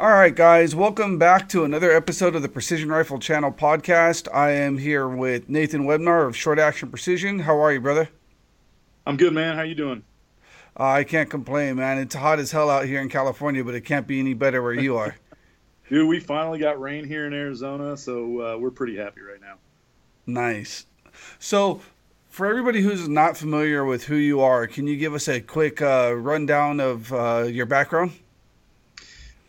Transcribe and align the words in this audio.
All 0.00 0.12
right, 0.12 0.34
guys, 0.34 0.74
welcome 0.74 1.18
back 1.18 1.46
to 1.50 1.62
another 1.62 1.92
episode 1.92 2.34
of 2.34 2.40
the 2.40 2.48
Precision 2.48 2.88
Rifle 2.88 3.18
Channel 3.18 3.52
podcast. 3.52 4.34
I 4.34 4.52
am 4.52 4.78
here 4.78 5.06
with 5.06 5.50
Nathan 5.50 5.82
Webner 5.82 6.26
of 6.26 6.34
Short 6.34 6.58
Action 6.58 6.88
Precision. 6.88 7.40
How 7.40 7.60
are 7.60 7.70
you, 7.70 7.82
brother? 7.82 8.08
I'm 9.06 9.18
good, 9.18 9.34
man. 9.34 9.56
How 9.56 9.62
you 9.62 9.74
doing? 9.74 10.02
Uh, 10.74 10.84
I 10.84 11.04
can't 11.04 11.28
complain, 11.28 11.76
man. 11.76 11.98
It's 11.98 12.14
hot 12.14 12.38
as 12.38 12.50
hell 12.50 12.70
out 12.70 12.86
here 12.86 13.02
in 13.02 13.10
California, 13.10 13.62
but 13.62 13.74
it 13.74 13.82
can't 13.82 14.06
be 14.06 14.18
any 14.20 14.32
better 14.32 14.62
where 14.62 14.72
you 14.72 14.96
are. 14.96 15.16
Dude, 15.90 16.08
we 16.08 16.18
finally 16.18 16.58
got 16.58 16.80
rain 16.80 17.04
here 17.04 17.26
in 17.26 17.34
Arizona, 17.34 17.94
so 17.94 18.40
uh, 18.40 18.56
we're 18.56 18.70
pretty 18.70 18.96
happy 18.96 19.20
right 19.20 19.42
now. 19.42 19.56
Nice. 20.24 20.86
So, 21.38 21.82
for 22.30 22.46
everybody 22.46 22.80
who's 22.80 23.06
not 23.06 23.36
familiar 23.36 23.84
with 23.84 24.04
who 24.04 24.16
you 24.16 24.40
are, 24.40 24.66
can 24.66 24.86
you 24.86 24.96
give 24.96 25.12
us 25.12 25.28
a 25.28 25.42
quick 25.42 25.82
uh, 25.82 26.14
rundown 26.16 26.80
of 26.80 27.12
uh, 27.12 27.44
your 27.46 27.66
background? 27.66 28.12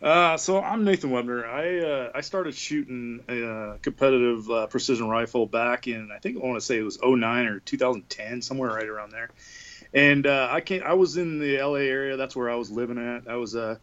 Uh, 0.02 0.36
so 0.36 0.60
I'm 0.60 0.82
Nathan 0.82 1.10
Webner. 1.10 1.46
I 1.46 1.78
uh, 1.78 2.10
I 2.12 2.22
started 2.22 2.56
shooting 2.56 3.20
a 3.28 3.48
uh, 3.48 3.76
competitive 3.82 4.50
uh, 4.50 4.66
precision 4.66 5.08
rifle 5.08 5.46
back 5.46 5.86
in 5.86 6.10
I 6.12 6.18
think 6.18 6.36
I 6.36 6.40
want 6.44 6.56
to 6.56 6.60
say 6.60 6.76
it 6.76 6.82
was 6.82 6.98
09 7.00 7.46
or 7.46 7.60
2010, 7.60 8.42
somewhere 8.42 8.70
right 8.70 8.88
around 8.88 9.12
there. 9.12 9.30
And 9.94 10.26
uh, 10.26 10.48
I 10.50 10.60
came, 10.60 10.82
I 10.84 10.94
was 10.94 11.18
in 11.18 11.38
the 11.38 11.58
LA 11.62 11.84
area. 11.86 12.16
That's 12.16 12.34
where 12.34 12.50
I 12.50 12.56
was 12.56 12.68
living 12.68 12.98
at. 12.98 13.30
I 13.30 13.36
was 13.36 13.54
uh, 13.54 13.76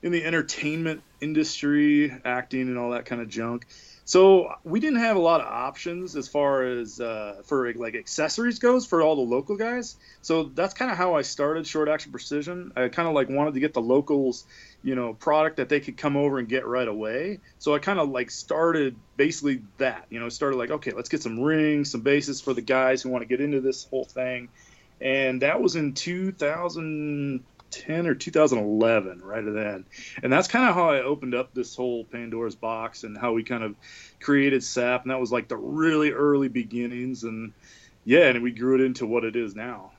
in 0.00 0.10
the 0.10 0.24
entertainment 0.24 1.02
industry, 1.20 2.16
acting 2.24 2.62
and 2.62 2.78
all 2.78 2.92
that 2.92 3.04
kind 3.04 3.20
of 3.20 3.28
junk. 3.28 3.66
So 4.08 4.54
we 4.64 4.80
didn't 4.80 5.00
have 5.00 5.16
a 5.16 5.20
lot 5.20 5.42
of 5.42 5.48
options 5.48 6.16
as 6.16 6.28
far 6.28 6.62
as 6.62 6.98
uh, 6.98 7.42
for 7.44 7.70
like 7.74 7.94
accessories 7.94 8.58
goes 8.58 8.86
for 8.86 9.02
all 9.02 9.16
the 9.16 9.20
local 9.20 9.58
guys. 9.58 9.96
So 10.22 10.44
that's 10.44 10.72
kind 10.72 10.90
of 10.90 10.96
how 10.96 11.14
I 11.16 11.20
started 11.20 11.66
Short 11.66 11.90
Action 11.90 12.10
Precision. 12.10 12.72
I 12.74 12.88
kind 12.88 13.06
of 13.06 13.14
like 13.14 13.28
wanted 13.28 13.52
to 13.52 13.60
get 13.60 13.74
the 13.74 13.82
locals, 13.82 14.46
you 14.82 14.94
know, 14.94 15.14
product 15.14 15.56
that 15.56 15.68
they 15.68 15.80
could 15.80 15.96
come 15.96 16.16
over 16.16 16.38
and 16.38 16.48
get 16.48 16.66
right 16.66 16.88
away. 16.88 17.40
So 17.58 17.74
I 17.74 17.78
kind 17.78 17.98
of 17.98 18.10
like 18.10 18.30
started 18.30 18.96
basically 19.16 19.62
that, 19.78 20.06
you 20.10 20.20
know, 20.20 20.28
started 20.28 20.56
like 20.56 20.70
okay, 20.70 20.92
let's 20.92 21.08
get 21.08 21.22
some 21.22 21.40
rings, 21.40 21.90
some 21.90 22.02
bases 22.02 22.40
for 22.40 22.54
the 22.54 22.62
guys 22.62 23.02
who 23.02 23.10
want 23.10 23.22
to 23.22 23.26
get 23.26 23.40
into 23.40 23.60
this 23.60 23.84
whole 23.84 24.04
thing, 24.04 24.48
and 25.00 25.42
that 25.42 25.60
was 25.60 25.76
in 25.76 25.94
2010 25.94 28.06
or 28.06 28.14
2011, 28.14 29.20
right 29.22 29.44
then. 29.44 29.84
And 30.22 30.32
that's 30.32 30.48
kind 30.48 30.68
of 30.68 30.74
how 30.74 30.90
I 30.90 31.02
opened 31.02 31.34
up 31.34 31.54
this 31.54 31.76
whole 31.76 32.04
Pandora's 32.04 32.56
box 32.56 33.04
and 33.04 33.16
how 33.16 33.32
we 33.32 33.44
kind 33.44 33.62
of 33.62 33.76
created 34.20 34.64
SAP. 34.64 35.02
And 35.02 35.10
that 35.10 35.20
was 35.20 35.30
like 35.30 35.48
the 35.48 35.56
really 35.56 36.10
early 36.10 36.48
beginnings. 36.48 37.24
And 37.24 37.52
yeah, 38.04 38.28
and 38.28 38.42
we 38.42 38.50
grew 38.50 38.76
it 38.76 38.80
into 38.80 39.06
what 39.06 39.24
it 39.24 39.36
is 39.36 39.54
now. 39.54 39.92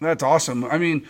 That's 0.00 0.22
awesome. 0.22 0.64
I 0.64 0.78
mean, 0.78 1.06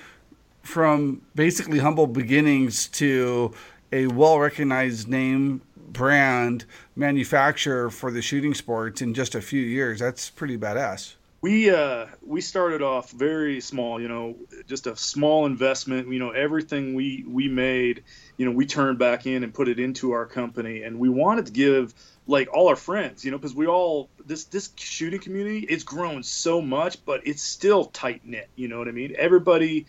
from 0.65 1.23
basically 1.35 1.79
humble 1.79 2.07
beginnings 2.07 2.89
to 2.89 3.53
a 3.93 4.07
well 4.09 4.39
recognized 4.39 5.09
name 5.09 5.63
brand 5.77 6.65
manufacturer 6.97 7.91
for 7.91 8.11
the 8.11 8.21
shooting 8.21 8.55
sports 8.55 9.01
in 9.01 9.15
just 9.15 9.35
a 9.35 9.41
few 9.41 9.63
years, 9.63 10.01
that's 10.01 10.31
pretty 10.31 10.59
badass 10.59 11.15
we 11.45 11.69
uh, 11.69 12.07
we 12.27 12.41
started 12.41 12.81
off 12.81 13.11
very 13.11 13.61
small, 13.61 14.01
you 14.01 14.09
know, 14.09 14.35
just 14.67 14.87
a 14.87 14.97
small 14.97 15.45
investment. 15.45 16.11
You 16.11 16.19
know, 16.19 16.31
everything 16.31 16.95
we 16.95 17.23
we 17.29 17.49
made, 17.49 18.03
you 18.39 18.47
know, 18.47 18.53
we 18.53 18.65
turned 18.65 18.99
back 18.99 19.27
in 19.27 19.45
and 19.45 19.53
put 19.53 19.69
it 19.69 19.79
into 19.79 20.13
our 20.13 20.25
company, 20.25 20.85
and 20.85 20.99
we 20.99 21.11
wanted 21.11 21.45
to 21.45 21.53
give 21.53 21.93
like 22.27 22.49
all 22.51 22.69
our 22.69 22.77
friends, 22.77 23.27
you 23.27 23.31
know, 23.31 23.37
because 23.37 23.55
we 23.55 23.67
all 23.67 24.09
this 24.25 24.45
this 24.45 24.71
shooting 24.77 25.21
community 25.21 25.59
it's 25.59 25.85
grown 25.85 26.23
so 26.23 26.63
much, 26.63 27.05
but 27.05 27.27
it's 27.27 27.43
still 27.43 27.85
tight 27.85 28.23
knit. 28.25 28.49
You 28.57 28.69
know 28.69 28.79
what 28.79 28.89
I 28.89 28.93
mean? 28.93 29.15
Everybody, 29.19 29.85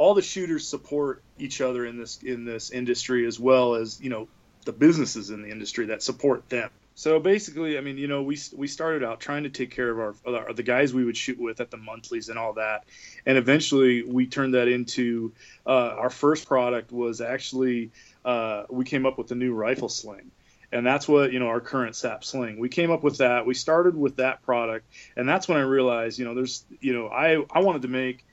all 0.00 0.14
the 0.14 0.22
shooters 0.22 0.66
support 0.66 1.22
each 1.38 1.60
other 1.60 1.84
in 1.84 1.98
this 1.98 2.22
in 2.22 2.46
this 2.46 2.70
industry 2.70 3.26
as 3.26 3.38
well 3.38 3.74
as 3.74 4.00
you 4.00 4.08
know 4.08 4.28
the 4.64 4.72
businesses 4.72 5.28
in 5.28 5.42
the 5.42 5.50
industry 5.50 5.86
that 5.86 6.02
support 6.02 6.48
them. 6.48 6.70
So 6.94 7.20
basically, 7.20 7.76
I 7.76 7.82
mean, 7.82 7.98
you 7.98 8.08
know, 8.08 8.22
we 8.22 8.38
we 8.56 8.66
started 8.66 9.04
out 9.04 9.20
trying 9.20 9.42
to 9.42 9.50
take 9.50 9.70
care 9.70 9.90
of 9.90 9.98
our, 9.98 10.14
our, 10.34 10.52
the 10.54 10.62
guys 10.62 10.94
we 10.94 11.04
would 11.04 11.18
shoot 11.18 11.38
with 11.38 11.60
at 11.60 11.70
the 11.70 11.76
monthlies 11.76 12.30
and 12.30 12.38
all 12.38 12.54
that, 12.54 12.84
and 13.26 13.36
eventually 13.36 14.02
we 14.02 14.26
turned 14.26 14.54
that 14.54 14.68
into 14.68 15.32
uh, 15.66 15.94
our 15.98 16.10
first 16.10 16.48
product 16.48 16.92
was 16.92 17.20
actually 17.20 17.90
uh, 18.24 18.64
we 18.70 18.86
came 18.86 19.04
up 19.04 19.18
with 19.18 19.30
a 19.32 19.34
new 19.34 19.52
rifle 19.52 19.90
sling, 19.90 20.30
and 20.72 20.86
that's 20.86 21.06
what 21.06 21.30
you 21.30 21.40
know 21.40 21.48
our 21.48 21.60
current 21.60 21.94
sap 21.94 22.24
sling. 22.24 22.58
We 22.58 22.70
came 22.70 22.90
up 22.90 23.02
with 23.02 23.18
that. 23.18 23.44
We 23.44 23.52
started 23.54 23.94
with 23.94 24.16
that 24.16 24.42
product, 24.42 24.86
and 25.14 25.28
that's 25.28 25.46
when 25.46 25.58
I 25.58 25.62
realized, 25.62 26.18
you 26.18 26.24
know, 26.24 26.34
there's 26.34 26.64
you 26.80 26.94
know 26.94 27.08
I 27.08 27.44
I 27.50 27.60
wanted 27.60 27.82
to 27.82 27.88
make 27.88 28.24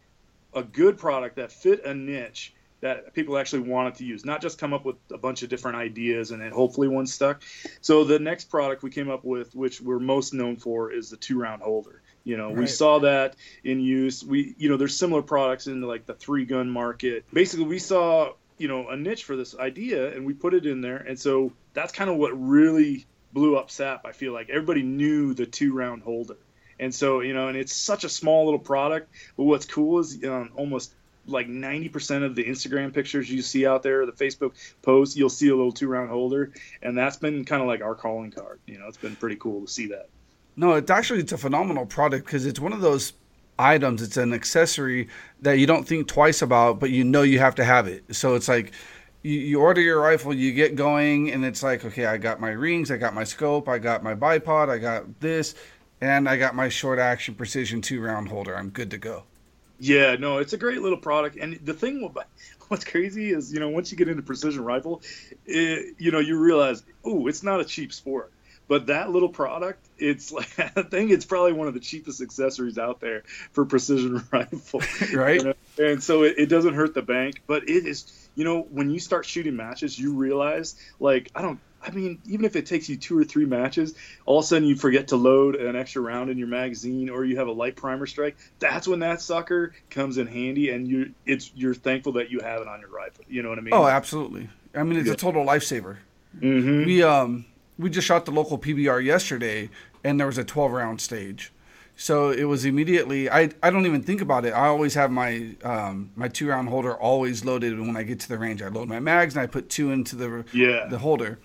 a 0.53 0.63
good 0.63 0.97
product 0.97 1.35
that 1.37 1.51
fit 1.51 1.85
a 1.85 1.93
niche 1.93 2.53
that 2.79 3.13
people 3.13 3.37
actually 3.37 3.63
wanted 3.63 3.95
to 3.95 4.05
use, 4.05 4.23
not 4.23 4.41
just 4.41 4.59
come 4.59 4.73
up 4.73 4.85
with 4.85 4.97
a 5.11 5.17
bunch 5.17 5.41
of 5.41 5.49
different 5.49 5.77
ideas 5.77 6.31
and 6.31 6.41
then 6.41 6.51
hopefully 6.51 6.87
one 6.87 7.07
stuck. 7.07 7.41
So 7.81 8.03
the 8.03 8.19
next 8.19 8.45
product 8.45 8.83
we 8.83 8.91
came 8.91 9.09
up 9.09 9.25
with, 9.25 9.55
which 9.55 9.81
we're 9.81 9.99
most 9.99 10.33
known 10.33 10.57
for, 10.57 10.91
is 10.91 11.09
the 11.09 11.17
two 11.17 11.39
round 11.39 11.63
holder. 11.63 12.01
You 12.23 12.37
know, 12.37 12.47
right. 12.47 12.57
we 12.57 12.67
saw 12.67 12.99
that 12.99 13.35
in 13.63 13.79
use. 13.79 14.23
We, 14.23 14.53
you 14.57 14.69
know, 14.69 14.77
there's 14.77 14.97
similar 14.97 15.21
products 15.21 15.67
in 15.67 15.81
like 15.81 16.05
the 16.05 16.13
three 16.13 16.45
gun 16.45 16.69
market. 16.69 17.25
Basically, 17.33 17.65
we 17.65 17.79
saw, 17.79 18.33
you 18.57 18.67
know, 18.67 18.89
a 18.89 18.95
niche 18.95 19.23
for 19.23 19.35
this 19.35 19.57
idea 19.57 20.13
and 20.13 20.25
we 20.25 20.33
put 20.33 20.53
it 20.53 20.65
in 20.65 20.81
there. 20.81 20.97
And 20.97 21.19
so 21.19 21.53
that's 21.73 21.93
kind 21.93 22.09
of 22.09 22.17
what 22.17 22.31
really 22.31 23.05
blew 23.33 23.55
up 23.57 23.71
SAP. 23.71 24.05
I 24.05 24.11
feel 24.11 24.33
like 24.33 24.49
everybody 24.49 24.83
knew 24.83 25.33
the 25.33 25.45
two 25.45 25.73
round 25.73 26.03
holder. 26.03 26.37
And 26.79 26.93
so, 26.93 27.21
you 27.21 27.33
know, 27.33 27.47
and 27.47 27.57
it's 27.57 27.75
such 27.75 28.03
a 28.03 28.09
small 28.09 28.45
little 28.45 28.59
product. 28.59 29.09
But 29.35 29.43
what's 29.43 29.65
cool 29.65 29.99
is 29.99 30.23
um, 30.23 30.51
almost 30.55 30.93
like 31.27 31.47
90% 31.47 32.23
of 32.23 32.35
the 32.35 32.43
Instagram 32.43 32.93
pictures 32.93 33.29
you 33.29 33.41
see 33.41 33.65
out 33.65 33.83
there, 33.83 34.05
the 34.05 34.11
Facebook 34.11 34.53
posts, 34.81 35.17
you'll 35.17 35.29
see 35.29 35.49
a 35.49 35.55
little 35.55 35.71
two 35.71 35.87
round 35.87 36.09
holder. 36.09 36.53
And 36.81 36.97
that's 36.97 37.17
been 37.17 37.45
kind 37.45 37.61
of 37.61 37.67
like 37.67 37.81
our 37.81 37.95
calling 37.95 38.31
card. 38.31 38.59
You 38.65 38.79
know, 38.79 38.87
it's 38.87 38.97
been 38.97 39.15
pretty 39.15 39.35
cool 39.35 39.61
to 39.61 39.67
see 39.71 39.87
that. 39.87 40.09
No, 40.55 40.73
it's 40.73 40.89
actually, 40.89 41.19
it's 41.19 41.33
a 41.33 41.37
phenomenal 41.37 41.85
product 41.85 42.25
because 42.25 42.45
it's 42.45 42.59
one 42.59 42.73
of 42.73 42.81
those 42.81 43.13
items. 43.59 44.01
It's 44.01 44.17
an 44.17 44.33
accessory 44.33 45.07
that 45.41 45.59
you 45.59 45.67
don't 45.67 45.87
think 45.87 46.07
twice 46.07 46.41
about, 46.41 46.79
but 46.79 46.89
you 46.89 47.03
know 47.03 47.21
you 47.21 47.39
have 47.39 47.55
to 47.55 47.65
have 47.65 47.87
it. 47.87 48.15
So 48.15 48.35
it's 48.35 48.47
like, 48.47 48.71
you, 49.23 49.39
you 49.39 49.61
order 49.61 49.81
your 49.81 49.99
rifle, 49.99 50.33
you 50.33 50.53
get 50.53 50.75
going, 50.75 51.31
and 51.31 51.43
it's 51.43 51.61
like, 51.61 51.83
okay, 51.85 52.05
I 52.05 52.17
got 52.17 52.39
my 52.39 52.49
rings, 52.49 52.91
I 52.91 52.97
got 52.97 53.13
my 53.13 53.23
scope, 53.23 53.67
I 53.67 53.77
got 53.77 54.03
my 54.03 54.15
bipod, 54.15 54.69
I 54.69 54.77
got 54.77 55.19
this, 55.19 55.55
and 56.01 56.27
I 56.27 56.37
got 56.37 56.55
my 56.55 56.69
short 56.69 56.99
action 56.99 57.35
precision 57.35 57.81
two 57.81 58.01
round 58.01 58.29
holder. 58.29 58.55
I'm 58.55 58.69
good 58.69 58.91
to 58.91 58.97
go. 58.97 59.23
Yeah, 59.79 60.15
no, 60.15 60.39
it's 60.39 60.53
a 60.53 60.57
great 60.57 60.81
little 60.81 60.97
product. 60.97 61.37
And 61.37 61.59
the 61.63 61.73
thing 61.73 62.01
what's 62.67 62.85
crazy 62.85 63.31
is, 63.31 63.53
you 63.53 63.59
know, 63.59 63.69
once 63.69 63.91
you 63.91 63.97
get 63.97 64.07
into 64.07 64.23
precision 64.23 64.63
rifle, 64.63 65.01
it, 65.45 65.95
you 65.97 66.11
know, 66.11 66.19
you 66.19 66.39
realize, 66.39 66.83
oh, 67.03 67.27
it's 67.27 67.43
not 67.43 67.59
a 67.59 67.65
cheap 67.65 67.93
sport. 67.93 68.31
But 68.69 68.87
that 68.87 69.11
little 69.11 69.29
product, 69.29 69.85
it's 69.97 70.31
like 70.33 70.59
I 70.59 70.81
think 70.81 71.11
it's 71.11 71.25
probably 71.25 71.53
one 71.53 71.67
of 71.67 71.73
the 71.73 71.79
cheapest 71.79 72.21
accessories 72.21 72.77
out 72.77 72.99
there 72.99 73.23
for 73.51 73.65
precision 73.65 74.23
rifle. 74.31 74.81
Right. 75.13 75.41
You 75.41 75.43
know? 75.43 75.53
And 75.77 76.03
so 76.03 76.23
it, 76.23 76.35
it 76.37 76.45
doesn't 76.47 76.73
hurt 76.73 76.93
the 76.93 77.01
bank, 77.01 77.43
but 77.47 77.63
it 77.63 77.85
is, 77.85 78.29
you 78.35 78.43
know, 78.43 78.61
when 78.61 78.89
you 78.89 78.99
start 78.99 79.25
shooting 79.25 79.55
matches, 79.55 79.97
you 79.97 80.13
realize, 80.13 80.75
like, 80.99 81.31
I 81.35 81.41
don't 81.41 81.59
I 81.87 81.91
mean, 81.91 82.19
even 82.25 82.45
if 82.45 82.55
it 82.55 82.65
takes 82.65 82.89
you 82.89 82.97
two 82.97 83.17
or 83.17 83.23
three 83.23 83.45
matches, 83.45 83.95
all 84.25 84.39
of 84.39 84.43
a 84.43 84.47
sudden 84.47 84.67
you 84.67 84.75
forget 84.75 85.07
to 85.09 85.15
load 85.15 85.55
an 85.55 85.75
extra 85.75 86.01
round 86.01 86.29
in 86.29 86.37
your 86.37 86.47
magazine, 86.47 87.09
or 87.09 87.23
you 87.23 87.37
have 87.37 87.47
a 87.47 87.51
light 87.51 87.77
primer 87.77 88.05
strike. 88.05 88.35
That's 88.59 88.87
when 88.87 88.99
that 88.99 89.21
sucker 89.21 89.73
comes 89.89 90.17
in 90.17 90.27
handy, 90.27 90.71
and 90.71 90.87
you 90.87 91.13
it's 91.25 91.51
you're 91.55 91.73
thankful 91.73 92.11
that 92.13 92.29
you 92.29 92.41
have 92.41 92.61
it 92.61 92.67
on 92.67 92.81
your 92.81 92.89
rifle. 92.89 93.23
You 93.29 93.41
know 93.41 93.49
what 93.49 93.57
I 93.57 93.61
mean? 93.61 93.73
Oh, 93.73 93.87
absolutely. 93.87 94.49
I 94.75 94.83
mean, 94.83 94.99
it's 94.99 95.07
yeah. 95.07 95.13
a 95.13 95.17
total 95.17 95.45
lifesaver. 95.45 95.97
Mm-hmm. 96.39 96.85
We 96.85 97.03
um 97.03 97.45
we 97.79 97.89
just 97.89 98.05
shot 98.05 98.25
the 98.25 98.31
local 98.31 98.57
PBR 98.57 99.03
yesterday, 99.03 99.69
and 100.03 100.19
there 100.19 100.27
was 100.27 100.37
a 100.37 100.43
12 100.43 100.71
round 100.71 100.99
stage. 100.99 101.53
So 101.95 102.29
it 102.29 102.43
was 102.43 102.63
immediately. 102.63 103.27
I, 103.27 103.49
I 103.63 103.71
don't 103.71 103.87
even 103.87 104.03
think 104.03 104.21
about 104.21 104.45
it. 104.45 104.51
I 104.51 104.67
always 104.67 104.93
have 104.93 105.09
my 105.09 105.55
um, 105.63 106.11
my 106.15 106.27
two 106.27 106.49
round 106.49 106.69
holder 106.69 106.95
always 106.95 107.43
loaded 107.43 107.73
And 107.73 107.87
when 107.87 107.97
I 107.97 108.03
get 108.03 108.19
to 108.19 108.29
the 108.29 108.37
range. 108.37 108.61
I 108.61 108.67
load 108.67 108.87
my 108.87 108.99
mags 108.99 109.35
and 109.35 109.41
I 109.41 109.47
put 109.47 109.69
two 109.69 109.91
into 109.91 110.15
the 110.15 110.45
yeah. 110.53 110.85
the 110.89 110.99
holder 110.99 111.39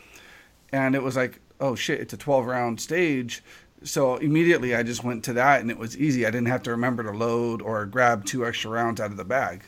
and 0.73 0.95
it 0.95 1.03
was 1.03 1.17
like, 1.17 1.41
oh 1.61 1.75
shit, 1.75 2.01
it's 2.01 2.13
a 2.13 2.17
12 2.17 2.47
round 2.47 2.81
stage. 2.81 3.43
So 3.85 4.17
immediately 4.17 4.75
I 4.75 4.83
just 4.83 5.05
went 5.05 5.25
to 5.25 5.33
that 5.35 5.61
and 5.61 5.71
it 5.71 5.79
was 5.79 5.97
easy. 5.97 6.27
I 6.27 6.31
didn't 6.31 6.49
have 6.49 6.63
to 6.65 6.71
remember 6.71 7.03
to 7.03 7.11
load 7.11 7.63
or 7.63 7.85
grab 7.87 8.25
two 8.25 8.47
extra 8.47 8.71
rounds 8.71 9.01
out 9.01 9.11
of 9.11 9.17
the 9.17 9.25
bag. 9.25 9.63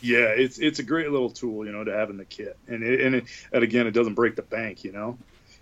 Yeah, 0.00 0.26
it's 0.26 0.58
it's 0.58 0.78
a 0.78 0.84
great 0.84 1.10
little 1.10 1.30
tool, 1.30 1.66
you 1.66 1.72
know, 1.72 1.82
to 1.82 1.92
have 1.92 2.08
in 2.08 2.18
the 2.18 2.24
kit, 2.24 2.56
and 2.68 2.84
it, 2.84 3.00
and, 3.00 3.16
it, 3.16 3.24
and 3.52 3.64
again, 3.64 3.88
it 3.88 3.90
doesn't 3.90 4.14
break 4.14 4.36
the 4.36 4.42
bank, 4.42 4.84
you 4.84 4.92
know. 4.92 5.18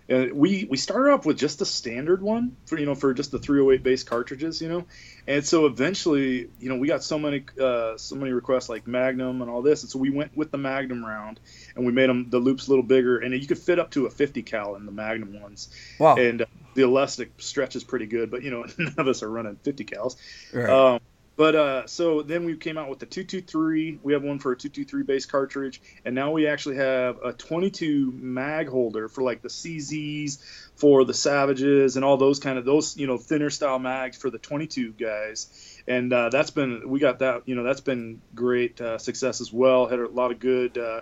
And 0.09 0.33
we 0.33 0.65
we 0.69 0.77
started 0.77 1.11
off 1.11 1.25
with 1.25 1.37
just 1.37 1.61
a 1.61 1.65
standard 1.65 2.21
one 2.21 2.55
for 2.65 2.79
you 2.79 2.85
know 2.85 2.95
for 2.95 3.13
just 3.13 3.31
the 3.31 3.39
308 3.39 3.83
base 3.83 4.03
cartridges, 4.03 4.61
you 4.61 4.69
know, 4.69 4.85
and 5.27 5.45
so 5.45 5.65
eventually 5.65 6.49
you 6.59 6.69
know 6.69 6.77
we 6.77 6.87
got 6.87 7.03
so 7.03 7.19
many 7.19 7.43
uh, 7.59 7.97
so 7.97 8.15
many 8.15 8.31
requests 8.31 8.69
like 8.69 8.87
Magnum 8.87 9.41
and 9.41 9.51
all 9.51 9.61
this, 9.61 9.83
and 9.83 9.91
so 9.91 9.99
we 9.99 10.09
went 10.09 10.35
with 10.35 10.51
the 10.51 10.57
Magnum 10.57 11.05
round 11.05 11.39
and 11.75 11.85
we 11.85 11.91
made 11.91 12.09
them 12.09 12.29
the 12.29 12.39
loops 12.39 12.67
a 12.67 12.69
little 12.69 12.85
bigger, 12.85 13.17
and 13.17 13.33
you 13.33 13.47
could 13.47 13.59
fit 13.59 13.79
up 13.79 13.91
to 13.91 14.05
a 14.05 14.09
50 14.09 14.43
cal 14.43 14.75
in 14.75 14.85
the 14.85 14.91
Magnum 14.91 15.41
ones. 15.41 15.69
Wow! 15.99 16.15
And 16.15 16.43
uh, 16.43 16.45
the 16.73 16.83
elastic 16.83 17.31
stretch 17.39 17.75
is 17.75 17.83
pretty 17.83 18.05
good, 18.05 18.31
but 18.31 18.43
you 18.43 18.51
know 18.51 18.65
none 18.77 18.95
of 18.97 19.07
us 19.07 19.23
are 19.23 19.29
running 19.29 19.57
50 19.57 19.83
cals. 19.85 20.15
Right. 20.53 20.69
Um, 20.69 21.01
But 21.37 21.55
uh, 21.55 21.87
so 21.87 22.23
then 22.23 22.45
we 22.45 22.57
came 22.57 22.79
out 22.79 22.89
with 22.89 22.97
the 22.97 23.05
223. 23.05 23.99
We 24.01 24.13
have 24.13 24.23
one 24.23 24.39
for 24.39 24.51
a 24.53 24.57
223 24.57 25.03
base 25.03 25.27
cartridge, 25.27 25.79
and 26.03 26.15
now 26.15 26.31
we 26.31 26.47
actually 26.47 26.77
have 26.77 27.19
a 27.23 27.31
22 27.31 28.11
mag 28.11 28.67
holder 28.67 29.07
for 29.07 29.21
like 29.21 29.43
the 29.43 29.47
CZs, 29.47 30.39
for 30.75 31.05
the 31.05 31.13
Savages, 31.13 31.95
and 31.95 32.03
all 32.03 32.17
those 32.17 32.39
kind 32.39 32.57
of 32.57 32.65
those 32.65 32.97
you 32.97 33.05
know 33.05 33.19
thinner 33.19 33.51
style 33.51 33.77
mags 33.77 34.17
for 34.17 34.31
the 34.31 34.39
22 34.39 34.93
guys. 34.93 35.79
And 35.87 36.11
uh, 36.11 36.29
that's 36.29 36.49
been 36.49 36.89
we 36.89 36.99
got 36.99 37.19
that 37.19 37.43
you 37.45 37.53
know 37.53 37.63
that's 37.63 37.81
been 37.81 38.19
great 38.33 38.81
uh, 38.81 38.97
success 38.97 39.39
as 39.39 39.53
well. 39.53 39.85
Had 39.85 39.99
a 39.99 40.07
lot 40.07 40.31
of 40.31 40.39
good. 40.39 40.77
Uh, 40.77 41.01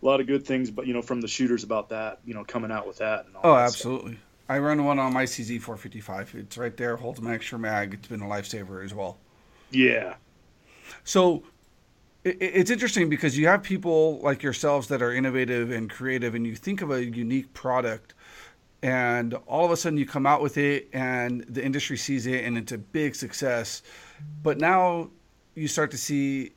a 0.00 0.06
lot 0.06 0.20
of 0.20 0.28
good 0.28 0.46
things, 0.46 0.70
but 0.70 0.86
you 0.86 0.94
know, 0.94 1.02
from 1.02 1.20
the 1.20 1.26
shooters 1.26 1.64
about 1.64 1.88
that, 1.88 2.20
you 2.24 2.32
know, 2.32 2.44
coming 2.44 2.70
out 2.70 2.86
with 2.86 2.98
that. 2.98 3.26
oh, 3.42 3.56
that 3.56 3.62
absolutely. 3.62 4.12
Stuff. 4.12 4.22
I 4.48 4.58
run 4.60 4.84
one 4.84 5.00
on 5.00 5.12
my 5.12 5.24
CZ 5.24 5.60
455. 5.60 6.36
It's 6.36 6.56
right 6.56 6.76
there, 6.76 6.94
holds 6.96 7.18
an 7.18 7.26
extra 7.26 7.58
mag. 7.58 7.94
It's 7.94 8.06
been 8.06 8.22
a 8.22 8.26
lifesaver 8.26 8.84
as 8.84 8.94
well. 8.94 9.18
Yeah. 9.70 10.14
So 11.04 11.42
it's 12.24 12.70
interesting 12.70 13.08
because 13.08 13.38
you 13.38 13.46
have 13.46 13.62
people 13.62 14.18
like 14.20 14.42
yourselves 14.42 14.88
that 14.88 15.02
are 15.02 15.12
innovative 15.12 15.70
and 15.70 15.88
creative, 15.88 16.34
and 16.34 16.46
you 16.46 16.54
think 16.54 16.82
of 16.82 16.90
a 16.90 17.04
unique 17.04 17.52
product, 17.54 18.14
and 18.82 19.34
all 19.46 19.64
of 19.64 19.70
a 19.70 19.76
sudden 19.76 19.98
you 19.98 20.06
come 20.06 20.26
out 20.26 20.42
with 20.42 20.56
it, 20.56 20.88
and 20.92 21.44
the 21.48 21.64
industry 21.64 21.96
sees 21.96 22.26
it, 22.26 22.44
and 22.44 22.58
it's 22.58 22.72
a 22.72 22.78
big 22.78 23.14
success. 23.14 23.82
But 24.42 24.58
now 24.58 25.10
you 25.54 25.68
start 25.68 25.90
to 25.92 25.98
see 25.98 26.52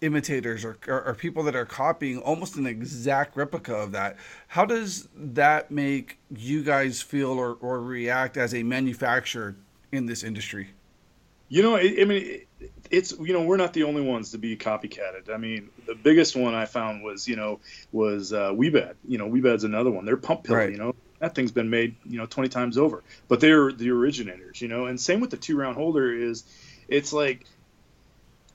imitators 0.00 0.64
or, 0.64 0.76
or, 0.86 1.02
or, 1.02 1.14
people 1.14 1.42
that 1.44 1.56
are 1.56 1.64
copying 1.64 2.18
almost 2.18 2.56
an 2.56 2.66
exact 2.66 3.36
replica 3.36 3.74
of 3.74 3.92
that. 3.92 4.16
How 4.48 4.66
does 4.66 5.08
that 5.16 5.70
make 5.70 6.18
you 6.28 6.62
guys 6.62 7.00
feel 7.00 7.30
or, 7.30 7.54
or 7.54 7.80
react 7.80 8.36
as 8.36 8.54
a 8.54 8.62
manufacturer 8.62 9.56
in 9.92 10.04
this 10.04 10.22
industry? 10.22 10.70
You 11.48 11.62
know, 11.62 11.76
I, 11.76 11.96
I 12.00 12.04
mean, 12.04 12.42
it's 12.90 13.12
you 13.12 13.32
know 13.32 13.42
we're 13.42 13.56
not 13.56 13.72
the 13.72 13.84
only 13.84 14.02
ones 14.02 14.32
to 14.32 14.38
be 14.38 14.56
copycatted. 14.56 15.32
I 15.32 15.36
mean, 15.36 15.70
the 15.86 15.94
biggest 15.94 16.36
one 16.36 16.54
I 16.54 16.66
found 16.66 17.02
was 17.02 17.28
you 17.28 17.36
know 17.36 17.60
was 17.92 18.32
uh, 18.32 18.50
Wiebad. 18.50 18.94
You 19.06 19.18
know, 19.18 19.28
Wiebad's 19.28 19.64
another 19.64 19.90
one. 19.90 20.04
They're 20.04 20.16
pump 20.16 20.44
pill. 20.44 20.56
Right. 20.56 20.70
You 20.70 20.78
know, 20.78 20.94
that 21.18 21.34
thing's 21.34 21.52
been 21.52 21.70
made 21.70 21.96
you 22.04 22.18
know 22.18 22.26
20 22.26 22.48
times 22.48 22.78
over. 22.78 23.02
But 23.28 23.40
they're 23.40 23.72
the 23.72 23.90
originators. 23.90 24.60
You 24.60 24.68
know, 24.68 24.86
and 24.86 25.00
same 25.00 25.20
with 25.20 25.30
the 25.30 25.36
two 25.36 25.56
round 25.56 25.76
holder 25.76 26.12
is, 26.14 26.44
it's 26.88 27.12
like, 27.12 27.46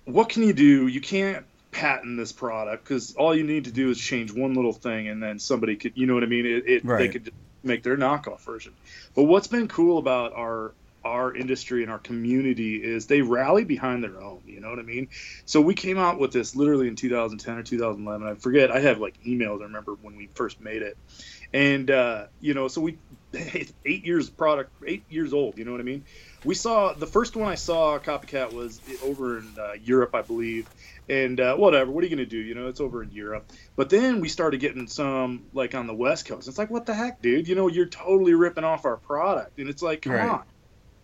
what 0.06 0.30
can 0.30 0.44
you 0.44 0.54
do? 0.54 0.88
You 0.88 1.02
can't 1.02 1.46
patent 1.72 2.18
this 2.18 2.32
product 2.32 2.84
because 2.84 3.14
all 3.16 3.36
you 3.36 3.44
need 3.44 3.66
to 3.66 3.72
do 3.72 3.90
is 3.90 4.00
change 4.00 4.34
one 4.34 4.56
little 4.56 4.74
thing 4.74 5.08
and 5.08 5.22
then 5.22 5.38
somebody 5.38 5.76
could 5.76 5.94
you 5.96 6.08
know 6.08 6.16
what 6.16 6.24
I 6.24 6.28
mean? 6.28 6.46
It, 6.46 6.68
it 6.68 6.86
right. 6.86 7.00
they 7.00 7.10
could 7.10 7.32
make 7.64 7.84
their 7.84 7.98
knockoff 7.98 8.42
version. 8.42 8.74
But 9.16 9.24
what's 9.24 9.48
been 9.48 9.68
cool 9.68 9.98
about 9.98 10.34
our 10.34 10.74
our 11.04 11.34
industry 11.34 11.84
and 11.84 11.92
our 11.92 12.00
community 12.00 12.76
is 12.76 13.08
they 13.08 13.22
rally 13.22 13.64
behind 13.64 14.04
their 14.04 14.22
own. 14.22 14.42
You 14.46 14.60
know 14.60 14.70
what 14.70 14.80
I 14.80 14.84
mean? 14.84 15.10
So 15.46 15.62
we 15.62 15.74
came 15.74 15.98
out 15.98 16.20
with 16.20 16.32
this 16.32 16.56
literally 16.56 16.88
in 16.88 16.96
2010 16.96 17.58
or 17.58 17.64
2011. 17.64 18.28
I 18.28 18.36
forget. 18.36 18.72
I 18.72 18.80
have 18.80 19.00
like 19.00 19.22
emails. 19.24 19.62
I 19.62 19.66
remember 19.66 19.96
when 20.02 20.16
we 20.16 20.30
first 20.34 20.60
made 20.60 20.82
it, 20.82 20.98
and 21.54 21.90
uh, 21.90 22.28
you 22.40 22.54
know, 22.54 22.68
so 22.68 22.82
we 22.82 22.98
eight 23.34 24.06
years 24.06 24.30
product, 24.30 24.72
eight 24.86 25.04
years 25.10 25.34
old. 25.34 25.58
You 25.58 25.66
know 25.66 25.72
what 25.72 25.82
I 25.82 25.84
mean? 25.84 26.04
We 26.44 26.56
saw 26.56 26.94
the 26.94 27.08
first 27.08 27.36
one 27.36 27.50
I 27.50 27.56
saw 27.56 28.00
copycat 28.00 28.54
was 28.54 28.80
over 29.04 29.40
in 29.40 29.54
uh, 29.60 29.74
Europe, 29.82 30.16
I 30.16 30.22
believe, 30.22 30.70
and 31.08 31.40
uh, 31.40 31.56
whatever. 31.56 31.92
What 31.92 32.04
are 32.04 32.08
you 32.08 32.16
gonna 32.16 32.26
do? 32.26 32.38
You 32.38 32.56
know, 32.56 32.68
it's 32.68 32.82
over 32.82 33.04
in 33.04 33.12
Europe. 33.12 33.52
But 33.76 33.90
then 33.90 34.20
we 34.20 34.30
started 34.30 34.60
getting 34.60 34.88
some 34.88 35.46
like 35.54 35.76
on 35.76 35.88
the 35.88 35.94
West 35.94 36.26
Coast. 36.26 36.48
It's 36.48 36.58
like, 36.58 36.70
what 36.70 36.86
the 36.86 36.94
heck, 36.94 37.22
dude? 37.22 37.48
You 37.48 37.56
know, 37.56 37.68
you're 37.68 37.88
totally 37.88 38.34
ripping 38.34 38.64
off 38.64 38.86
our 38.86 38.98
product, 38.98 39.60
and 39.60 39.70
it's 39.70 39.82
like, 39.82 40.02
come 40.02 40.14
right. 40.14 40.30
on 40.30 40.44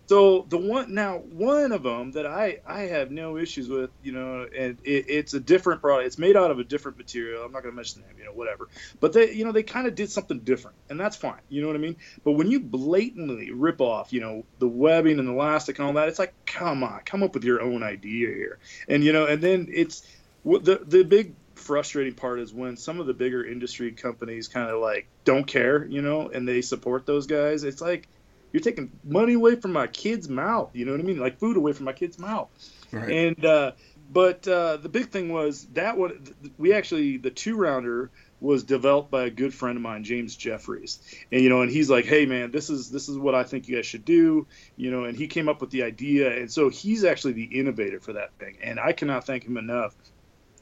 so 0.08 0.46
the 0.50 0.58
one 0.58 0.94
now 0.94 1.18
one 1.18 1.72
of 1.72 1.82
them 1.84 2.12
that 2.12 2.28
I 2.28 2.60
I 2.66 2.82
have 2.82 3.10
no 3.10 3.38
issues 3.38 3.68
with, 3.68 3.90
you 4.04 4.12
know, 4.12 4.48
and 4.56 4.78
it, 4.84 5.06
it's 5.10 5.34
a 5.34 5.40
different 5.40 5.82
product. 5.82 6.08
It's 6.08 6.20
made 6.20 6.36
out 6.36 6.52
of 6.52 6.60
a 6.60 6.64
different 6.64 6.98
material. 6.98 7.44
I'm 7.44 7.52
not 7.52 7.64
going 7.64 7.72
to 7.72 7.76
mention 7.76 8.02
the 8.02 8.08
name, 8.08 8.18
you 8.20 8.26
know, 8.26 8.32
whatever. 8.32 8.70
But 9.00 9.14
they, 9.14 9.34
you 9.34 9.46
know, 9.46 9.52
they 9.52 9.64
kind 9.64 9.88
of 9.88 9.96
did 9.96 10.12
something 10.12 10.40
different, 10.40 10.78
and 10.90 11.00
that's 11.00 11.16
fine. 11.16 11.42
You 11.50 11.62
know 11.62 11.68
what 11.68 11.76
I 11.76 11.80
mean? 11.80 11.96
But 12.24 12.34
when 12.34 12.52
you 12.52 12.60
blatantly 12.60 13.52
rip 13.52 13.82
off, 13.82 14.14
you 14.14 14.22
know, 14.22 14.46
the 14.60 14.68
webbing 14.68 15.18
and 15.18 15.28
the 15.28 15.34
elastic 15.34 15.80
and 15.80 15.88
all 15.88 15.94
that, 15.94 16.08
it's 16.08 16.20
like, 16.20 16.34
come 16.46 16.84
on, 16.84 17.02
come 17.04 17.24
up 17.24 17.34
with 17.34 17.44
your 17.44 17.62
own 17.62 17.82
idea 17.82 18.28
here. 18.28 18.60
And 18.88 19.04
you 19.04 19.12
know, 19.12 19.26
and 19.26 19.42
then 19.42 19.70
it's 19.72 20.08
the 20.44 20.82
the 20.86 21.04
big 21.04 21.34
frustrating 21.56 22.14
part 22.14 22.40
is 22.40 22.54
when 22.54 22.78
some 22.78 23.00
of 23.00 23.08
the 23.08 23.14
bigger 23.14 23.44
industry 23.44 23.92
companies 23.92 24.48
kind 24.48 24.70
of 24.70 24.82
like 24.82 25.08
don't 25.24 25.48
care, 25.48 25.86
you 25.86 26.02
know, 26.02 26.30
and 26.30 26.48
they 26.48 26.62
support 26.62 27.08
those 27.08 27.26
guys. 27.26 27.64
It's 27.64 27.82
like 27.82 28.08
you're 28.56 28.62
taking 28.62 28.90
money 29.04 29.34
away 29.34 29.58
from 29.58 29.74
my 29.74 29.86
kid's 29.86 30.30
mouth. 30.30 30.70
You 30.74 30.86
know 30.86 30.94
what 30.94 31.02
I 31.02 31.04
mean? 31.04 31.20
Like 31.20 31.40
food 31.40 31.58
away 31.58 31.74
from 31.74 31.84
my 31.84 31.92
kid's 31.92 32.18
mouth. 32.18 32.48
Right. 32.90 33.10
And 33.10 33.46
uh, 33.46 33.74
but 34.10 34.48
uh, 34.48 34.78
the 34.78 34.88
big 34.88 35.10
thing 35.10 35.28
was 35.28 35.66
that 35.74 35.98
one 35.98 36.24
we 36.58 36.72
actually 36.72 37.18
the 37.18 37.32
two 37.32 37.58
rounder 37.58 38.12
was 38.40 38.64
developed 38.64 39.12
by 39.12 39.26
a 39.26 39.30
good 39.30 39.54
friend 39.54 39.76
of 39.76 39.82
mine, 39.82 40.06
James 40.06 40.38
Jeffries. 40.38 41.00
And 41.34 41.42
you 41.42 41.50
know, 41.50 41.64
and 41.64 41.70
he's 41.70 41.90
like, 41.90 42.06
"Hey 42.06 42.26
man, 42.26 42.52
this 42.52 42.70
is 42.70 42.90
this 42.90 43.10
is 43.10 43.18
what 43.18 43.36
I 43.36 43.44
think 43.44 43.68
you 43.68 43.76
guys 43.76 43.88
should 43.88 44.06
do." 44.06 44.48
You 44.78 44.90
know, 44.90 45.04
and 45.04 45.18
he 45.18 45.28
came 45.28 45.50
up 45.50 45.60
with 45.60 45.72
the 45.72 45.84
idea, 45.84 46.38
and 46.38 46.50
so 46.50 46.70
he's 46.70 47.04
actually 47.04 47.34
the 47.34 47.60
innovator 47.60 48.00
for 48.00 48.14
that 48.14 48.32
thing, 48.40 48.56
and 48.64 48.80
I 48.80 48.94
cannot 48.94 49.26
thank 49.26 49.44
him 49.44 49.58
enough. 49.58 49.94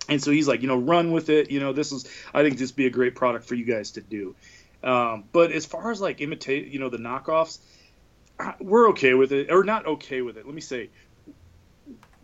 And 0.09 0.21
so 0.21 0.31
he's 0.31 0.47
like, 0.47 0.63
you 0.63 0.67
know, 0.67 0.79
run 0.79 1.11
with 1.11 1.29
it. 1.29 1.51
You 1.51 1.59
know, 1.59 1.73
this 1.73 1.91
is 1.91 2.09
I 2.33 2.41
think 2.41 2.57
this 2.57 2.71
be 2.71 2.87
a 2.87 2.89
great 2.89 3.13
product 3.13 3.45
for 3.45 3.53
you 3.53 3.65
guys 3.65 3.91
to 3.91 4.01
do. 4.01 4.35
Um, 4.83 5.25
but 5.31 5.51
as 5.51 5.65
far 5.65 5.91
as 5.91 6.01
like 6.01 6.21
imitate, 6.21 6.67
you 6.67 6.79
know, 6.79 6.89
the 6.89 6.97
knockoffs, 6.97 7.59
we're 8.59 8.89
okay 8.89 9.13
with 9.13 9.31
it, 9.31 9.51
or 9.51 9.63
not 9.63 9.85
okay 9.85 10.21
with 10.21 10.37
it. 10.37 10.45
Let 10.45 10.55
me 10.55 10.61
say, 10.61 10.89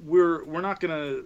we're 0.03 0.43
we're 0.45 0.61
not 0.61 0.79
gonna. 0.79 1.21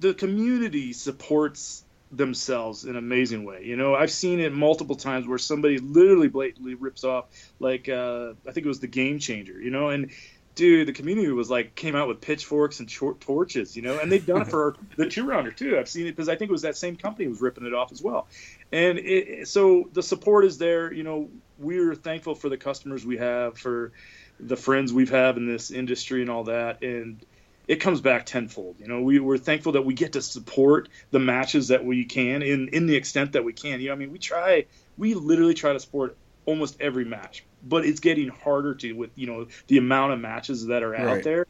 The 0.00 0.14
community 0.14 0.92
supports 0.92 1.84
themselves 2.12 2.84
in 2.84 2.90
an 2.90 2.96
amazing 2.96 3.44
way. 3.44 3.64
You 3.64 3.76
know, 3.76 3.94
I've 3.94 4.10
seen 4.10 4.40
it 4.40 4.52
multiple 4.52 4.96
times 4.96 5.26
where 5.26 5.38
somebody 5.38 5.78
literally 5.78 6.28
blatantly 6.28 6.74
rips 6.74 7.04
off, 7.04 7.26
like 7.58 7.88
uh, 7.88 8.32
I 8.46 8.52
think 8.52 8.64
it 8.64 8.68
was 8.68 8.80
the 8.80 8.88
Game 8.88 9.18
Changer. 9.18 9.60
You 9.60 9.70
know, 9.70 9.90
and 9.90 10.10
dude, 10.54 10.88
the 10.88 10.92
community 10.92 11.30
was 11.30 11.50
like 11.50 11.74
came 11.74 11.94
out 11.94 12.08
with 12.08 12.20
pitchforks 12.20 12.80
and 12.80 12.90
short 12.90 13.20
torches, 13.20 13.76
you 13.76 13.82
know, 13.82 13.98
and 13.98 14.10
they've 14.10 14.24
done 14.24 14.42
it 14.42 14.48
for 14.48 14.76
the 14.96 15.06
two 15.06 15.24
rounder 15.24 15.50
too. 15.50 15.78
I've 15.78 15.88
seen 15.88 16.06
it 16.06 16.12
because 16.12 16.28
I 16.28 16.36
think 16.36 16.50
it 16.50 16.52
was 16.52 16.62
that 16.62 16.76
same 16.76 16.96
company 16.96 17.28
was 17.28 17.40
ripping 17.40 17.66
it 17.66 17.74
off 17.74 17.92
as 17.92 18.02
well, 18.02 18.26
and 18.72 18.98
it, 18.98 19.48
so 19.48 19.88
the 19.92 20.02
support 20.02 20.44
is 20.44 20.58
there. 20.58 20.92
You 20.92 21.04
know, 21.04 21.30
we're 21.60 21.94
thankful 21.94 22.34
for 22.34 22.48
the 22.48 22.56
customers 22.56 23.04
we 23.04 23.18
have, 23.18 23.58
for 23.58 23.92
the 24.38 24.56
friends 24.56 24.92
we've 24.92 25.10
had 25.10 25.36
in 25.36 25.46
this 25.46 25.70
industry 25.70 26.22
and 26.22 26.30
all 26.30 26.44
that, 26.44 26.82
and 26.82 27.24
it 27.68 27.76
comes 27.76 28.00
back 28.00 28.26
tenfold. 28.26 28.76
You 28.80 28.88
know, 28.88 29.02
we, 29.02 29.20
we're 29.20 29.38
thankful 29.38 29.72
that 29.72 29.82
we 29.82 29.94
get 29.94 30.14
to 30.14 30.22
support 30.22 30.88
the 31.10 31.18
matches 31.18 31.68
that 31.68 31.84
we 31.84 32.04
can 32.04 32.42
in 32.42 32.68
in 32.68 32.86
the 32.86 32.96
extent 32.96 33.32
that 33.32 33.44
we 33.44 33.52
can. 33.52 33.80
You 33.80 33.88
know, 33.88 33.94
I 33.94 33.96
mean, 33.96 34.10
we 34.10 34.18
try, 34.18 34.66
we 34.98 35.14
literally 35.14 35.54
try 35.54 35.72
to 35.72 35.80
support 35.80 36.16
almost 36.46 36.80
every 36.80 37.04
match, 37.04 37.44
but 37.62 37.84
it's 37.84 38.00
getting 38.00 38.28
harder 38.28 38.74
to 38.74 38.92
with 38.92 39.10
you 39.14 39.26
know 39.26 39.46
the 39.66 39.78
amount 39.78 40.14
of 40.14 40.20
matches 40.20 40.66
that 40.66 40.82
are 40.82 40.94
out 40.94 41.06
right. 41.06 41.24
there. 41.24 41.46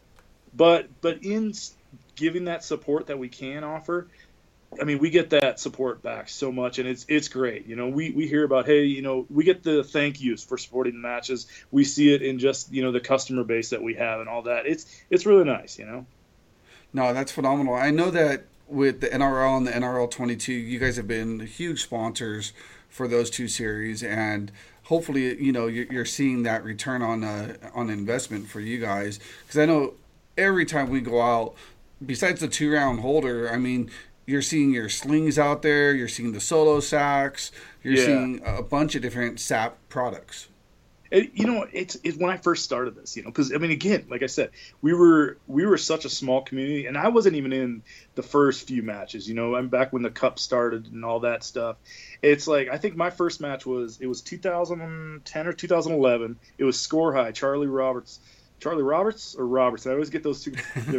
But 0.55 0.89
but 1.01 1.25
in 1.25 1.55
giving 2.17 2.47
that 2.47 2.65
support 2.65 3.07
that 3.07 3.19
we 3.19 3.29
can 3.29 3.65
offer, 3.65 4.09
I 4.81 4.85
mean, 4.85 4.99
we 4.99 5.11
get 5.11 5.31
that 5.31 5.59
support 5.59 6.03
back 6.03 6.29
so 6.29 6.53
much, 6.53 6.79
and 6.79 6.89
it's 6.89 7.05
it's 7.09 7.29
great. 7.29 7.67
You 7.67 7.75
know, 7.75 7.89
we, 7.89 8.11
we 8.11 8.29
hear 8.29 8.45
about 8.45 8.67
hey, 8.67 8.85
you 8.85 9.03
know, 9.03 9.27
we 9.29 9.43
get 9.43 9.63
the 9.63 9.83
thank 9.83 10.21
yous 10.21 10.45
for 10.45 10.59
supporting 10.59 10.95
the 10.95 11.01
matches. 11.01 11.47
We 11.71 11.85
see 11.85 12.15
it 12.15 12.23
in 12.23 12.39
just 12.39 12.73
you 12.73 12.83
know 12.83 12.93
the 12.93 13.01
customer 13.01 13.43
base 13.43 13.71
that 13.71 13.83
we 13.83 13.95
have 13.95 14.21
and 14.21 14.29
all 14.29 14.43
that. 14.43 14.67
It's 14.67 14.87
it's 15.11 15.27
really 15.27 15.45
nice. 15.45 15.79
You 15.79 15.87
know. 15.87 16.07
No, 16.93 17.13
that's 17.13 17.33
phenomenal. 17.33 17.75
I 17.75 17.91
know 17.91 18.11
that 18.11 18.45
with 18.69 19.01
the 19.01 19.09
NRL 19.09 19.57
and 19.57 19.67
the 19.67 19.73
NRL 19.73 20.11
22, 20.11 20.53
you 20.53 20.79
guys 20.79 20.97
have 20.97 21.09
been 21.09 21.41
huge 21.41 21.83
sponsors 21.83 22.53
for 22.89 23.07
those 23.09 23.31
two 23.31 23.49
series, 23.49 24.03
and 24.03 24.51
hopefully, 24.85 25.41
you 25.43 25.53
know, 25.53 25.67
you're, 25.67 26.05
seeing 26.05 26.43
that 26.43 26.65
return 26.65 27.03
on 27.03 27.23
uh, 27.25 27.57
on 27.75 27.91
investment 27.91 28.49
for 28.49 28.61
you 28.61 28.79
guys. 28.79 29.19
Because 29.43 29.59
I 29.59 29.67
know 29.67 29.95
every 30.37 30.65
time 30.65 30.91
we 30.91 31.01
go 31.01 31.21
out, 31.21 31.55
besides 32.05 32.41
the 32.41 32.49
two 32.49 32.73
round 32.73 33.01
holder, 33.01 33.51
I 33.51 33.57
mean, 33.57 33.91
you're 34.31 34.43
seeing 34.43 34.73
your 34.73 34.89
slings 34.89 35.39
out 35.39 35.63
there, 35.63 35.93
you're 35.93 36.09
seeing 36.09 36.33
the 36.33 36.41
solo 36.41 36.81
sacks, 36.81 37.51
you're 37.83 37.95
yeah. 37.95 38.05
seeing 38.05 38.43
a 38.45 38.63
bunch 38.63 38.95
of 38.95 39.03
different 39.03 39.41
SAP 39.41 39.77
products. 39.89 40.49
It, 41.11 41.33
you 41.35 41.45
know, 41.45 41.67
it's, 41.73 41.97
it's 42.05 42.17
when 42.17 42.31
I 42.31 42.37
first 42.37 42.65
started 42.65 42.95
this, 42.95 43.17
you 43.17 43.25
know, 43.25 43.31
because 43.31 43.53
I 43.53 43.59
mean, 43.59 43.73
again, 43.73 44.07
like 44.09 44.23
I 44.23 44.27
said, 44.27 44.51
we 44.81 44.95
were 44.95 45.39
we 45.49 45.67
were 45.67 45.77
such 45.77 46.05
a 46.05 46.09
small 46.09 46.43
community, 46.43 46.87
and 46.87 46.97
I 46.97 47.09
wasn't 47.09 47.35
even 47.35 47.53
in 47.53 47.83
the 48.15 48.23
first 48.23 48.69
few 48.69 48.85
matches. 48.85 49.29
You 49.29 49.35
know, 49.35 49.57
I'm 49.57 49.69
back 49.69 49.93
when 49.93 50.03
the 50.03 50.11
cup 50.11 50.39
started 50.39 50.87
and 50.93 51.05
all 51.05 51.21
that 51.21 51.43
stuff. 51.43 51.79
It's 52.23 52.47
like 52.47 52.69
I 52.69 52.79
think 52.79 52.95
my 52.95 53.11
first 53.11 53.41
match 53.41 53.67
was 53.67 54.01
it 54.01 54.07
was 54.07 54.23
2010 54.23 55.47
or 55.49 55.53
2011. 55.53 56.37
It 56.59 56.65
was 56.65 56.79
score 56.79 57.13
high, 57.13 57.33
Charlie 57.33 57.67
Roberts, 57.67 58.21
Charlie 58.61 58.85
Roberts 58.85 59.35
or 59.35 59.49
Roberts. 59.49 59.89
I 59.89 59.91
always 59.91 60.11
get 60.11 60.23
those 60.23 60.45
two 60.45 60.53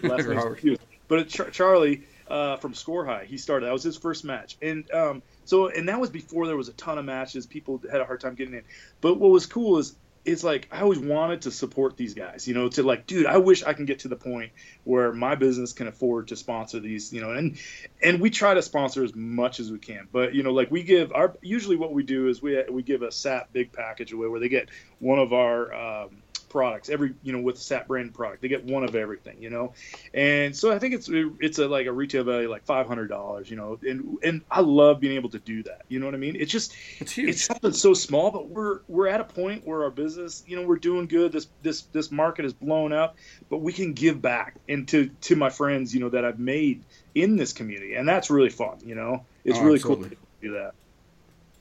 last 0.03 0.27
names 0.27 0.43
confused. 0.43 0.81
But 1.07 1.29
Char- 1.29 1.51
Charlie 1.51 2.03
uh, 2.31 2.55
from 2.57 2.73
Score 2.73 3.05
High. 3.05 3.25
He 3.25 3.37
started. 3.37 3.65
That 3.65 3.73
was 3.73 3.83
his 3.83 3.97
first 3.97 4.23
match, 4.23 4.57
and 4.61 4.89
um, 4.91 5.21
so 5.43 5.67
and 5.67 5.89
that 5.89 5.99
was 5.99 6.09
before 6.09 6.47
there 6.47 6.55
was 6.55 6.69
a 6.69 6.73
ton 6.73 6.97
of 6.97 7.03
matches. 7.03 7.45
People 7.45 7.81
had 7.91 7.99
a 7.99 8.05
hard 8.05 8.21
time 8.21 8.35
getting 8.35 8.53
in. 8.53 8.63
But 9.01 9.19
what 9.19 9.31
was 9.31 9.45
cool 9.45 9.77
is 9.79 9.95
it's 10.23 10.43
like 10.43 10.69
I 10.71 10.81
always 10.81 10.99
wanted 10.99 11.41
to 11.43 11.51
support 11.51 11.97
these 11.97 12.13
guys, 12.13 12.47
you 12.47 12.53
know, 12.53 12.69
to 12.69 12.83
like, 12.83 13.05
dude, 13.05 13.25
I 13.25 13.37
wish 13.37 13.63
I 13.63 13.73
can 13.73 13.85
get 13.85 13.99
to 13.99 14.07
the 14.07 14.15
point 14.15 14.51
where 14.83 15.11
my 15.11 15.35
business 15.35 15.73
can 15.73 15.87
afford 15.87 16.29
to 16.29 16.35
sponsor 16.35 16.79
these, 16.79 17.11
you 17.11 17.19
know, 17.19 17.31
and 17.31 17.57
and 18.01 18.21
we 18.21 18.29
try 18.29 18.53
to 18.53 18.61
sponsor 18.61 19.03
as 19.03 19.13
much 19.13 19.59
as 19.59 19.69
we 19.69 19.79
can, 19.79 20.07
but 20.11 20.33
you 20.33 20.43
know, 20.43 20.51
like 20.51 20.71
we 20.71 20.83
give 20.83 21.11
our 21.11 21.35
usually 21.41 21.75
what 21.75 21.93
we 21.93 22.03
do 22.03 22.29
is 22.29 22.41
we 22.41 22.63
we 22.69 22.81
give 22.81 23.01
a 23.01 23.11
SAP 23.11 23.51
big 23.51 23.73
package 23.73 24.13
away 24.13 24.27
where 24.27 24.39
they 24.39 24.49
get 24.49 24.69
one 24.99 25.19
of 25.19 25.33
our 25.33 25.73
um, 25.73 26.20
products 26.51 26.89
every 26.89 27.13
you 27.23 27.33
know 27.33 27.39
with 27.39 27.55
the 27.55 27.61
sap 27.61 27.87
brand 27.87 28.13
product. 28.13 28.41
They 28.41 28.47
get 28.47 28.65
one 28.65 28.83
of 28.83 28.95
everything 28.95 29.41
you 29.41 29.49
know? 29.49 29.73
And 30.13 30.55
so 30.55 30.71
i 30.71 30.79
think 30.79 30.93
it's 30.93 31.09
it's 31.11 31.57
a 31.59 31.67
like 31.67 31.87
a 31.87 31.91
retail 31.91 32.23
value 32.23 32.49
like 32.49 32.65
$500 32.65 33.49
you 33.49 33.55
know? 33.55 33.79
And 33.81 34.17
and 34.23 34.41
i 34.51 34.61
love 34.61 34.99
being 34.99 35.15
able 35.15 35.29
to 35.29 35.39
do 35.39 35.63
that 35.63 35.83
you 35.87 35.99
know 35.99 36.05
what 36.05 36.15
i 36.15 36.19
mean? 36.19 36.35
It's 36.35 36.51
just 36.51 36.75
it's 36.99 37.13
huge. 37.13 37.29
it's 37.29 37.43
something 37.43 37.71
so 37.71 37.93
small 37.93 38.31
but 38.31 38.49
we're 38.49 38.81
we're 38.87 39.07
at 39.07 39.21
a 39.21 39.23
point 39.23 39.65
where 39.65 39.83
our 39.83 39.91
business 39.91 40.43
you 40.45 40.55
know 40.55 40.67
we're 40.67 40.77
doing 40.77 41.07
good. 41.07 41.31
This 41.31 41.47
this 41.61 41.81
this 41.93 42.11
market 42.11 42.45
is 42.45 42.53
blown 42.53 42.93
up 42.93 43.15
but 43.49 43.57
we 43.59 43.73
can 43.73 43.93
give 43.93 44.21
back. 44.21 44.55
And 44.67 44.87
to 44.89 45.09
to 45.21 45.35
my 45.35 45.49
friends 45.49 45.93
you 45.93 46.01
know 46.01 46.09
that 46.09 46.25
i've 46.25 46.39
made 46.39 46.83
in 47.15 47.37
this 47.37 47.53
community 47.53 47.95
and 47.95 48.07
that's 48.07 48.29
really 48.29 48.49
fun 48.49 48.79
you 48.85 48.95
know? 48.95 49.25
It's 49.43 49.57
oh, 49.57 49.63
really 49.63 49.75
absolutely. 49.75 50.09
cool 50.09 50.17
to 50.17 50.47
do 50.47 50.53
that. 50.53 50.73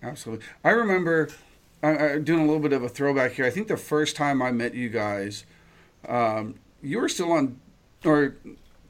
Absolutely. 0.02 0.46
I 0.64 0.70
remember 0.70 1.28
I'm 1.82 2.24
doing 2.24 2.40
a 2.40 2.44
little 2.44 2.60
bit 2.60 2.72
of 2.72 2.82
a 2.82 2.88
throwback 2.88 3.32
here. 3.32 3.46
I 3.46 3.50
think 3.50 3.68
the 3.68 3.76
first 3.76 4.16
time 4.16 4.42
I 4.42 4.52
met 4.52 4.74
you 4.74 4.88
guys, 4.88 5.44
um, 6.06 6.56
you 6.82 6.98
were 6.98 7.08
still 7.08 7.32
on, 7.32 7.58
or 8.04 8.36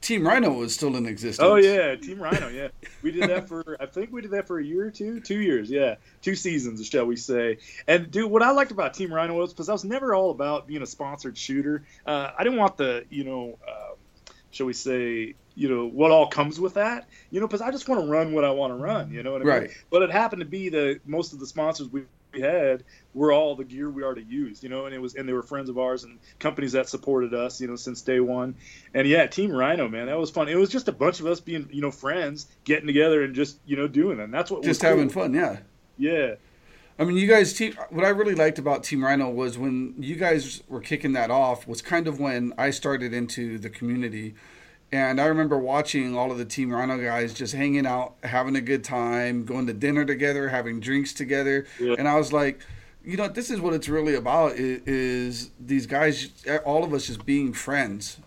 Team 0.01 0.27
Rhino 0.27 0.51
was 0.51 0.73
still 0.73 0.95
in 0.95 1.05
existence. 1.05 1.47
Oh 1.47 1.55
yeah, 1.55 1.95
Team 1.95 2.21
Rhino. 2.21 2.49
Yeah, 2.49 2.69
we 3.01 3.11
did 3.11 3.29
that 3.29 3.47
for. 3.47 3.77
I 3.79 3.85
think 3.85 4.11
we 4.11 4.21
did 4.21 4.31
that 4.31 4.47
for 4.47 4.59
a 4.59 4.63
year 4.63 4.87
or 4.87 4.91
two, 4.91 5.19
two 5.19 5.39
years. 5.39 5.69
Yeah, 5.69 5.95
two 6.21 6.35
seasons, 6.35 6.85
shall 6.87 7.05
we 7.05 7.15
say? 7.15 7.59
And 7.87 8.09
dude, 8.09 8.29
what 8.29 8.41
I 8.41 8.51
liked 8.51 8.71
about 8.71 8.93
Team 8.93 9.13
Rhino 9.13 9.35
was 9.35 9.53
because 9.53 9.69
I 9.69 9.73
was 9.73 9.85
never 9.85 10.13
all 10.15 10.31
about 10.31 10.67
being 10.67 10.81
a 10.81 10.87
sponsored 10.87 11.37
shooter. 11.37 11.83
Uh, 12.05 12.31
I 12.37 12.43
didn't 12.43 12.57
want 12.57 12.77
the, 12.77 13.05
you 13.09 13.23
know, 13.23 13.59
uh, 13.65 13.93
shall 14.49 14.65
we 14.65 14.73
say, 14.73 15.35
you 15.53 15.69
know, 15.69 15.87
what 15.87 16.11
all 16.11 16.27
comes 16.27 16.59
with 16.59 16.73
that. 16.73 17.07
You 17.29 17.39
know, 17.39 17.47
because 17.47 17.61
I 17.61 17.69
just 17.71 17.87
want 17.87 18.01
to 18.01 18.07
run 18.07 18.33
what 18.33 18.43
I 18.43 18.49
want 18.49 18.71
to 18.71 18.77
run. 18.77 19.11
You 19.11 19.21
know 19.21 19.31
what 19.31 19.43
I 19.43 19.45
right. 19.45 19.61
mean? 19.63 19.71
But 19.91 20.01
it 20.01 20.11
happened 20.11 20.41
to 20.41 20.47
be 20.47 20.69
the 20.69 20.99
most 21.05 21.31
of 21.31 21.39
the 21.39 21.45
sponsors 21.45 21.89
we 21.89 22.03
we 22.33 22.41
had 22.41 22.83
were 23.13 23.31
all 23.31 23.55
the 23.55 23.63
gear 23.63 23.89
we 23.89 24.03
already 24.03 24.23
used, 24.23 24.63
you 24.63 24.69
know, 24.69 24.85
and 24.85 24.95
it 24.95 24.99
was 24.99 25.15
and 25.15 25.27
they 25.27 25.33
were 25.33 25.43
friends 25.43 25.69
of 25.69 25.77
ours 25.77 26.03
and 26.03 26.19
companies 26.39 26.71
that 26.73 26.89
supported 26.89 27.33
us, 27.33 27.59
you 27.59 27.67
know, 27.67 27.75
since 27.75 28.01
day 28.01 28.19
one. 28.19 28.55
And 28.93 29.07
yeah, 29.07 29.27
Team 29.27 29.51
Rhino, 29.51 29.87
man, 29.87 30.07
that 30.07 30.17
was 30.17 30.29
fun. 30.29 30.47
It 30.47 30.55
was 30.55 30.69
just 30.69 30.87
a 30.87 30.91
bunch 30.93 31.19
of 31.19 31.25
us 31.25 31.39
being, 31.39 31.67
you 31.71 31.81
know, 31.81 31.91
friends, 31.91 32.47
getting 32.63 32.87
together 32.87 33.23
and 33.23 33.35
just, 33.35 33.59
you 33.65 33.75
know, 33.75 33.87
doing 33.87 34.19
it. 34.19 34.23
And 34.23 34.33
that's 34.33 34.49
what 34.49 34.63
just 34.63 34.81
having 34.81 35.09
cool. 35.09 35.23
fun, 35.23 35.33
yeah. 35.33 35.59
Yeah. 35.97 36.35
I 36.99 37.03
mean, 37.03 37.17
you 37.17 37.27
guys, 37.27 37.53
team, 37.53 37.75
what 37.89 38.05
I 38.05 38.09
really 38.09 38.35
liked 38.35 38.59
about 38.59 38.83
Team 38.83 39.03
Rhino 39.03 39.29
was 39.29 39.57
when 39.57 39.95
you 39.97 40.15
guys 40.15 40.61
were 40.67 40.81
kicking 40.81 41.13
that 41.13 41.31
off 41.31 41.67
was 41.67 41.81
kind 41.81 42.07
of 42.07 42.19
when 42.19 42.53
I 42.57 42.69
started 42.69 43.13
into 43.13 43.57
the 43.57 43.69
community 43.69 44.35
and 44.91 45.21
I 45.21 45.25
remember 45.25 45.57
watching 45.57 46.17
all 46.17 46.31
of 46.31 46.37
the 46.37 46.45
Team 46.45 46.71
Rhino 46.71 46.97
guys 46.97 47.33
just 47.33 47.53
hanging 47.53 47.85
out, 47.85 48.15
having 48.23 48.55
a 48.57 48.61
good 48.61 48.83
time, 48.83 49.45
going 49.45 49.67
to 49.67 49.73
dinner 49.73 50.03
together, 50.03 50.49
having 50.49 50.81
drinks 50.81 51.13
together. 51.13 51.65
Yeah. 51.79 51.95
And 51.97 52.07
I 52.07 52.15
was 52.15 52.33
like, 52.33 52.61
you 53.03 53.15
know, 53.15 53.29
this 53.29 53.49
is 53.49 53.61
what 53.61 53.73
it's 53.73 53.87
really 53.87 54.15
about 54.15 54.53
is, 54.53 54.81
is 54.85 55.51
these 55.59 55.85
guys, 55.85 56.29
all 56.65 56.83
of 56.83 56.93
us 56.93 57.07
just 57.07 57.25
being 57.25 57.53
friends. 57.53 58.17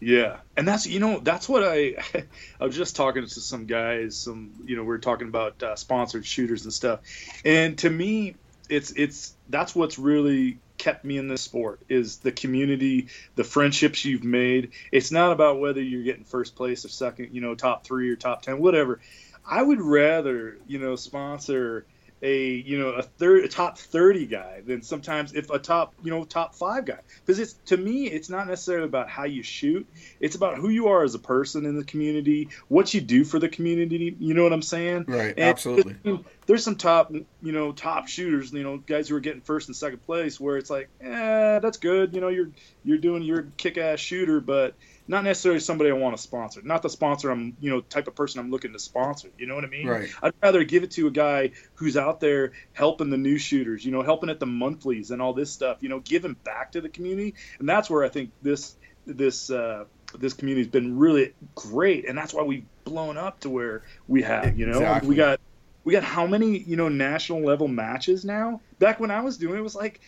Yeah. 0.00 0.38
And 0.56 0.66
that's, 0.66 0.86
you 0.86 0.98
know, 0.98 1.20
that's 1.20 1.48
what 1.48 1.62
I, 1.62 1.94
I 2.60 2.64
was 2.64 2.76
just 2.76 2.96
talking 2.96 3.22
to 3.22 3.28
some 3.28 3.66
guys, 3.66 4.16
some, 4.16 4.50
you 4.64 4.76
know, 4.76 4.82
we 4.82 4.94
are 4.94 4.98
talking 4.98 5.28
about 5.28 5.62
uh, 5.62 5.76
sponsored 5.76 6.26
shooters 6.26 6.64
and 6.64 6.72
stuff. 6.72 7.00
And 7.44 7.78
to 7.78 7.90
me, 7.90 8.34
it's, 8.68 8.90
it's, 8.92 9.34
that's 9.48 9.74
what's 9.74 9.98
really 9.98 10.58
kept 10.80 11.04
me 11.04 11.18
in 11.18 11.28
this 11.28 11.42
sport 11.42 11.82
is 11.90 12.16
the 12.18 12.32
community, 12.32 13.08
the 13.34 13.44
friendships 13.44 14.02
you've 14.02 14.24
made. 14.24 14.70
It's 14.90 15.12
not 15.12 15.30
about 15.30 15.60
whether 15.60 15.82
you're 15.82 16.02
getting 16.02 16.24
first 16.24 16.56
place 16.56 16.86
or 16.86 16.88
second, 16.88 17.34
you 17.34 17.42
know, 17.42 17.54
top 17.54 17.84
three 17.84 18.08
or 18.10 18.16
top 18.16 18.40
ten, 18.40 18.58
whatever. 18.58 18.98
I 19.44 19.62
would 19.62 19.80
rather, 19.82 20.56
you 20.66 20.78
know, 20.78 20.96
sponsor 20.96 21.84
a 22.22 22.46
you 22.46 22.78
know 22.78 22.90
a 22.90 23.02
third 23.02 23.44
a 23.44 23.48
top 23.48 23.78
30 23.78 24.26
guy 24.26 24.60
than 24.66 24.82
sometimes 24.82 25.32
if 25.32 25.48
a 25.50 25.58
top 25.58 25.94
you 26.02 26.10
know 26.10 26.24
top 26.24 26.54
five 26.54 26.84
guy 26.84 26.98
because 27.24 27.38
it's 27.38 27.54
to 27.64 27.76
me 27.76 28.06
it's 28.08 28.28
not 28.28 28.46
necessarily 28.46 28.84
about 28.84 29.08
how 29.08 29.24
you 29.24 29.42
shoot 29.42 29.86
it's 30.20 30.36
about 30.36 30.58
who 30.58 30.68
you 30.68 30.88
are 30.88 31.02
as 31.02 31.14
a 31.14 31.18
person 31.18 31.64
in 31.64 31.76
the 31.76 31.84
community 31.84 32.48
what 32.68 32.92
you 32.92 33.00
do 33.00 33.24
for 33.24 33.38
the 33.38 33.48
community 33.48 34.14
you 34.18 34.34
know 34.34 34.42
what 34.42 34.52
i'm 34.52 34.60
saying 34.60 35.04
right 35.08 35.34
and 35.38 35.40
absolutely 35.40 36.22
there's 36.50 36.64
some 36.64 36.74
top 36.74 37.12
you 37.12 37.52
know 37.52 37.70
top 37.70 38.08
shooters 38.08 38.52
you 38.52 38.64
know 38.64 38.76
guys 38.76 39.08
who 39.08 39.14
are 39.14 39.20
getting 39.20 39.40
first 39.40 39.68
and 39.68 39.76
second 39.76 40.04
place 40.04 40.40
where 40.40 40.56
it's 40.56 40.68
like 40.68 40.88
eh 41.00 41.60
that's 41.60 41.78
good 41.78 42.12
you 42.12 42.20
know 42.20 42.26
you're 42.26 42.50
you're 42.82 42.98
doing 42.98 43.22
your 43.22 43.42
kick-ass 43.56 44.00
shooter 44.00 44.40
but 44.40 44.74
not 45.06 45.22
necessarily 45.22 45.60
somebody 45.60 45.90
I 45.90 45.94
want 45.94 46.16
to 46.16 46.22
sponsor. 46.22 46.60
Not 46.62 46.82
the 46.82 46.88
sponsor 46.88 47.32
I'm, 47.32 47.56
you 47.60 47.68
know, 47.68 47.80
type 47.80 48.06
of 48.06 48.14
person 48.14 48.38
I'm 48.38 48.52
looking 48.52 48.74
to 48.74 48.78
sponsor. 48.78 49.28
You 49.38 49.48
know 49.48 49.56
what 49.56 49.64
I 49.64 49.66
mean? 49.66 49.88
Right. 49.88 50.08
I'd 50.22 50.34
rather 50.40 50.62
give 50.62 50.84
it 50.84 50.92
to 50.92 51.08
a 51.08 51.10
guy 51.10 51.50
who's 51.74 51.96
out 51.96 52.20
there 52.20 52.52
helping 52.74 53.10
the 53.10 53.16
new 53.16 53.36
shooters, 53.36 53.84
you 53.84 53.90
know, 53.90 54.02
helping 54.02 54.30
at 54.30 54.38
the 54.38 54.46
monthlies 54.46 55.10
and 55.10 55.20
all 55.20 55.32
this 55.32 55.50
stuff, 55.50 55.78
you 55.80 55.88
know, 55.88 55.98
giving 55.98 56.34
back 56.34 56.72
to 56.72 56.80
the 56.80 56.88
community. 56.88 57.34
And 57.58 57.68
that's 57.68 57.90
where 57.90 58.04
I 58.04 58.08
think 58.08 58.30
this 58.40 58.76
this 59.04 59.50
uh, 59.50 59.86
this 60.16 60.32
community 60.32 60.62
has 60.62 60.70
been 60.70 60.96
really 60.96 61.34
great, 61.56 62.08
and 62.08 62.16
that's 62.16 62.32
why 62.32 62.42
we've 62.42 62.66
blown 62.84 63.16
up 63.16 63.40
to 63.40 63.50
where 63.50 63.82
we 64.06 64.22
have. 64.22 64.56
You 64.56 64.66
know, 64.66 64.78
exactly. 64.78 65.08
we 65.08 65.16
got 65.16 65.40
we 65.84 65.92
got 65.92 66.02
how 66.02 66.26
many 66.26 66.58
you 66.58 66.76
know 66.76 66.88
national 66.88 67.42
level 67.42 67.68
matches 67.68 68.24
now? 68.24 68.60
Back 68.78 69.00
when 69.00 69.10
I 69.10 69.20
was 69.20 69.36
doing 69.36 69.56
it, 69.56 69.60
it 69.60 69.62
was 69.62 69.74
like 69.74 70.00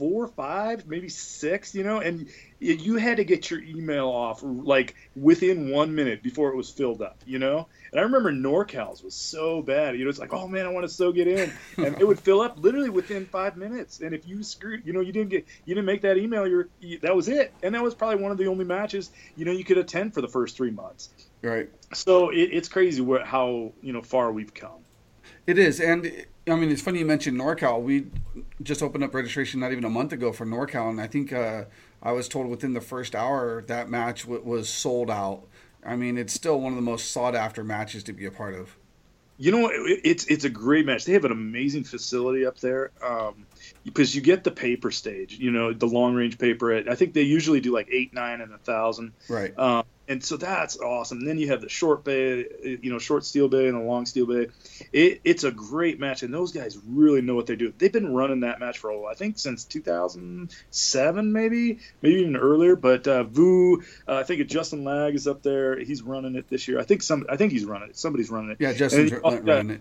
four, 0.00 0.26
five, 0.28 0.86
maybe 0.86 1.10
six, 1.10 1.74
you 1.74 1.84
know, 1.84 2.00
and 2.00 2.26
you 2.58 2.96
had 2.96 3.18
to 3.18 3.24
get 3.24 3.50
your 3.50 3.62
email 3.62 4.08
off 4.08 4.40
like 4.42 4.94
within 5.14 5.70
one 5.70 5.94
minute 5.94 6.22
before 6.22 6.48
it 6.48 6.56
was 6.56 6.70
filled 6.70 7.02
up, 7.02 7.18
you 7.26 7.38
know. 7.38 7.68
And 7.92 8.00
I 8.00 8.04
remember 8.04 8.32
NorCal's 8.32 9.02
was 9.02 9.14
so 9.14 9.60
bad, 9.60 9.98
you 9.98 10.04
know, 10.04 10.08
it's 10.08 10.18
like, 10.18 10.32
oh 10.32 10.48
man, 10.48 10.64
I 10.64 10.70
want 10.70 10.84
to 10.84 10.88
so 10.88 11.12
get 11.12 11.28
in, 11.28 11.52
and 11.76 12.00
it 12.00 12.08
would 12.08 12.18
fill 12.18 12.40
up 12.40 12.58
literally 12.58 12.88
within 12.88 13.26
five 13.26 13.58
minutes. 13.58 14.00
And 14.00 14.14
if 14.14 14.26
you 14.26 14.42
screwed, 14.42 14.86
you 14.86 14.94
know, 14.94 15.00
you 15.00 15.12
didn't 15.12 15.28
get, 15.28 15.44
you 15.66 15.74
didn't 15.74 15.86
make 15.86 16.00
that 16.00 16.16
email, 16.16 16.48
you're 16.48 16.68
that 17.02 17.14
was 17.14 17.28
it. 17.28 17.52
And 17.62 17.74
that 17.74 17.82
was 17.82 17.94
probably 17.94 18.22
one 18.22 18.32
of 18.32 18.38
the 18.38 18.46
only 18.46 18.64
matches, 18.64 19.10
you 19.36 19.44
know, 19.44 19.52
you 19.52 19.64
could 19.64 19.76
attend 19.76 20.14
for 20.14 20.22
the 20.22 20.28
first 20.28 20.56
three 20.56 20.70
months. 20.70 21.10
Right. 21.42 21.68
So 21.92 22.30
it, 22.30 22.48
it's 22.52 22.70
crazy 22.70 23.04
how 23.22 23.72
you 23.82 23.92
know 23.92 24.00
far 24.00 24.32
we've 24.32 24.54
come. 24.54 24.80
It 25.46 25.58
is, 25.58 25.80
and 25.80 26.26
I 26.46 26.54
mean, 26.54 26.70
it's 26.70 26.82
funny 26.82 27.00
you 27.00 27.06
mentioned 27.06 27.38
NorCal. 27.38 27.82
We 27.82 28.06
just 28.62 28.82
opened 28.82 29.04
up 29.04 29.14
registration 29.14 29.60
not 29.60 29.72
even 29.72 29.84
a 29.84 29.90
month 29.90 30.12
ago 30.12 30.32
for 30.32 30.46
NorCal, 30.46 30.90
and 30.90 31.00
I 31.00 31.06
think 31.06 31.32
uh, 31.32 31.64
I 32.02 32.12
was 32.12 32.28
told 32.28 32.48
within 32.48 32.72
the 32.72 32.80
first 32.80 33.14
hour 33.14 33.62
that 33.62 33.88
match 33.88 34.22
w- 34.22 34.42
was 34.42 34.68
sold 34.68 35.10
out. 35.10 35.42
I 35.84 35.96
mean, 35.96 36.18
it's 36.18 36.32
still 36.32 36.60
one 36.60 36.72
of 36.72 36.76
the 36.76 36.82
most 36.82 37.10
sought 37.10 37.34
after 37.34 37.64
matches 37.64 38.02
to 38.04 38.12
be 38.12 38.26
a 38.26 38.30
part 38.30 38.54
of. 38.54 38.76
You 39.38 39.52
know, 39.52 39.70
it's 39.72 40.26
it's 40.26 40.44
a 40.44 40.50
great 40.50 40.84
match. 40.84 41.06
They 41.06 41.14
have 41.14 41.24
an 41.24 41.32
amazing 41.32 41.84
facility 41.84 42.44
up 42.44 42.58
there 42.58 42.90
um, 43.02 43.46
because 43.84 44.14
you 44.14 44.20
get 44.20 44.44
the 44.44 44.50
paper 44.50 44.90
stage. 44.90 45.38
You 45.38 45.50
know, 45.50 45.72
the 45.72 45.86
long 45.86 46.14
range 46.14 46.38
paper. 46.38 46.72
At, 46.72 46.90
I 46.90 46.94
think 46.94 47.14
they 47.14 47.22
usually 47.22 47.60
do 47.60 47.72
like 47.72 47.88
eight, 47.90 48.12
nine, 48.12 48.42
and 48.42 48.52
a 48.52 48.58
thousand. 48.58 49.12
Right. 49.30 49.58
Um, 49.58 49.84
and 50.10 50.24
so 50.24 50.36
that's 50.36 50.76
awesome. 50.76 51.18
And 51.18 51.28
then 51.28 51.38
you 51.38 51.48
have 51.48 51.60
the 51.60 51.68
short 51.68 52.02
bay, 52.02 52.44
you 52.64 52.90
know, 52.90 52.98
short 52.98 53.24
steel 53.24 53.48
bay 53.48 53.68
and 53.68 53.76
the 53.76 53.84
long 53.84 54.06
steel 54.06 54.26
bay. 54.26 54.48
It, 54.92 55.20
it's 55.22 55.44
a 55.44 55.52
great 55.52 56.00
match, 56.00 56.24
and 56.24 56.34
those 56.34 56.50
guys 56.50 56.76
really 56.84 57.22
know 57.22 57.36
what 57.36 57.46
they 57.46 57.54
do. 57.54 57.72
They've 57.78 57.92
been 57.92 58.12
running 58.12 58.40
that 58.40 58.58
match 58.58 58.78
for 58.78 58.90
a 58.90 58.98
while. 58.98 59.12
I 59.12 59.14
think 59.14 59.38
since 59.38 59.64
2007, 59.64 61.32
maybe, 61.32 61.78
maybe 62.02 62.20
even 62.22 62.36
earlier. 62.36 62.74
But 62.74 63.06
uh, 63.06 63.22
Vu, 63.22 63.84
uh, 64.08 64.16
I 64.16 64.24
think 64.24 64.44
Justin 64.48 64.82
Lag 64.82 65.14
is 65.14 65.28
up 65.28 65.42
there. 65.42 65.78
He's 65.78 66.02
running 66.02 66.34
it 66.34 66.48
this 66.48 66.66
year. 66.66 66.80
I 66.80 66.82
think 66.82 67.04
some, 67.04 67.26
I 67.28 67.36
think 67.36 67.52
he's 67.52 67.64
running 67.64 67.90
it. 67.90 67.96
Somebody's 67.96 68.30
running 68.30 68.50
it. 68.50 68.56
Yeah, 68.58 68.72
Justin's 68.72 69.12
running 69.12 69.70
it. 69.70 69.80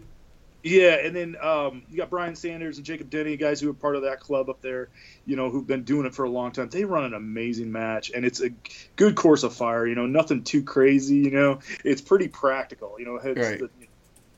Yeah, 0.62 0.96
and 0.96 1.16
then 1.16 1.38
um, 1.42 1.84
you 1.90 1.96
got 1.96 2.10
Brian 2.10 2.36
Sanders 2.36 2.78
and 2.78 2.86
Jacob 2.86 3.10
Denny, 3.10 3.38
guys 3.38 3.62
who 3.62 3.70
are 3.70 3.74
part 3.74 3.96
of 3.96 4.02
that 4.02 4.20
club 4.20 4.50
up 4.50 4.62
there, 4.62 4.90
you 5.26 5.38
know, 5.38 5.50
who've 5.50 5.66
been 5.66 5.84
doing 5.84 6.06
it 6.06 6.14
for 6.14 6.26
a 6.26 6.30
long 6.30 6.52
time. 6.52 6.70
They 6.70 6.84
run 6.84 7.06
an 7.06 7.14
amazing 7.14 7.72
match, 7.72 8.12
and 8.14 8.26
it's 8.26 8.42
a 8.42 8.50
good 8.98 9.16
course 9.16 9.44
of 9.44 9.54
fire. 9.54 9.88
You 9.88 9.96
know, 9.96 10.06
nothing 10.06 10.44
too 10.44 10.62
crazy. 10.62 11.16
You 11.16 11.32
know, 11.32 11.60
it's 11.86 12.02
pretty 12.02 12.28
practical. 12.28 13.00
You 13.00 13.06
know, 13.06 13.20
hence, 13.20 13.38
right. 13.38 13.60
the, 13.60 13.70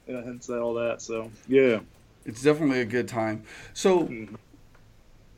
you 0.07 0.13
know, 0.13 0.23
hence 0.23 0.47
all 0.47 0.75
that. 0.75 1.01
So 1.01 1.31
yeah, 1.47 1.79
it's 2.23 2.43
definitely 2.43 2.81
a 2.81 2.85
good 2.85 3.07
time. 3.07 3.43
So, 3.73 4.01
mm-hmm. 4.01 4.35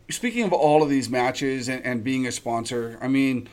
speaking 0.10 0.44
of 0.44 0.52
all 0.52 0.84
of 0.84 0.90
these 0.90 1.10
matches 1.10 1.70
and, 1.70 1.82
and 1.86 2.04
being 2.04 2.28
a 2.28 2.32
sponsor, 2.32 3.00
I 3.02 3.08
mean, 3.08 3.48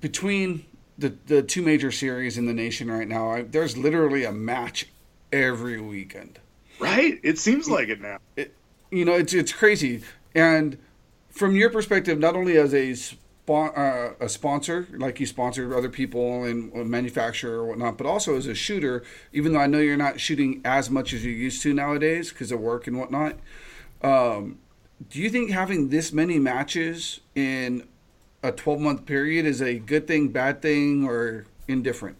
between 0.00 0.66
the 0.98 1.14
the 1.26 1.42
two 1.42 1.62
major 1.62 1.90
series 1.90 2.36
in 2.36 2.44
the 2.44 2.52
nation 2.52 2.90
right 2.90 3.08
now, 3.08 3.30
I, 3.30 3.42
there's 3.42 3.78
literally 3.78 4.24
a 4.24 4.32
match 4.32 4.91
every 5.32 5.80
weekend. 5.80 6.38
Right? 6.78 7.18
It 7.22 7.38
seems 7.38 7.68
like 7.68 7.88
it 7.88 8.00
now. 8.00 8.18
It, 8.36 8.54
you 8.90 9.04
know, 9.04 9.14
it's 9.14 9.32
it's 9.32 9.52
crazy. 9.52 10.02
And 10.34 10.78
from 11.30 11.56
your 11.56 11.70
perspective, 11.70 12.18
not 12.18 12.36
only 12.36 12.56
as 12.58 12.74
a 12.74 12.94
uh, 13.48 14.12
a 14.20 14.28
sponsor, 14.28 14.86
like 14.92 15.20
you 15.20 15.26
sponsor 15.26 15.76
other 15.76 15.88
people 15.88 16.44
and 16.44 16.72
manufacturer 16.88 17.58
or 17.58 17.66
whatnot, 17.66 17.98
but 17.98 18.06
also 18.06 18.36
as 18.36 18.46
a 18.46 18.54
shooter, 18.54 19.02
even 19.32 19.52
though 19.52 19.58
I 19.58 19.66
know 19.66 19.78
you're 19.78 19.96
not 19.96 20.20
shooting 20.20 20.60
as 20.64 20.90
much 20.90 21.12
as 21.12 21.24
you 21.24 21.32
used 21.32 21.62
to 21.62 21.74
nowadays 21.74 22.30
because 22.30 22.52
of 22.52 22.60
work 22.60 22.86
and 22.86 22.98
whatnot. 22.98 23.36
Um, 24.02 24.58
do 25.10 25.20
you 25.20 25.28
think 25.28 25.50
having 25.50 25.88
this 25.88 26.12
many 26.12 26.38
matches 26.38 27.20
in 27.34 27.86
a 28.42 28.52
12 28.52 28.80
month 28.80 29.06
period 29.06 29.46
is 29.46 29.60
a 29.60 29.78
good 29.78 30.06
thing, 30.06 30.28
bad 30.28 30.62
thing, 30.62 31.04
or 31.04 31.44
indifferent? 31.68 32.16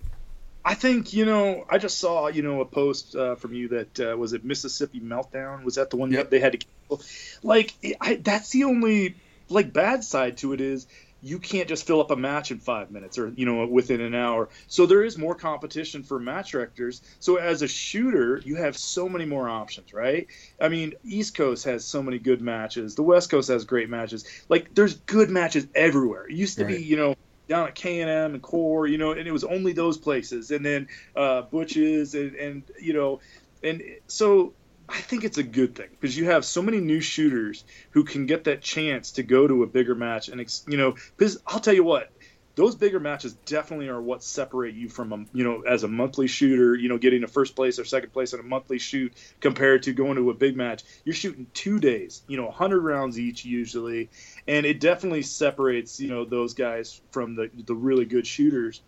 I 0.65 0.75
think 0.75 1.13
you 1.13 1.25
know. 1.25 1.67
I 1.69 1.79
just 1.79 1.99
saw 1.99 2.29
you 2.29 2.43
know 2.43 2.61
a 2.61 2.65
post 2.65 3.17
uh, 3.17 3.35
from 3.35 3.55
you 3.55 3.69
that 3.69 4.01
uh, 4.01 4.17
was 4.17 4.33
it 4.33 4.45
Mississippi 4.45 5.01
Meltdown. 5.01 5.65
Was 5.65 5.75
that 5.77 5.91
the 5.91 5.97
one 5.97 6.11
yep. 6.13 6.25
that 6.25 6.31
they 6.31 6.41
had 6.41 6.53
to 6.53 6.59
cancel? 6.59 7.07
Like 7.43 7.75
I, 8.01 8.17
that's 8.17 8.51
the 8.51 8.65
only 8.65 9.17
like 9.49 9.73
bad 9.73 10.05
side 10.05 10.39
to 10.39 10.53
it 10.53 10.61
is 10.61 10.87
you 11.23 11.39
can't 11.39 11.69
just 11.69 11.87
fill 11.87 12.01
up 12.01 12.11
a 12.11 12.17
match 12.17 12.51
in 12.51 12.59
five 12.59 12.91
minutes 12.91 13.17
or 13.17 13.29
you 13.37 13.47
know 13.47 13.65
within 13.67 14.01
an 14.01 14.15
hour 14.15 14.49
so 14.67 14.87
there 14.87 15.05
is 15.05 15.17
more 15.17 15.35
competition 15.35 16.03
for 16.03 16.19
match 16.19 16.51
directors 16.51 17.01
so 17.21 17.37
as 17.37 17.63
a 17.63 17.69
shooter 17.69 18.43
you 18.45 18.57
have 18.57 18.77
so 18.77 19.09
many 19.09 19.25
more 19.25 19.49
options 19.49 19.95
right 19.95 20.27
i 20.61 20.69
mean 20.69 20.95
east 21.05 21.35
coast 21.35 21.65
has 21.65 21.85
so 21.85 22.03
many 22.03 22.19
good 22.19 22.43
matches 22.43 22.95
the 22.95 23.03
west 23.03 23.31
coast 23.31 23.49
has 23.49 23.65
great 23.65 23.89
matches 23.89 24.25
like 24.49 24.75
there's 24.75 24.95
good 24.95 25.31
matches 25.31 25.67
everywhere 25.75 26.27
it 26.27 26.35
used 26.35 26.59
to 26.59 26.65
right. 26.65 26.77
be 26.77 26.83
you 26.83 26.97
know 26.97 27.15
down 27.49 27.69
at 27.69 27.75
K 27.75 28.01
and 28.01 28.11
M 28.11 28.35
and 28.35 28.43
Core, 28.43 28.87
you 28.87 28.99
know, 28.99 29.13
and 29.13 29.27
it 29.27 29.33
was 29.33 29.45
only 29.45 29.73
those 29.73 29.99
places, 29.99 30.51
and 30.51 30.65
then 30.65 30.89
uh, 31.17 31.43
Butch's, 31.43 32.15
and, 32.15 32.35
and 32.35 32.63
you 32.81 32.93
know, 32.93 33.21
and 33.63 33.83
so 34.07 34.55
I 34.89 35.01
think 35.01 35.25
it's 35.25 35.39
a 35.39 35.43
good 35.43 35.75
thing 35.75 35.89
because 35.91 36.17
you 36.17 36.27
have 36.27 36.45
so 36.45 36.63
many 36.63 36.79
new 36.79 37.01
shooters 37.01 37.65
who 37.91 38.05
can 38.05 38.27
get 38.27 38.45
that 38.45 38.61
chance 38.61 39.13
to 39.13 39.23
go 39.23 39.47
to 39.47 39.63
a 39.63 39.67
bigger 39.67 39.95
match, 39.95 40.29
and 40.29 40.41
you 40.67 40.77
know, 40.77 40.95
because 41.17 41.39
I'll 41.47 41.61
tell 41.61 41.75
you 41.75 41.85
what, 41.85 42.11
those 42.55 42.75
bigger 42.75 43.01
matches 43.01 43.33
definitely 43.47 43.89
are 43.89 44.01
what 44.01 44.23
separate 44.23 44.75
you 44.75 44.89
from 44.89 45.13
a 45.13 45.25
you 45.33 45.45
know 45.45 45.63
as 45.63 45.85
a 45.85 45.89
monthly 45.89 46.27
shooter 46.27 46.75
you 46.75 46.89
know 46.89 46.99
getting 46.99 47.25
a 47.25 47.29
first 47.29 47.57
place 47.57 47.79
or 47.79 47.85
second 47.85 48.13
place 48.13 48.33
in 48.33 48.41
a 48.41 48.43
monthly 48.43 48.79
shoot 48.79 49.13
compared 49.41 49.85
to 49.85 49.93
going 49.93 50.17
to 50.17 50.31
a 50.31 50.35
big 50.35 50.57
match 50.57 50.83
you're 51.05 51.15
shooting 51.15 51.47
two 51.55 51.79
days 51.79 52.23
you 52.27 52.37
know 52.37 52.47
100 52.47 52.81
rounds 52.81 53.19
each 53.19 53.45
usually 53.45 54.11
and 54.47 54.67
it 54.67 54.81
definitely 54.81 55.23
separates 55.23 56.01
you 56.01 56.09
know 56.09 56.25
those 56.25 56.55
guys 56.55 57.01
from 57.11 57.35
the 57.35 57.51
the 57.67 57.75
really 57.75 58.05
good 58.05 58.27
shooters 58.27 58.81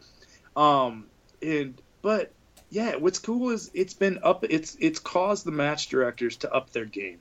um 0.56 1.06
and 1.42 1.80
but 2.02 2.32
yeah, 2.74 2.96
what's 2.96 3.20
cool 3.20 3.50
is 3.50 3.70
it's 3.72 3.94
been 3.94 4.18
up. 4.24 4.44
It's 4.50 4.76
it's 4.80 4.98
caused 4.98 5.46
the 5.46 5.52
match 5.52 5.88
directors 5.88 6.38
to 6.38 6.52
up 6.52 6.70
their 6.70 6.84
game. 6.84 7.20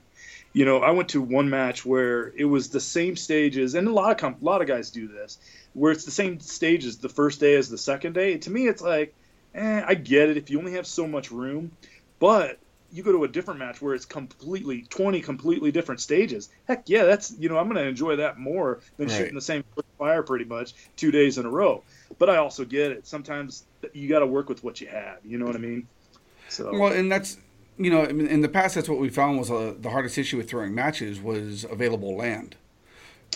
You 0.54 0.64
know, 0.64 0.78
I 0.78 0.92
went 0.92 1.10
to 1.10 1.20
one 1.20 1.50
match 1.50 1.84
where 1.84 2.32
it 2.36 2.44
was 2.44 2.70
the 2.70 2.80
same 2.80 3.16
stages, 3.16 3.74
and 3.74 3.86
a 3.86 3.92
lot 3.92 4.12
of 4.12 4.16
comp, 4.16 4.40
a 4.40 4.44
lot 4.44 4.62
of 4.62 4.68
guys 4.68 4.90
do 4.90 5.08
this, 5.08 5.38
where 5.74 5.92
it's 5.92 6.04
the 6.04 6.12
same 6.12 6.40
stages 6.40 6.96
the 6.98 7.08
first 7.08 7.40
day 7.40 7.56
as 7.56 7.68
the 7.68 7.76
second 7.76 8.12
day. 8.12 8.38
To 8.38 8.50
me, 8.50 8.68
it's 8.68 8.80
like, 8.80 9.14
eh, 9.54 9.82
I 9.84 9.94
get 9.94 10.30
it 10.30 10.36
if 10.36 10.50
you 10.50 10.58
only 10.58 10.72
have 10.72 10.86
so 10.86 11.08
much 11.08 11.32
room, 11.32 11.72
but 12.20 12.58
you 12.94 13.02
go 13.02 13.10
to 13.10 13.24
a 13.24 13.28
different 13.28 13.58
match 13.58 13.82
where 13.82 13.94
it's 13.94 14.04
completely 14.04 14.82
20 14.82 15.20
completely 15.20 15.72
different 15.72 16.00
stages 16.00 16.48
heck 16.68 16.88
yeah 16.88 17.04
that's 17.04 17.34
you 17.38 17.48
know 17.48 17.58
i'm 17.58 17.68
going 17.68 17.82
to 17.82 17.88
enjoy 17.88 18.16
that 18.16 18.38
more 18.38 18.78
than 18.96 19.08
right. 19.08 19.16
shooting 19.16 19.34
the 19.34 19.40
same 19.40 19.64
fire 19.98 20.22
pretty 20.22 20.44
much 20.44 20.74
two 20.96 21.10
days 21.10 21.36
in 21.36 21.44
a 21.44 21.50
row 21.50 21.82
but 22.18 22.30
i 22.30 22.36
also 22.36 22.64
get 22.64 22.92
it 22.92 23.06
sometimes 23.06 23.64
you 23.92 24.08
got 24.08 24.20
to 24.20 24.26
work 24.26 24.48
with 24.48 24.62
what 24.62 24.80
you 24.80 24.86
have 24.86 25.18
you 25.24 25.38
know 25.38 25.44
what 25.44 25.56
i 25.56 25.58
mean 25.58 25.88
so 26.48 26.70
well 26.72 26.92
and 26.92 27.10
that's 27.10 27.36
you 27.76 27.90
know 27.90 28.04
in 28.04 28.40
the 28.40 28.48
past 28.48 28.74
that's 28.74 28.88
what 28.88 28.98
we 28.98 29.08
found 29.08 29.38
was 29.38 29.50
uh, 29.50 29.74
the 29.78 29.90
hardest 29.90 30.16
issue 30.18 30.36
with 30.36 30.48
throwing 30.48 30.74
matches 30.74 31.20
was 31.20 31.64
available 31.64 32.16
land 32.16 32.56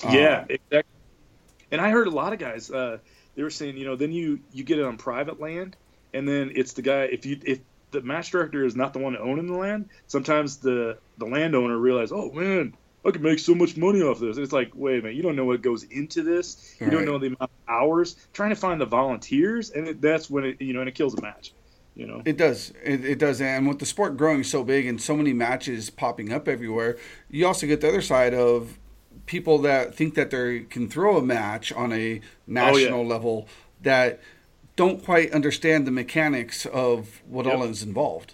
yeah 0.04 0.40
um, 0.40 0.46
exactly 0.48 0.94
and 1.70 1.80
i 1.80 1.90
heard 1.90 2.06
a 2.06 2.10
lot 2.10 2.32
of 2.32 2.38
guys 2.38 2.70
uh, 2.70 2.98
they 3.34 3.42
were 3.42 3.50
saying 3.50 3.76
you 3.76 3.84
know 3.84 3.96
then 3.96 4.12
you 4.12 4.40
you 4.52 4.64
get 4.64 4.78
it 4.78 4.84
on 4.84 4.96
private 4.96 5.40
land 5.40 5.76
and 6.14 6.28
then 6.28 6.52
it's 6.54 6.72
the 6.72 6.82
guy 6.82 7.02
if 7.02 7.26
you 7.26 7.38
if 7.44 7.58
the 7.90 8.00
match 8.02 8.30
director 8.30 8.64
is 8.64 8.76
not 8.76 8.92
the 8.92 8.98
one 8.98 9.16
owning 9.16 9.46
the 9.46 9.56
land. 9.56 9.88
Sometimes 10.06 10.58
the 10.58 10.98
the 11.18 11.26
landowner 11.26 11.76
realizes, 11.78 12.12
oh 12.12 12.30
man, 12.32 12.74
I 13.04 13.10
could 13.10 13.22
make 13.22 13.38
so 13.38 13.54
much 13.54 13.76
money 13.76 14.02
off 14.02 14.20
this. 14.20 14.36
And 14.36 14.44
it's 14.44 14.52
like, 14.52 14.72
wait 14.74 14.98
a 14.98 15.02
minute, 15.02 15.16
you 15.16 15.22
don't 15.22 15.36
know 15.36 15.44
what 15.44 15.62
goes 15.62 15.84
into 15.84 16.22
this. 16.22 16.76
You 16.80 16.90
don't 16.90 17.04
know 17.04 17.18
the 17.18 17.28
amount 17.28 17.42
of 17.42 17.50
hours 17.68 18.16
trying 18.32 18.50
to 18.50 18.56
find 18.56 18.80
the 18.80 18.86
volunteers, 18.86 19.70
and 19.70 19.88
it, 19.88 20.00
that's 20.00 20.28
when 20.28 20.44
it 20.44 20.60
you 20.60 20.72
know 20.72 20.80
and 20.80 20.88
it 20.88 20.94
kills 20.94 21.14
a 21.14 21.22
match. 21.22 21.52
You 21.98 22.06
know, 22.06 22.22
it 22.24 22.36
does. 22.36 22.72
It, 22.84 23.04
it 23.04 23.18
does. 23.18 23.40
And 23.40 23.66
with 23.66 23.80
the 23.80 23.86
sport 23.86 24.16
growing 24.16 24.44
so 24.44 24.62
big 24.62 24.86
and 24.86 25.02
so 25.02 25.16
many 25.16 25.32
matches 25.32 25.90
popping 25.90 26.32
up 26.32 26.46
everywhere, 26.46 26.96
you 27.28 27.44
also 27.44 27.66
get 27.66 27.80
the 27.80 27.88
other 27.88 28.02
side 28.02 28.34
of 28.34 28.78
people 29.26 29.58
that 29.58 29.96
think 29.96 30.14
that 30.14 30.30
they 30.30 30.60
can 30.60 30.88
throw 30.88 31.16
a 31.16 31.22
match 31.22 31.72
on 31.72 31.92
a 31.92 32.20
national 32.46 33.00
oh, 33.00 33.02
yeah. 33.02 33.08
level 33.08 33.48
that 33.82 34.20
don't 34.76 35.04
quite 35.04 35.32
understand 35.32 35.88
the 35.88 35.90
mechanics 35.90 36.66
of 36.66 37.20
what 37.26 37.46
yep. 37.46 37.56
all 37.56 37.64
is 37.64 37.82
involved. 37.82 38.32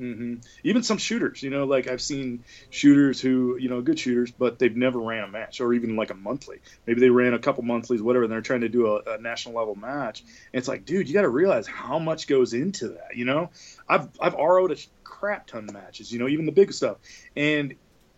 Mm-hmm. 0.00 0.34
Even 0.62 0.82
some 0.82 0.98
shooters, 0.98 1.42
you 1.42 1.50
know, 1.50 1.64
like 1.64 1.88
I've 1.88 2.00
seen 2.00 2.44
shooters 2.70 3.20
who, 3.20 3.56
you 3.58 3.68
know, 3.68 3.80
good 3.80 3.98
shooters, 3.98 4.30
but 4.30 4.58
they've 4.58 4.76
never 4.76 4.98
ran 4.98 5.24
a 5.24 5.28
match 5.28 5.60
or 5.60 5.72
even 5.74 5.96
like 5.96 6.10
a 6.10 6.14
monthly. 6.14 6.60
Maybe 6.86 7.00
they 7.00 7.10
ran 7.10 7.34
a 7.34 7.38
couple 7.38 7.64
monthlies, 7.64 8.00
whatever, 8.00 8.24
and 8.24 8.32
they're 8.32 8.40
trying 8.40 8.60
to 8.60 8.68
do 8.68 8.86
a, 8.86 9.14
a 9.14 9.18
national 9.20 9.56
level 9.56 9.74
match. 9.74 10.20
And 10.20 10.58
it's 10.58 10.68
like, 10.68 10.84
dude, 10.84 11.08
you 11.08 11.14
got 11.14 11.22
to 11.22 11.28
realize 11.28 11.66
how 11.66 11.98
much 11.98 12.26
goes 12.26 12.54
into 12.54 12.88
that. 12.88 13.16
You 13.16 13.24
know, 13.24 13.50
I've 13.88 14.08
I've 14.20 14.34
RO'd 14.34 14.72
a 14.72 14.76
crap 15.02 15.46
ton 15.46 15.68
of 15.68 15.74
matches, 15.74 16.12
you 16.12 16.18
know, 16.18 16.28
even 16.28 16.46
the 16.46 16.52
big 16.52 16.72
stuff, 16.72 16.98
and 17.36 17.74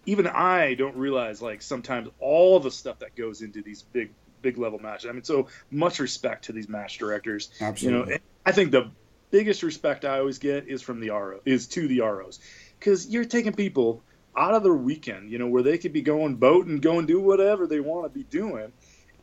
even 0.07 0.27
I 0.27 0.75
don't 0.75 0.97
realize 0.97 1.41
like 1.41 1.63
sometimes 1.63 2.09
all 2.19 2.61
the 2.61 2.71
stuff 2.71 2.99
that 3.01 3.15
goes 3.15 3.43
into 3.43 3.63
these 3.63 3.83
big 3.83 4.11
big 4.43 4.59
level 4.59 4.79
matches. 4.79 5.09
I 5.09 5.13
mean, 5.13 5.25
so 5.25 5.49
much 5.71 5.99
respect 5.99 6.47
to 6.47 6.53
these 6.53 6.69
match 6.69 6.99
directors. 6.99 7.51
Absolutely. 7.61 8.13
You 8.13 8.15
know, 8.15 8.21
I 8.45 8.53
think 8.53 8.71
the 8.71 8.91
biggest 9.31 9.63
respect 9.63 10.05
I 10.05 10.19
always 10.19 10.39
get 10.39 10.69
is 10.69 10.83
from 10.83 11.01
the 11.01 11.11
RO 11.11 11.41
is 11.45 11.67
to 11.69 11.89
the 11.89 12.01
ROs 12.01 12.41
because 12.79 13.09
you're 13.09 13.25
taking 13.25 13.53
people 13.53 14.03
out 14.37 14.55
of 14.55 14.63
their 14.63 14.75
weekend, 14.75 15.31
you 15.31 15.39
know, 15.39 15.49
where 15.49 15.63
they 15.63 15.79
could 15.79 15.93
be 15.93 16.03
going 16.03 16.37
boating, 16.37 16.79
going 16.79 17.07
do 17.07 17.21
whatever 17.21 17.67
they 17.67 17.81
want 17.81 18.05
to 18.05 18.19
be 18.19 18.25
doing, 18.25 18.73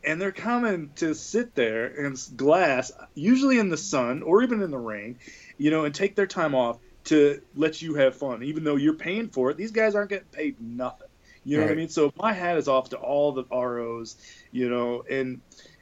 and 0.03 0.21
they're 0.21 0.31
coming 0.31 0.91
to 0.95 1.13
sit 1.13 1.55
there 1.55 1.87
and 1.87 2.17
glass, 2.35 2.91
usually 3.13 3.59
in 3.59 3.69
the 3.69 3.77
sun 3.77 4.21
or 4.21 4.43
even 4.43 4.61
in 4.61 4.71
the 4.71 4.77
rain, 4.77 5.17
you 5.57 5.71
know, 5.71 5.85
and 5.85 5.95
take 5.95 6.15
their 6.15 6.27
time 6.27 6.55
off 6.55 6.77
to 7.05 7.41
let 7.55 7.81
you 7.81 7.95
have 7.95 8.15
fun, 8.15 8.43
even 8.43 8.63
though 8.63 8.75
you're 8.75 8.93
paying 8.93 9.29
for 9.29 9.49
it. 9.49 9.57
These 9.57 9.71
guys 9.71 9.95
aren't 9.95 10.09
getting 10.09 10.27
paid 10.27 10.59
nothing. 10.59 11.07
You 11.45 11.57
know 11.57 11.63
right. 11.63 11.69
what 11.69 11.73
I 11.73 11.77
mean? 11.77 11.89
So 11.89 12.11
my 12.17 12.33
hat 12.33 12.57
is 12.57 12.67
off 12.67 12.89
to 12.89 12.97
all 12.97 13.31
the 13.31 13.45
ROs, 13.45 14.17
you 14.51 14.69
know, 14.69 15.05
and 15.09 15.39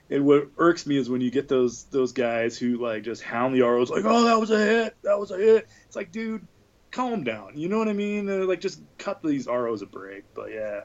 and 0.10 0.26
what 0.26 0.48
irks 0.58 0.86
me 0.86 0.98
is 0.98 1.10
when 1.10 1.22
you 1.22 1.32
get 1.32 1.48
those 1.48 1.86
those 1.86 2.12
guys 2.12 2.58
who 2.58 2.78
like 2.78 3.04
just 3.04 3.24
hound 3.24 3.56
the 3.56 3.62
ROs 3.62 3.90
like, 3.90 4.04
oh, 4.06 4.26
that 4.26 4.40
was 4.40 4.52
a 4.52 4.58
hit, 4.58 4.96
that 5.04 5.20
was 5.20 5.32
a 5.32 5.38
hit. 5.38 5.68
It's 5.86 5.96
like, 5.96 6.12
dude, 6.12 6.48
calm 6.92 7.24
down. 7.24 7.54
You 7.56 7.70
know 7.70 7.80
what 7.80 7.88
I 7.88 7.94
mean? 7.94 8.26
They're 8.26 8.46
like, 8.46 8.62
just 8.62 8.82
cut 8.98 9.24
these 9.24 9.48
ROs 9.48 9.82
a 9.82 9.86
break. 9.86 10.24
But 10.34 10.52
yeah. 10.52 10.82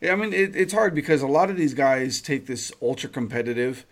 Yeah, 0.00 0.12
I 0.12 0.16
mean 0.16 0.32
it, 0.32 0.56
it's 0.56 0.72
hard 0.72 0.94
because 0.94 1.22
a 1.22 1.28
lot 1.28 1.50
of 1.50 1.56
these 1.56 1.74
guys 1.74 2.20
take 2.20 2.46
this 2.46 2.72
ultra 2.82 3.08
competitive, 3.08 3.86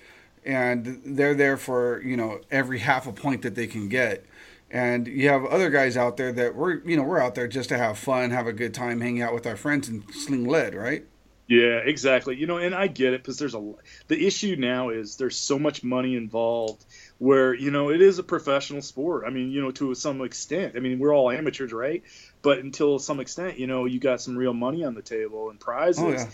and 0.45 1.01
they're 1.05 1.35
there 1.35 1.57
for 1.57 2.03
you 2.03 2.17
know 2.17 2.41
every 2.51 2.81
half 2.81 3.07
a 3.07 3.13
point 3.13 3.43
that 3.43 3.55
they 3.55 3.67
can 3.67 3.89
get 3.89 4.25
and 4.71 5.09
you 5.09 5.29
have 5.29 5.45
other 5.47 5.69
guys 5.69 5.97
out 5.97 6.17
there 6.17 6.33
that 6.33 6.55
we're 6.55 6.81
you 6.85 6.97
know 6.97 7.03
we're 7.03 7.21
out 7.21 7.35
there 7.35 7.49
just 7.49 7.69
to 7.69 7.77
have 7.79 7.99
fun 7.99 8.31
have 8.31 8.47
a 8.47 8.53
good 8.53 8.73
time 8.73 9.01
hanging 9.01 9.23
out 9.23 9.35
with 9.35 9.47
our 9.47 9.57
friends 9.57 9.89
and 9.89 10.05
sling 10.15 10.47
lead 10.47 10.75
right 10.75 11.05
yeah 11.51 11.79
exactly. 11.79 12.37
You 12.37 12.47
know 12.47 12.59
and 12.59 12.75
i 12.75 12.87
get 12.87 13.13
it 13.13 13.23
because 13.23 13.39
there's 13.39 13.57
a 13.57 13.73
the 14.07 14.27
issue 14.27 14.55
now 14.57 14.91
is 14.91 15.17
there's 15.17 15.37
so 15.37 15.59
much 15.59 15.83
money 15.83 16.15
involved 16.15 16.85
where 17.19 17.53
you 17.53 17.73
know 17.73 17.91
it 17.91 18.01
is 18.01 18.21
a 18.21 18.23
professional 18.23 18.83
sport. 18.83 19.25
I 19.27 19.31
mean 19.31 19.51
you 19.51 19.61
know 19.61 19.73
to 19.73 19.95
some 19.97 20.23
extent. 20.23 20.75
I 20.77 20.79
mean 20.79 21.01
we're 21.01 21.13
all 21.13 21.31
amateurs 21.31 21.73
right? 21.73 22.05
But 22.41 22.61
until 22.61 23.01
some 23.01 23.19
extent 23.19 23.59
you 23.59 23.67
know 23.67 23.85
you 23.85 23.99
got 23.99 24.21
some 24.21 24.39
real 24.39 24.55
money 24.55 24.85
on 24.85 24.95
the 24.95 25.03
table 25.03 25.51
and 25.51 25.59
prizes. 25.59 26.03
Oh, 26.03 26.11
yeah. 26.11 26.27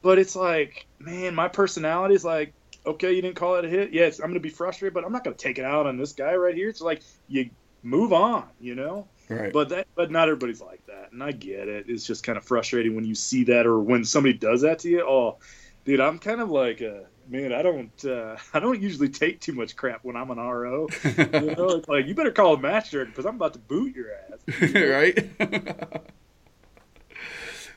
but 0.00 0.18
it's 0.18 0.34
like 0.34 0.86
man 0.98 1.34
my 1.34 1.48
personality 1.48 2.14
is 2.14 2.24
like 2.24 2.54
okay 2.86 3.12
you 3.12 3.20
didn't 3.20 3.36
call 3.36 3.56
it 3.56 3.66
a 3.66 3.68
hit? 3.68 3.92
Yes 3.92 4.18
i'm 4.18 4.28
gonna 4.28 4.40
be 4.40 4.48
frustrated 4.48 4.94
but 4.94 5.04
i'm 5.04 5.12
not 5.12 5.24
gonna 5.24 5.36
take 5.36 5.58
it 5.58 5.64
out 5.66 5.86
on 5.86 5.98
this 5.98 6.14
guy 6.14 6.34
right 6.34 6.54
here. 6.54 6.70
It's 6.70 6.80
like 6.80 7.02
you 7.28 7.50
move 7.84 8.12
on, 8.12 8.48
you 8.58 8.74
know. 8.74 9.08
Right. 9.28 9.52
But 9.52 9.70
that, 9.70 9.86
but 9.94 10.10
not 10.10 10.28
everybody's 10.28 10.60
like 10.60 10.84
that, 10.86 11.12
and 11.12 11.22
I 11.22 11.32
get 11.32 11.68
it. 11.68 11.86
It's 11.88 12.06
just 12.06 12.24
kind 12.24 12.36
of 12.36 12.44
frustrating 12.44 12.94
when 12.94 13.04
you 13.04 13.14
see 13.14 13.44
that, 13.44 13.66
or 13.66 13.80
when 13.80 14.04
somebody 14.04 14.34
does 14.34 14.60
that 14.62 14.80
to 14.80 14.88
you. 14.90 15.00
Oh, 15.02 15.38
dude, 15.84 16.00
I'm 16.00 16.18
kind 16.18 16.40
of 16.40 16.50
like 16.50 16.82
a 16.82 17.06
man. 17.28 17.52
I 17.52 17.62
don't, 17.62 18.04
uh, 18.04 18.36
I 18.54 18.60
don't 18.60 18.80
usually 18.82 19.08
take 19.08 19.40
too 19.40 19.52
much 19.52 19.76
crap 19.76 20.04
when 20.04 20.16
I'm 20.16 20.30
an 20.30 20.38
RO. 20.38 20.88
you 21.04 21.54
know, 21.54 21.70
it's 21.70 21.88
like 21.88 22.06
you 22.06 22.14
better 22.14 22.32
call 22.32 22.54
a 22.54 22.60
match 22.60 22.90
director 22.90 23.10
because 23.10 23.26
I'm 23.26 23.36
about 23.36 23.54
to 23.54 23.58
boot 23.60 23.96
your 23.96 24.08
ass. 24.12 24.72
right. 24.74 26.00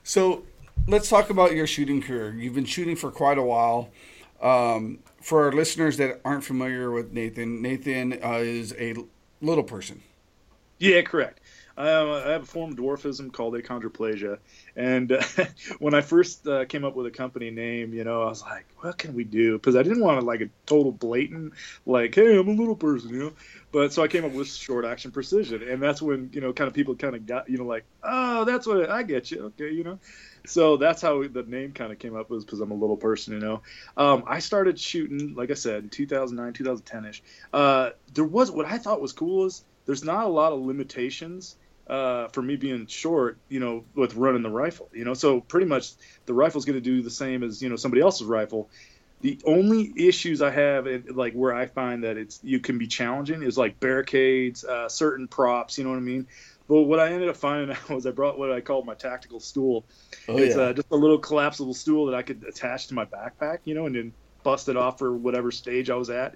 so, 0.04 0.44
let's 0.86 1.10
talk 1.10 1.30
about 1.30 1.54
your 1.54 1.68
shooting 1.68 2.02
career. 2.02 2.34
You've 2.34 2.56
been 2.56 2.66
shooting 2.66 2.98
for 2.98 3.10
quite 3.10 3.38
a 3.38 3.44
while. 3.44 3.90
Um, 4.42 5.00
for 5.22 5.46
our 5.46 5.52
listeners 5.52 5.98
that 5.98 6.22
aren't 6.24 6.44
familiar 6.44 6.92
with 6.92 7.12
Nathan, 7.12 7.62
Nathan 7.62 8.20
uh, 8.24 8.38
is 8.38 8.74
a 8.78 8.96
little 9.42 9.64
person. 9.64 10.04
Yeah, 10.80 11.02
correct. 11.02 11.42
I, 11.76 11.90
I 11.90 12.30
have 12.32 12.44
a 12.44 12.46
form 12.46 12.72
of 12.72 12.78
dwarfism 12.78 13.32
called 13.32 13.56
achondroplasia, 13.56 14.40
and 14.76 15.12
uh, 15.12 15.24
when 15.80 15.94
I 15.96 16.02
first 16.02 16.46
uh, 16.48 16.66
came 16.66 16.84
up 16.86 16.96
with 16.96 17.08
a 17.08 17.12
company 17.12 17.50
name, 17.50 17.94
you 17.94 18.04
know, 18.04 18.24
I 18.24 18.26
was 18.30 18.42
like, 18.42 18.66
what 18.82 18.98
can 18.98 19.14
we 19.14 19.24
do? 19.24 19.54
Because 19.58 19.76
I 19.76 19.84
didn't 19.84 20.02
want 20.02 20.20
to 20.20 20.26
like 20.26 20.42
a 20.42 20.50
total 20.68 20.92
blatant, 20.92 21.54
like, 21.86 22.14
hey, 22.14 22.38
I'm 22.38 22.48
a 22.48 22.52
little 22.52 22.76
person, 22.76 23.10
you 23.12 23.20
know. 23.20 23.34
But 23.72 23.92
so 23.94 24.04
I 24.04 24.08
came 24.08 24.26
up 24.26 24.34
with 24.34 24.48
short 24.50 24.86
action 24.86 25.12
precision, 25.12 25.64
and 25.64 25.82
that's 25.82 26.02
when 26.02 26.30
you 26.34 26.42
know, 26.42 26.54
kind 26.54 26.68
of 26.68 26.74
people 26.74 26.96
kind 26.96 27.16
of 27.16 27.26
got, 27.26 27.50
you 27.50 27.58
know, 27.58 27.66
like, 27.66 27.86
oh, 28.04 28.46
that's 28.46 28.68
what 28.68 28.90
I 28.90 29.02
get 29.04 29.32
you, 29.32 29.46
okay, 29.46 29.72
you 29.72 29.84
know. 29.84 30.00
So 30.46 30.78
that's 30.78 31.02
how 31.02 31.28
the 31.28 31.44
name 31.44 31.74
kind 31.74 31.92
of 31.92 32.00
came 32.00 32.16
up 32.16 32.30
was 32.30 32.46
because 32.46 32.60
I'm 32.60 32.72
a 32.72 32.76
little 32.76 32.98
person, 32.98 33.34
you 33.34 33.40
know. 33.40 33.62
Um, 33.98 34.24
I 34.28 34.40
started 34.40 34.80
shooting, 34.80 35.34
like 35.36 35.52
I 35.52 35.56
said, 35.56 35.84
in 35.84 35.90
2009, 35.90 36.54
2010 36.54 37.06
ish. 37.06 37.22
Uh, 37.54 37.92
there 38.14 38.24
was 38.26 38.52
what 38.52 38.66
I 38.66 38.78
thought 38.78 39.02
was 39.02 39.14
cool 39.14 39.46
is 39.46 39.64
there's 39.88 40.04
not 40.04 40.26
a 40.26 40.30
lot 40.30 40.54
of 40.54 40.60
limitations 40.60 41.56
uh, 41.88 42.28
for 42.28 42.42
me 42.42 42.58
being 42.58 42.86
short, 42.86 43.38
you 43.50 43.60
know, 43.60 43.86
with 43.96 44.16
running 44.16 44.44
the 44.44 44.50
rifle, 44.50 44.90
you 44.94 45.06
know. 45.06 45.16
So 45.16 45.42
pretty 45.42 45.66
much 45.66 45.94
the 46.26 46.34
rifle's 46.34 46.66
going 46.66 46.78
to 46.78 46.82
do 46.82 47.02
the 47.02 47.10
same 47.10 47.42
as 47.44 47.62
you 47.62 47.70
know 47.70 47.78
somebody 47.78 48.02
else's 48.02 48.28
rifle. 48.28 48.70
The 49.22 49.40
only 49.46 49.92
issues 49.96 50.44
I 50.44 50.52
have, 50.52 50.88
like 51.10 51.34
where 51.34 51.56
I 51.56 51.66
find 51.66 52.04
that 52.04 52.18
it's 52.18 52.40
you 52.44 52.60
can 52.60 52.78
be 52.78 52.86
challenging, 52.86 53.42
is 53.42 53.58
like 53.58 53.80
barricades, 53.80 54.64
uh, 54.64 54.90
certain 54.90 55.28
props. 55.28 55.78
You 55.78 55.86
know 55.86 55.92
what 55.92 55.98
I 55.98 56.02
mean? 56.02 56.28
But 56.68 56.82
what 56.82 57.00
I 57.00 57.14
ended 57.14 57.30
up 57.30 57.38
finding 57.38 57.76
out 57.76 57.90
was 57.90 58.06
I 58.06 58.12
brought 58.12 58.38
what 58.38 58.52
I 58.52 58.62
called 58.62 58.86
my 58.86 58.94
tactical 58.94 59.40
stool. 59.40 59.86
Oh, 60.28 60.38
it's 60.38 60.56
yeah. 60.56 60.64
uh, 60.64 60.74
just 60.74 60.92
a 60.92 60.96
little 60.96 61.18
collapsible 61.18 61.74
stool 61.74 62.08
that 62.08 62.16
I 62.16 62.22
could 62.22 62.44
attach 62.48 62.88
to 62.88 62.94
my 62.94 63.06
backpack, 63.06 63.60
you 63.64 63.74
know, 63.74 63.86
and 63.86 63.96
then 63.96 64.14
bust 64.44 64.68
it 64.70 64.78
off 64.78 65.00
for 65.00 65.16
whatever 65.16 65.52
stage 65.52 65.90
I 65.90 65.96
was 65.96 66.10
at. 66.10 66.36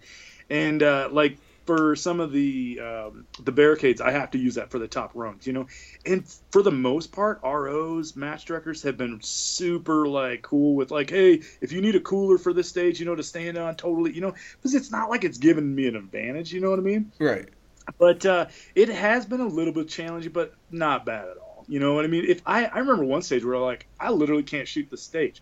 And 0.49 0.81
uh, 0.81 1.09
like 1.11 1.37
for 1.65 1.95
some 1.95 2.19
of 2.19 2.31
the 2.31 2.79
um, 2.79 3.27
the 3.43 3.51
barricades, 3.51 4.01
I 4.01 4.11
have 4.11 4.31
to 4.31 4.37
use 4.37 4.55
that 4.55 4.71
for 4.71 4.79
the 4.79 4.87
top 4.87 5.11
rungs, 5.13 5.45
you 5.45 5.53
know. 5.53 5.67
And 6.05 6.27
for 6.51 6.61
the 6.61 6.71
most 6.71 7.11
part, 7.11 7.41
ROs, 7.43 8.15
match 8.15 8.45
directors 8.45 8.81
have 8.83 8.97
been 8.97 9.19
super 9.21 10.07
like 10.07 10.41
cool 10.41 10.75
with 10.75 10.91
like, 10.91 11.09
hey, 11.09 11.41
if 11.61 11.71
you 11.71 11.81
need 11.81 11.95
a 11.95 11.99
cooler 11.99 12.37
for 12.37 12.53
this 12.53 12.69
stage, 12.69 12.99
you 12.99 13.05
know, 13.05 13.15
to 13.15 13.23
stand 13.23 13.57
on, 13.57 13.75
totally, 13.75 14.13
you 14.13 14.21
know, 14.21 14.33
because 14.57 14.73
it's 14.73 14.91
not 14.91 15.09
like 15.09 15.23
it's 15.23 15.37
giving 15.37 15.73
me 15.73 15.87
an 15.87 15.95
advantage, 15.95 16.51
you 16.51 16.61
know 16.61 16.69
what 16.69 16.79
I 16.79 16.83
mean? 16.83 17.11
Right. 17.19 17.49
But 17.97 18.25
uh, 18.25 18.47
it 18.75 18.89
has 18.89 19.25
been 19.25 19.41
a 19.41 19.47
little 19.47 19.73
bit 19.73 19.89
challenging, 19.89 20.31
but 20.31 20.53
not 20.71 21.05
bad 21.05 21.27
at 21.27 21.37
all. 21.37 21.65
You 21.67 21.79
know 21.79 21.93
what 21.93 22.05
I 22.05 22.07
mean? 22.07 22.25
If 22.27 22.41
I, 22.45 22.65
I 22.65 22.79
remember 22.79 23.05
one 23.05 23.21
stage 23.21 23.43
where 23.45 23.57
like 23.57 23.87
I 23.99 24.11
literally 24.11 24.43
can't 24.43 24.67
shoot 24.67 24.89
the 24.89 24.97
stage, 24.97 25.41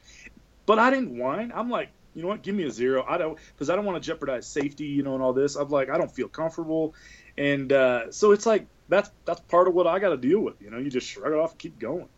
but 0.65 0.79
I 0.79 0.89
didn't 0.89 1.17
whine. 1.17 1.51
I'm 1.53 1.69
like, 1.69 1.89
you 2.19 2.23
know 2.23 2.31
what? 2.31 2.41
Give 2.41 2.53
me 2.53 2.65
a 2.65 2.69
zero. 2.69 3.05
I 3.07 3.17
don't 3.17 3.39
because 3.53 3.69
I 3.69 3.77
don't 3.77 3.85
want 3.85 4.03
to 4.03 4.05
jeopardize 4.05 4.45
safety, 4.45 4.87
you 4.87 5.03
know, 5.03 5.13
and 5.13 5.23
all 5.23 5.31
this. 5.31 5.55
I'm 5.55 5.69
like, 5.69 5.89
I 5.89 5.97
don't 5.97 6.11
feel 6.11 6.27
comfortable, 6.27 6.93
and 7.37 7.71
uh, 7.71 8.11
so 8.11 8.33
it's 8.33 8.45
like 8.45 8.67
that's 8.89 9.09
that's 9.23 9.39
part 9.39 9.69
of 9.69 9.73
what 9.73 9.87
I 9.87 9.99
got 9.99 10.09
to 10.09 10.17
deal 10.17 10.41
with. 10.41 10.61
You 10.61 10.69
know, 10.69 10.79
you 10.79 10.89
just 10.89 11.07
shrug 11.07 11.31
it 11.31 11.39
off 11.39 11.51
and 11.51 11.59
keep 11.59 11.79
going. 11.79 12.09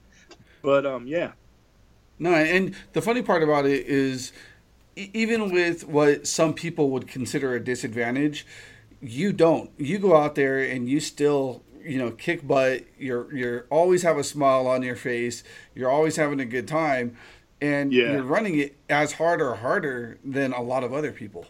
But 0.64 0.88
um, 0.88 1.06
yeah. 1.06 1.34
No, 2.18 2.34
and 2.34 2.74
the 2.94 3.02
funny 3.02 3.22
part 3.22 3.44
about 3.44 3.68
it 3.68 3.86
is, 3.86 4.32
even 4.96 5.52
with 5.52 5.88
what 5.88 6.26
some 6.26 6.56
people 6.56 6.90
would 6.90 7.08
consider 7.08 7.54
a 7.54 7.64
disadvantage, 7.64 8.48
you 9.02 9.32
don't. 9.32 9.70
You 9.78 10.00
go 10.00 10.18
out 10.18 10.34
there 10.34 10.64
and 10.64 10.90
you 10.90 11.00
still 11.00 11.62
you 11.84 12.00
know 12.00 12.12
kick 12.12 12.48
butt 12.48 12.86
you're 12.98 13.32
you're 13.36 13.66
always 13.70 14.04
have 14.04 14.18
a 14.18 14.24
smile 14.24 14.68
on 14.68 14.84
your 14.84 14.96
face 14.96 15.44
you're 15.74 15.90
always 15.90 16.16
having 16.16 16.40
a 16.40 16.46
good 16.46 16.68
time 16.68 17.18
and 17.62 17.94
yeah. 17.94 18.14
you're 18.14 18.24
running 18.24 18.60
it 18.60 18.76
as 18.90 19.14
hard 19.14 19.42
or 19.42 19.56
harder 19.56 20.18
than 20.26 20.54
a 20.54 20.62
lot 20.62 20.84
of 20.84 20.94
other 20.94 21.12
people 21.12 21.46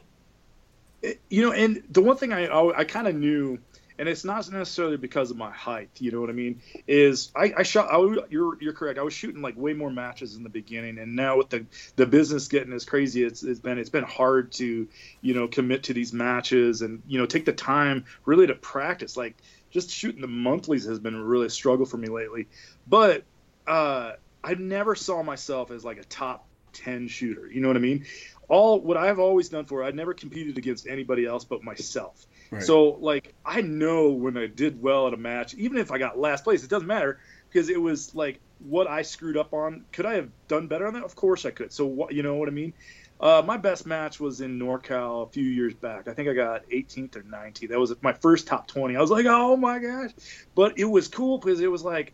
you 1.30 1.41
know 1.41 1.52
and 1.52 1.82
the 1.89 2.02
one 2.02 2.17
thing 2.17 2.32
i 2.32 2.47
i 2.76 2.84
kind 2.84 3.08
of 3.08 3.15
knew 3.15 3.58
and 4.02 4.10
it's 4.10 4.26
not 4.26 4.52
necessarily 4.52 4.97
because 4.97 5.30
of 5.30 5.38
my 5.38 5.52
height. 5.52 5.91
You 6.00 6.12
know 6.12 6.21
what 6.21 6.32
I 6.32 6.34
mean? 6.34 6.60
Is 6.88 7.32
I, 7.36 7.54
I 7.58 7.62
shot. 7.62 7.88
I, 7.91 8.00
you're 8.32 8.58
you're 8.60 8.74
correct. 8.74 8.97
I 8.97 9.04
was 9.04 9.13
shooting 9.13 9.43
like 9.43 9.56
way 9.56 9.74
more 9.74 9.91
matches 9.91 10.36
in 10.36 10.41
the 10.41 10.50
beginning, 10.50 10.97
and 10.97 11.15
now 11.15 11.38
with 11.38 11.50
the 11.50 11.67
the 11.97 12.08
business 12.08 12.47
getting 12.47 12.74
as 12.74 12.84
crazy 12.84 13.24
it's, 13.24 13.43
it's 13.43 13.60
been, 13.60 13.78
it's 13.78 13.91
been 13.91 14.04
hard 14.04 14.54
to 14.54 14.88
you 15.21 15.34
know 15.36 15.47
commit 15.47 15.84
to 15.84 15.93
these 15.93 16.13
matches 16.13 16.82
and 16.82 17.04
you 17.08 17.19
know 17.19 17.28
take 17.28 17.45
the 17.45 17.54
time 17.54 18.06
really 18.26 18.47
to 18.47 18.56
practice. 18.56 19.15
Like 19.15 19.38
just 19.69 19.91
shooting 19.91 20.21
the 20.21 20.28
monthlies 20.28 20.86
has 20.86 20.97
been 20.97 21.21
really 21.21 21.45
a 21.45 21.52
struggle 21.52 21.86
for 21.86 21.97
me 21.97 22.08
lately. 22.08 22.47
But 22.88 23.24
uh, 23.67 24.13
I 24.44 24.56
never 24.56 24.96
saw 24.96 25.24
myself 25.24 25.72
as 25.72 25.86
like 25.86 25.98
a 25.98 26.04
top 26.04 26.48
10 26.74 27.08
shooter. 27.08 27.50
You 27.52 27.62
know 27.62 27.68
what 27.68 27.78
I 27.78 27.82
mean? 27.82 28.06
All 28.48 28.82
what 28.82 28.98
I've 28.98 29.20
always 29.20 29.50
done 29.50 29.66
for 29.66 29.84
I 29.84 29.92
never 29.92 30.14
competed 30.14 30.58
against 30.58 30.88
anybody 30.88 31.26
else 31.26 31.46
but 31.46 31.64
myself. 31.64 32.26
So 32.60 32.98
like 33.00 33.34
I 33.46 33.62
know 33.62 34.10
when 34.10 34.38
I 34.38 34.48
did 34.48 34.82
well 34.82 35.08
at 35.08 35.14
a 35.14 35.18
match, 35.18 35.54
even 35.54 35.78
if 35.78 35.92
I 35.92 35.98
got 35.98 36.20
last 36.20 36.44
place, 36.44 36.64
it 36.64 36.70
doesn't 36.70 36.88
matter 36.88 37.20
because 37.50 37.70
it 37.70 37.82
was 37.82 38.14
like 38.14 38.42
what 38.60 38.88
I 38.88 39.04
screwed 39.04 39.38
up 39.38 39.54
on. 39.54 39.86
Could 39.94 40.06
I 40.06 40.16
have 40.16 40.30
done 40.50 40.68
better 40.68 40.86
on 40.86 40.94
that? 40.96 41.04
Of 41.04 41.16
course 41.16 41.46
I 41.46 41.52
could. 41.52 41.72
So 41.72 41.86
what 41.86 42.14
you 42.14 42.24
know 42.24 42.36
what 42.36 42.50
I 42.50 42.52
mean? 42.52 42.74
Uh, 43.22 43.42
my 43.46 43.56
best 43.56 43.86
match 43.86 44.20
was 44.20 44.42
in 44.42 44.58
NorCal 44.60 45.28
a 45.28 45.32
few 45.32 45.44
years 45.44 45.76
back. 45.76 46.08
I 46.08 46.14
think 46.14 46.28
I 46.28 46.34
got 46.34 46.68
18th 46.70 47.16
or 47.16 47.22
19th. 47.22 47.70
That 47.70 47.80
was 47.80 47.94
my 48.02 48.14
first 48.14 48.48
top 48.48 48.68
20. 48.68 48.96
I 48.96 49.00
was 49.00 49.12
like, 49.12 49.28
oh 49.28 49.56
my 49.56 49.78
gosh! 49.78 50.10
But 50.56 50.80
it 50.80 50.86
was 50.86 51.08
cool 51.08 51.38
because 51.38 51.62
it 51.62 51.72
was 51.72 51.84
like 51.84 52.14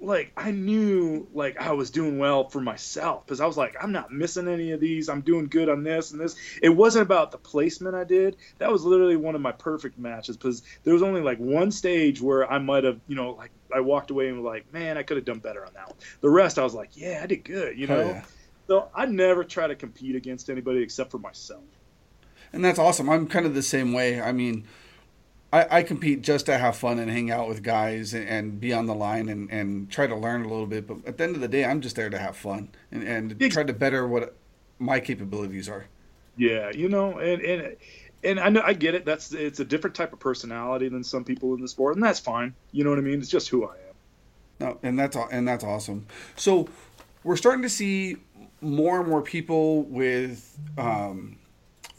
like 0.00 0.32
I 0.36 0.50
knew 0.50 1.28
like 1.34 1.60
I 1.60 1.72
was 1.72 1.90
doing 1.90 2.18
well 2.18 2.48
for 2.48 2.60
myself 2.60 3.26
because 3.26 3.40
I 3.40 3.46
was 3.46 3.56
like 3.56 3.76
I'm 3.80 3.92
not 3.92 4.10
missing 4.10 4.48
any 4.48 4.72
of 4.72 4.80
these. 4.80 5.08
I'm 5.08 5.20
doing 5.20 5.46
good 5.46 5.68
on 5.68 5.82
this 5.82 6.12
and 6.12 6.20
this. 6.20 6.36
It 6.62 6.70
wasn't 6.70 7.02
about 7.02 7.30
the 7.32 7.38
placement 7.38 7.94
I 7.94 8.04
did. 8.04 8.36
That 8.58 8.72
was 8.72 8.84
literally 8.84 9.16
one 9.16 9.34
of 9.34 9.42
my 9.42 9.52
perfect 9.52 9.98
matches 9.98 10.36
because 10.36 10.62
there 10.84 10.94
was 10.94 11.02
only 11.02 11.20
like 11.20 11.38
one 11.38 11.70
stage 11.70 12.20
where 12.20 12.50
I 12.50 12.58
might 12.58 12.84
have 12.84 12.98
you 13.08 13.14
know 13.14 13.32
like 13.32 13.50
I 13.74 13.80
walked 13.80 14.10
away 14.10 14.28
and 14.28 14.42
was 14.42 14.50
like 14.50 14.72
man 14.72 14.96
I 14.96 15.02
could 15.02 15.18
have 15.18 15.26
done 15.26 15.38
better 15.38 15.64
on 15.64 15.72
that 15.74 15.88
one. 15.88 15.98
The 16.22 16.30
rest 16.30 16.58
I 16.58 16.64
was 16.64 16.74
like 16.74 16.90
yeah 16.94 17.20
I 17.22 17.26
did 17.26 17.44
good 17.44 17.78
you 17.78 17.86
know. 17.86 18.00
yeah. 18.00 18.24
So 18.68 18.88
I 18.94 19.04
never 19.06 19.44
try 19.44 19.66
to 19.66 19.74
compete 19.74 20.14
against 20.14 20.48
anybody 20.48 20.80
except 20.80 21.10
for 21.10 21.18
myself. 21.18 21.64
And 22.52 22.64
that's 22.64 22.78
awesome. 22.78 23.10
I'm 23.10 23.26
kind 23.26 23.44
of 23.44 23.54
the 23.54 23.62
same 23.62 23.92
way. 23.92 24.20
I 24.20 24.32
mean 24.32 24.66
I, 25.52 25.78
I, 25.78 25.82
compete 25.82 26.22
just 26.22 26.46
to 26.46 26.56
have 26.56 26.76
fun 26.76 26.98
and 26.98 27.10
hang 27.10 27.30
out 27.30 27.48
with 27.48 27.62
guys 27.62 28.14
and, 28.14 28.28
and, 28.28 28.60
be 28.60 28.72
on 28.72 28.86
the 28.86 28.94
line 28.94 29.28
and, 29.28 29.50
and 29.50 29.90
try 29.90 30.06
to 30.06 30.14
learn 30.14 30.44
a 30.44 30.48
little 30.48 30.66
bit. 30.66 30.86
But 30.86 30.98
at 31.06 31.18
the 31.18 31.24
end 31.24 31.34
of 31.34 31.40
the 31.40 31.48
day, 31.48 31.64
I'm 31.64 31.80
just 31.80 31.96
there 31.96 32.08
to 32.08 32.18
have 32.18 32.36
fun 32.36 32.68
and, 32.92 33.02
and 33.02 33.52
try 33.52 33.64
to 33.64 33.72
better 33.72 34.06
what 34.06 34.34
my 34.78 35.00
capabilities 35.00 35.68
are. 35.68 35.86
Yeah, 36.36 36.70
you 36.70 36.88
know, 36.88 37.18
and 37.18 37.42
and 37.42 37.76
and 38.22 38.40
I 38.40 38.48
know 38.48 38.62
I 38.64 38.72
get 38.72 38.94
it. 38.94 39.04
That's 39.04 39.32
it's 39.32 39.60
a 39.60 39.64
different 39.64 39.96
type 39.96 40.12
of 40.12 40.20
personality 40.20 40.88
than 40.88 41.02
some 41.02 41.24
people 41.24 41.54
in 41.54 41.60
the 41.60 41.68
sport, 41.68 41.96
and 41.96 42.04
that's 42.04 42.20
fine. 42.20 42.54
You 42.72 42.84
know 42.84 42.90
what 42.90 42.98
I 42.98 43.02
mean? 43.02 43.18
It's 43.18 43.28
just 43.28 43.48
who 43.48 43.66
I 43.66 43.74
am. 43.74 43.94
No, 44.60 44.78
and 44.82 44.98
that's 44.98 45.16
and 45.32 45.46
that's 45.46 45.64
awesome. 45.64 46.06
So 46.36 46.68
we're 47.24 47.36
starting 47.36 47.62
to 47.62 47.68
see 47.68 48.16
more 48.60 49.00
and 49.00 49.08
more 49.08 49.22
people 49.22 49.82
with. 49.82 50.58
Um, 50.78 51.36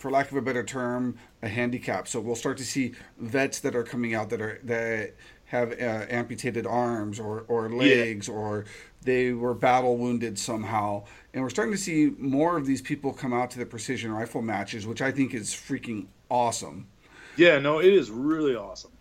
for 0.01 0.09
lack 0.09 0.31
of 0.31 0.37
a 0.37 0.41
better 0.41 0.63
term, 0.63 1.15
a 1.41 1.47
handicap. 1.47 2.07
So 2.07 2.19
we'll 2.19 2.35
start 2.35 2.57
to 2.57 2.65
see 2.65 2.93
vets 3.17 3.59
that 3.59 3.75
are 3.75 3.83
coming 3.83 4.13
out 4.13 4.29
that 4.29 4.41
are 4.41 4.59
that 4.63 5.13
have 5.45 5.73
uh, 5.73 6.05
amputated 6.09 6.65
arms 6.65 7.19
or, 7.19 7.43
or 7.49 7.69
legs 7.69 8.29
yeah. 8.29 8.33
or 8.33 8.65
they 9.01 9.33
were 9.33 9.53
battle 9.53 9.97
wounded 9.97 10.39
somehow. 10.39 11.03
And 11.33 11.43
we're 11.43 11.49
starting 11.49 11.73
to 11.73 11.77
see 11.77 12.13
more 12.17 12.55
of 12.55 12.65
these 12.65 12.81
people 12.81 13.11
come 13.11 13.33
out 13.33 13.51
to 13.51 13.59
the 13.59 13.65
precision 13.65 14.13
rifle 14.13 14.41
matches, 14.41 14.87
which 14.87 15.01
I 15.01 15.11
think 15.11 15.33
is 15.33 15.49
freaking 15.49 16.05
awesome. 16.29 16.87
Yeah, 17.35 17.59
no, 17.59 17.79
it 17.79 17.93
is 17.93 18.09
really 18.09 18.55
awesome. 18.55 18.91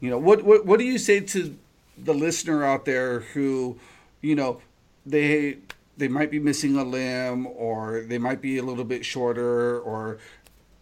You 0.00 0.10
know, 0.10 0.18
what 0.18 0.42
what 0.42 0.64
what 0.64 0.78
do 0.78 0.84
you 0.84 0.98
say 0.98 1.20
to 1.20 1.56
the 1.98 2.14
listener 2.14 2.64
out 2.64 2.84
there 2.84 3.20
who, 3.20 3.78
you 4.20 4.34
know, 4.34 4.60
they 5.04 5.58
they 5.96 6.08
might 6.08 6.30
be 6.30 6.38
missing 6.38 6.76
a 6.76 6.84
limb 6.84 7.46
or 7.46 8.04
they 8.06 8.18
might 8.18 8.40
be 8.40 8.58
a 8.58 8.62
little 8.62 8.84
bit 8.84 9.04
shorter 9.04 9.78
or 9.80 10.18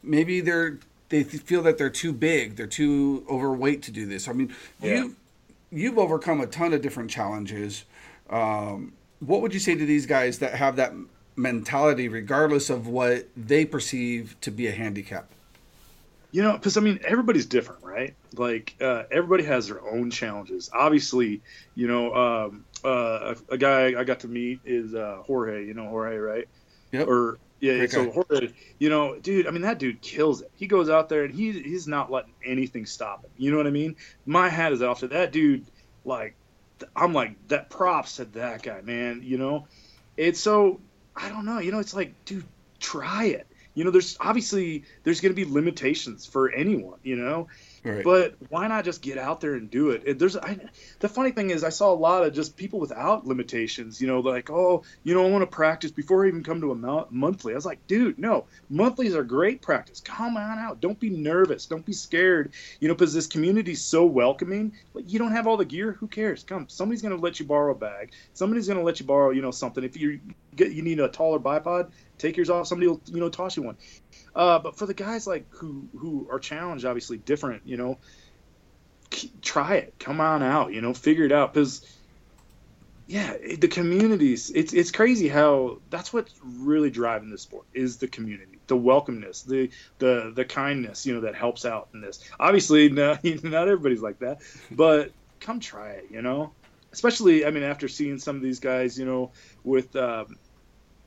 maybe 0.02 0.40
they're 0.40 0.78
they 1.10 1.24
feel 1.24 1.62
that 1.62 1.76
they're 1.76 1.90
too 1.90 2.12
big, 2.12 2.56
they're 2.56 2.66
too 2.66 3.26
overweight 3.28 3.82
to 3.82 3.90
do 3.90 4.06
this. 4.06 4.28
I 4.28 4.32
mean, 4.32 4.54
yeah. 4.80 4.94
you 4.94 5.16
you've 5.70 5.98
overcome 5.98 6.40
a 6.40 6.46
ton 6.46 6.72
of 6.72 6.80
different 6.80 7.10
challenges. 7.10 7.84
Um, 8.30 8.92
what 9.18 9.42
would 9.42 9.52
you 9.52 9.60
say 9.60 9.74
to 9.74 9.84
these 9.84 10.06
guys 10.06 10.38
that 10.38 10.54
have 10.54 10.76
that 10.76 10.94
mentality, 11.36 12.08
regardless 12.08 12.70
of 12.70 12.86
what 12.86 13.28
they 13.36 13.64
perceive 13.64 14.36
to 14.40 14.50
be 14.50 14.68
a 14.68 14.72
handicap? 14.72 15.28
You 16.32 16.42
know, 16.42 16.52
because 16.52 16.76
I 16.76 16.80
mean, 16.80 17.00
everybody's 17.04 17.46
different, 17.46 17.82
right? 17.82 18.14
Like 18.36 18.76
uh, 18.80 19.02
everybody 19.10 19.42
has 19.44 19.66
their 19.66 19.84
own 19.84 20.12
challenges. 20.12 20.70
Obviously, 20.72 21.42
you 21.74 21.88
know, 21.88 22.14
um, 22.14 22.64
uh, 22.84 23.34
a, 23.34 23.54
a, 23.54 23.58
guy 23.58 23.98
I 23.98 24.04
got 24.04 24.20
to 24.20 24.28
meet 24.28 24.60
is 24.64 24.94
uh, 24.94 25.22
Jorge. 25.24 25.66
You 25.66 25.74
know 25.74 25.88
Jorge, 25.88 26.16
right? 26.16 26.48
Yep. 26.92 27.08
Or 27.08 27.38
yeah, 27.60 27.72
okay. 27.74 27.88
so 27.88 28.10
Jorge, 28.10 28.52
you 28.78 28.88
know, 28.88 29.18
dude, 29.18 29.46
I 29.46 29.50
mean 29.50 29.62
that 29.62 29.78
dude 29.78 30.00
kills 30.00 30.40
it. 30.40 30.50
He 30.54 30.66
goes 30.66 30.88
out 30.88 31.08
there 31.08 31.24
and 31.24 31.34
he 31.34 31.52
he's 31.52 31.86
not 31.86 32.10
letting 32.10 32.32
anything 32.44 32.86
stop 32.86 33.24
him. 33.24 33.30
You 33.36 33.50
know 33.50 33.58
what 33.58 33.66
I 33.66 33.70
mean? 33.70 33.96
My 34.24 34.48
hat 34.48 34.72
is 34.72 34.82
off 34.82 35.00
to 35.00 35.08
that 35.08 35.30
dude. 35.30 35.66
Like, 36.04 36.34
I'm 36.96 37.12
like 37.12 37.36
that. 37.48 37.68
Props 37.68 38.16
to 38.16 38.24
that 38.26 38.62
guy, 38.62 38.80
man. 38.80 39.20
You 39.22 39.36
know, 39.36 39.66
it's 40.16 40.40
so 40.40 40.80
I 41.14 41.28
don't 41.28 41.44
know. 41.44 41.58
You 41.58 41.70
know, 41.70 41.80
it's 41.80 41.94
like, 41.94 42.24
dude, 42.24 42.44
try 42.78 43.26
it. 43.26 43.46
You 43.74 43.84
know, 43.84 43.90
there's 43.90 44.16
obviously 44.18 44.84
there's 45.04 45.20
going 45.20 45.34
to 45.34 45.36
be 45.36 45.50
limitations 45.50 46.26
for 46.26 46.50
anyone. 46.50 46.98
You 47.02 47.16
know, 47.16 47.48
Right. 47.82 48.04
But 48.04 48.34
why 48.50 48.66
not 48.68 48.84
just 48.84 49.00
get 49.00 49.16
out 49.16 49.40
there 49.40 49.54
and 49.54 49.70
do 49.70 49.90
it? 49.90 50.18
there's 50.18 50.36
I, 50.36 50.58
the 50.98 51.08
funny 51.08 51.30
thing 51.30 51.48
is 51.48 51.64
I 51.64 51.70
saw 51.70 51.92
a 51.92 51.94
lot 51.94 52.22
of 52.24 52.34
just 52.34 52.56
people 52.56 52.78
without 52.78 53.26
limitations. 53.26 54.00
You 54.00 54.06
know, 54.06 54.20
like 54.20 54.50
oh, 54.50 54.82
you 55.02 55.14
know, 55.14 55.26
I 55.26 55.30
want 55.30 55.42
to 55.42 55.46
practice 55.46 55.90
before 55.90 56.24
I 56.24 56.28
even 56.28 56.44
come 56.44 56.60
to 56.60 56.72
a 56.72 56.74
mo- 56.74 57.08
monthly. 57.10 57.52
I 57.52 57.56
was 57.56 57.64
like, 57.64 57.86
dude, 57.86 58.18
no, 58.18 58.44
monthlies 58.68 59.14
are 59.14 59.24
great 59.24 59.62
practice. 59.62 60.00
Come 60.00 60.36
on 60.36 60.58
out. 60.58 60.80
Don't 60.80 61.00
be 61.00 61.08
nervous. 61.08 61.64
Don't 61.64 61.86
be 61.86 61.94
scared. 61.94 62.52
You 62.80 62.88
know, 62.88 62.94
because 62.94 63.14
this 63.14 63.26
community's 63.26 63.82
so 63.82 64.04
welcoming. 64.04 64.72
Like 64.92 65.10
you 65.10 65.18
don't 65.18 65.32
have 65.32 65.46
all 65.46 65.56
the 65.56 65.64
gear. 65.64 65.92
Who 65.92 66.06
cares? 66.06 66.44
Come, 66.44 66.68
somebody's 66.68 67.00
gonna 67.00 67.16
let 67.16 67.40
you 67.40 67.46
borrow 67.46 67.72
a 67.72 67.78
bag. 67.78 68.12
Somebody's 68.34 68.68
gonna 68.68 68.82
let 68.82 69.00
you 69.00 69.06
borrow, 69.06 69.30
you 69.30 69.40
know, 69.40 69.50
something. 69.50 69.84
If 69.84 69.98
you 69.98 70.20
get 70.64 70.72
you 70.72 70.82
need 70.82 71.00
a 71.00 71.08
taller 71.08 71.38
bipod, 71.38 71.90
take 72.18 72.36
yours 72.36 72.50
off. 72.50 72.66
Somebody 72.66 72.88
will, 72.88 73.00
you 73.06 73.20
know, 73.20 73.28
toss 73.28 73.56
you 73.56 73.62
one. 73.62 73.76
Uh, 74.34 74.58
but 74.58 74.78
for 74.78 74.86
the 74.86 74.94
guys 74.94 75.26
like 75.26 75.46
who 75.50 75.88
who 75.96 76.28
are 76.30 76.38
challenged, 76.38 76.84
obviously 76.84 77.18
different, 77.18 77.62
you 77.66 77.76
know, 77.76 77.98
try 79.42 79.76
it. 79.76 79.94
Come 79.98 80.20
on 80.20 80.42
out, 80.42 80.72
you 80.72 80.80
know, 80.80 80.94
figure 80.94 81.24
it 81.24 81.32
out 81.32 81.52
because 81.52 81.84
yeah, 83.10 83.34
the 83.58 83.66
communities. 83.66 84.52
It's 84.54 84.72
it's 84.72 84.92
crazy 84.92 85.26
how 85.26 85.78
that's 85.90 86.12
what's 86.12 86.32
really 86.44 86.90
driving 86.90 87.30
the 87.30 87.38
sport 87.38 87.66
is 87.74 87.96
the 87.96 88.06
community, 88.06 88.60
the 88.68 88.76
welcomeness, 88.76 89.44
the 89.44 89.70
the 89.98 90.32
the 90.32 90.44
kindness, 90.44 91.04
you 91.04 91.14
know, 91.14 91.22
that 91.22 91.34
helps 91.34 91.64
out 91.64 91.88
in 91.92 92.02
this. 92.02 92.20
Obviously, 92.38 92.88
not, 93.00 93.24
not 93.24 93.66
everybody's 93.66 94.00
like 94.00 94.20
that, 94.20 94.42
but 94.70 95.10
come 95.40 95.58
try 95.58 95.90
it, 95.90 96.04
you 96.10 96.22
know. 96.22 96.52
Especially, 96.92 97.44
I 97.44 97.50
mean, 97.50 97.64
after 97.64 97.88
seeing 97.88 98.18
some 98.18 98.36
of 98.36 98.42
these 98.42 98.60
guys, 98.60 98.96
you 98.96 99.06
know, 99.06 99.32
with 99.64 99.96
um, 99.96 100.36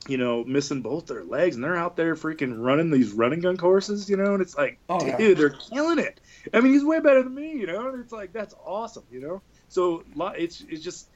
you 0.08 0.18
know, 0.18 0.44
missing 0.44 0.82
both 0.82 1.06
their 1.06 1.24
legs, 1.24 1.54
and 1.54 1.64
they're 1.64 1.76
out 1.76 1.96
there 1.96 2.14
freaking 2.14 2.62
running 2.62 2.90
these 2.90 3.12
running 3.12 3.40
gun 3.40 3.56
courses, 3.56 4.08
you 4.08 4.16
know, 4.16 4.34
and 4.34 4.42
it's 4.42 4.56
like, 4.56 4.78
oh, 4.88 5.00
dude, 5.00 5.18
yeah. 5.18 5.34
they're 5.34 5.50
killing 5.50 5.98
it. 5.98 6.20
I 6.52 6.60
mean, 6.60 6.72
he's 6.72 6.84
way 6.84 7.00
better 7.00 7.22
than 7.22 7.34
me, 7.34 7.52
you 7.52 7.66
know, 7.66 7.88
and 7.88 8.00
it's 8.00 8.12
like 8.12 8.32
that's 8.32 8.54
awesome, 8.64 9.04
you 9.10 9.20
know. 9.20 9.42
So 9.68 10.04
it's 10.36 10.62
it's 10.68 10.82
just, 10.82 11.08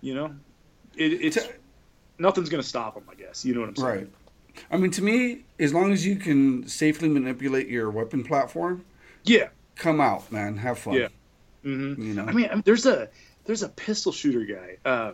you 0.00 0.14
know, 0.14 0.34
it, 0.96 1.12
it's 1.12 1.38
nothing's 2.18 2.48
gonna 2.48 2.62
stop 2.62 2.96
him, 2.96 3.04
I 3.10 3.14
guess. 3.14 3.44
You 3.44 3.54
know 3.54 3.60
what 3.60 3.70
I'm 3.70 3.76
saying? 3.76 3.88
Right. 3.88 4.08
I 4.70 4.76
mean, 4.76 4.90
to 4.92 5.02
me, 5.02 5.44
as 5.58 5.74
long 5.74 5.92
as 5.92 6.06
you 6.06 6.16
can 6.16 6.66
safely 6.66 7.08
manipulate 7.08 7.68
your 7.68 7.90
weapon 7.90 8.24
platform, 8.24 8.84
yeah, 9.24 9.48
come 9.74 10.00
out, 10.00 10.30
man, 10.30 10.56
have 10.56 10.78
fun. 10.78 10.94
Yeah. 10.94 11.08
Mm-hmm. 11.64 12.00
You 12.00 12.14
know, 12.14 12.24
I 12.24 12.32
mean, 12.32 12.48
I 12.50 12.54
mean, 12.54 12.62
there's 12.64 12.86
a 12.86 13.08
there's 13.44 13.62
a 13.62 13.68
pistol 13.68 14.12
shooter 14.12 14.44
guy. 14.44 14.76
Uh, 14.84 15.12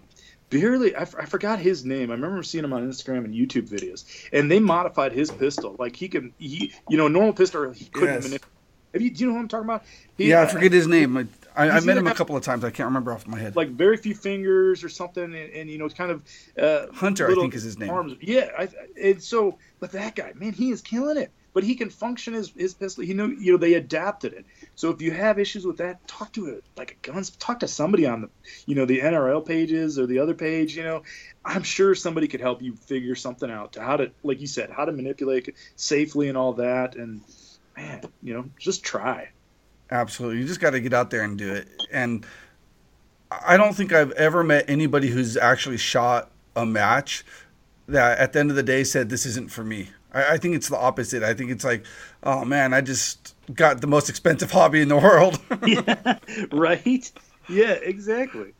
barely 0.52 0.94
I, 0.94 1.02
f- 1.02 1.14
I 1.18 1.24
forgot 1.24 1.58
his 1.58 1.84
name 1.84 2.10
i 2.10 2.14
remember 2.14 2.42
seeing 2.42 2.64
him 2.64 2.72
on 2.72 2.86
instagram 2.86 3.24
and 3.24 3.34
youtube 3.34 3.68
videos 3.68 4.04
and 4.32 4.50
they 4.50 4.60
modified 4.60 5.12
his 5.12 5.30
pistol 5.30 5.74
like 5.78 5.96
he 5.96 6.08
can 6.08 6.32
he 6.38 6.72
you 6.88 6.96
know 6.96 7.08
normal 7.08 7.32
pistol 7.32 7.70
he 7.72 7.86
couldn't 7.86 8.14
yes. 8.14 8.24
manipulate 8.24 8.52
have 8.92 9.00
you, 9.00 9.10
do 9.10 9.24
you 9.24 9.28
know 9.28 9.34
what 9.34 9.40
I'm 9.40 9.48
talking 9.48 9.64
about? 9.64 9.84
He, 10.18 10.28
yeah, 10.28 10.42
I 10.42 10.46
forget 10.46 10.70
his 10.70 10.86
name. 10.86 11.16
I, 11.56 11.70
I 11.70 11.80
met 11.80 11.96
him 11.96 12.06
a 12.06 12.14
couple 12.14 12.36
of 12.36 12.42
times. 12.42 12.62
I 12.62 12.70
can't 12.70 12.86
remember 12.86 13.12
off 13.12 13.26
my 13.26 13.38
head. 13.38 13.56
Like 13.56 13.70
very 13.70 13.96
few 13.96 14.14
fingers 14.14 14.84
or 14.84 14.90
something, 14.90 15.24
and, 15.24 15.34
and 15.34 15.70
you 15.70 15.78
know, 15.78 15.88
kind 15.88 16.10
of 16.10 16.22
uh, 16.58 16.92
Hunter, 16.92 17.30
I 17.30 17.34
think 17.34 17.54
is 17.54 17.62
his 17.62 17.78
name. 17.78 17.88
Arms. 17.88 18.16
Yeah, 18.20 18.50
I, 18.58 18.68
and 19.00 19.22
so, 19.22 19.58
but 19.80 19.92
that 19.92 20.14
guy, 20.14 20.32
man, 20.34 20.52
he 20.52 20.70
is 20.70 20.82
killing 20.82 21.16
it 21.16 21.32
but 21.54 21.64
he 21.64 21.74
can 21.74 21.90
function 21.90 22.34
his, 22.34 22.52
his 22.56 22.74
pistol. 22.74 23.04
He 23.04 23.14
know, 23.14 23.26
you 23.26 23.52
know, 23.52 23.58
they 23.58 23.74
adapted 23.74 24.32
it. 24.32 24.46
So 24.74 24.90
if 24.90 25.02
you 25.02 25.10
have 25.12 25.38
issues 25.38 25.66
with 25.66 25.76
that, 25.78 26.06
talk 26.06 26.32
to 26.32 26.46
it 26.46 26.64
like 26.76 26.92
a 26.92 27.10
guns. 27.10 27.30
Talk 27.30 27.60
to 27.60 27.68
somebody 27.68 28.06
on 28.06 28.22
the, 28.22 28.30
you 28.66 28.74
know, 28.74 28.84
the 28.84 29.00
NRL 29.00 29.44
pages 29.44 29.98
or 29.98 30.06
the 30.06 30.18
other 30.18 30.34
page. 30.34 30.76
You 30.76 30.84
know, 30.84 31.02
I'm 31.44 31.62
sure 31.62 31.94
somebody 31.94 32.28
could 32.28 32.40
help 32.40 32.62
you 32.62 32.74
figure 32.74 33.14
something 33.14 33.50
out 33.50 33.72
to 33.74 33.82
how 33.82 33.96
to, 33.96 34.10
like 34.22 34.40
you 34.40 34.46
said, 34.46 34.70
how 34.70 34.84
to 34.84 34.92
manipulate 34.92 35.48
it 35.48 35.54
safely 35.76 36.28
and 36.28 36.38
all 36.38 36.54
that. 36.54 36.96
And 36.96 37.22
man, 37.76 38.02
you 38.22 38.34
know, 38.34 38.46
just 38.58 38.82
try. 38.82 39.30
Absolutely, 39.90 40.40
you 40.40 40.46
just 40.46 40.60
got 40.60 40.70
to 40.70 40.80
get 40.80 40.94
out 40.94 41.10
there 41.10 41.22
and 41.22 41.36
do 41.36 41.52
it. 41.52 41.68
And 41.92 42.24
I 43.30 43.58
don't 43.58 43.74
think 43.74 43.92
I've 43.92 44.12
ever 44.12 44.42
met 44.42 44.64
anybody 44.68 45.08
who's 45.08 45.36
actually 45.36 45.76
shot 45.76 46.30
a 46.56 46.64
match 46.64 47.24
that 47.88 48.18
at 48.18 48.32
the 48.32 48.40
end 48.40 48.50
of 48.50 48.56
the 48.56 48.62
day 48.62 48.84
said 48.84 49.10
this 49.10 49.26
isn't 49.26 49.50
for 49.50 49.64
me. 49.64 49.90
I, 50.12 50.34
I, 50.34 50.36
think 50.38 50.54
it's 50.54 50.68
the 50.68 50.76
opposite. 50.76 51.22
I 51.22 51.34
think 51.34 51.50
it's 51.50 51.64
like, 51.64 51.84
oh 52.22 52.44
man, 52.44 52.74
I 52.74 52.80
just 52.80 53.34
got 53.54 53.80
the 53.80 53.86
most 53.86 54.08
expensive 54.08 54.50
hobby 54.52 54.80
in 54.80 54.88
the 54.88 54.96
world. 54.96 55.40
yeah, 55.66 56.18
right. 56.52 57.12
Yeah, 57.48 57.72
exactly. 57.72 58.54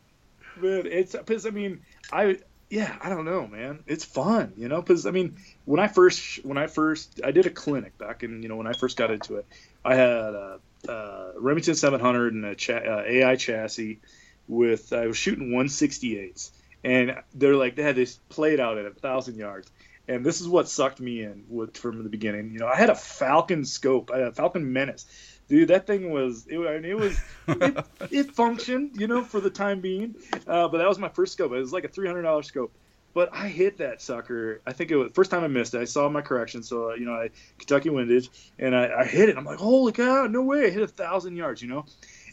But 0.61 0.87
it's 0.87 1.13
because 1.13 1.47
I 1.47 1.51
mean, 1.51 1.81
I 2.13 2.39
yeah, 2.73 2.97
I 3.03 3.11
don't 3.11 3.27
know, 3.27 3.47
man. 3.47 3.81
It's 3.87 4.03
fun, 4.03 4.55
you 4.57 4.67
know. 4.67 4.81
Because 4.81 5.05
I 5.05 5.11
mean, 5.11 5.37
when 5.67 5.79
I 5.79 5.89
first 5.89 6.43
when 6.45 6.57
I 6.57 6.67
first 6.69 7.21
I 7.23 7.31
did 7.31 7.45
a 7.45 7.51
clinic 7.51 7.99
back 7.99 8.23
in 8.23 8.43
you 8.43 8.49
know 8.49 8.57
when 8.57 8.67
I 8.67 8.73
first 8.73 8.97
got 8.97 9.11
into 9.11 9.37
it, 9.37 9.47
I 9.85 9.95
had 9.95 10.09
a, 10.09 10.59
a 10.89 11.33
Remington 11.39 11.75
700 11.75 12.33
and 12.33 12.45
a 12.47 12.51
uh, 12.51 13.03
AI 13.07 13.37
chassis 13.37 14.01
with 14.49 14.93
I 14.95 15.07
was 15.07 15.19
shooting 15.19 15.51
168s, 15.51 16.51
and 16.83 17.17
they're 17.35 17.57
like 17.57 17.77
they 17.77 17.83
had 17.83 17.97
this 17.97 18.19
played 18.31 18.59
out 18.59 18.79
at 18.79 18.87
a 18.87 18.91
thousand 18.91 19.37
yards, 19.37 19.71
and 20.13 20.25
this 20.27 20.41
is 20.41 20.49
what 20.49 20.69
sucked 20.69 21.01
me 21.01 21.23
in 21.23 21.45
with, 21.49 21.77
from 21.77 22.03
the 22.03 22.09
beginning. 22.09 22.53
You 22.53 22.61
know, 22.61 22.67
I 22.67 22.77
had 22.77 22.91
a 22.91 22.95
Falcon 22.95 23.65
scope, 23.65 24.11
I 24.13 24.19
had 24.19 24.29
a 24.29 24.33
Falcon 24.33 24.73
Menace. 24.73 25.07
Dude, 25.49 25.69
that 25.69 25.87
thing 25.87 26.11
was 26.11 26.47
it, 26.47 26.59
I 26.59 26.79
mean, 26.79 26.85
it 26.85 26.97
was 26.97 27.21
it, 27.49 27.85
it, 28.11 28.33
functioned, 28.33 29.01
you 29.01 29.07
know, 29.07 29.25
for 29.25 29.41
the 29.41 29.51
time 29.51 29.81
being. 29.81 30.15
Uh, 30.47 30.69
but 30.69 30.79
that 30.79 30.89
was 30.89 30.99
my 30.99 31.09
first 31.09 31.33
scope. 31.33 31.53
It 31.53 31.59
was 31.59 31.73
like 31.73 31.85
a 31.85 31.89
three 31.89 32.07
hundred 32.07 32.23
dollar 32.23 32.43
scope. 32.43 32.73
But 33.15 33.35
I 33.35 33.49
hit 33.49 33.79
that 33.79 34.01
sucker. 34.01 34.63
I 34.67 34.73
think 34.73 34.91
it 34.91 34.97
was 34.97 35.13
first 35.13 35.31
time 35.31 35.45
I 35.45 35.49
missed 35.49 35.75
it. 35.75 35.81
I 35.81 35.85
saw 35.85 36.09
my 36.09 36.23
correction, 36.23 36.63
so 36.63 36.91
uh, 36.91 36.95
you 36.95 37.05
know, 37.05 37.13
I 37.13 37.31
Kentucky 37.59 37.91
windage, 37.91 38.31
and 38.59 38.75
I, 38.75 39.01
I 39.01 39.05
hit 39.05 39.29
it. 39.29 39.37
I'm 39.37 39.45
like, 39.45 39.59
holy 39.59 39.93
cow, 39.93 40.27
no 40.27 40.43
way! 40.43 40.67
I 40.67 40.71
hit 40.71 40.83
a 40.83 40.89
thousand 40.89 41.37
yards, 41.37 41.61
you 41.61 41.69
know. 41.69 41.85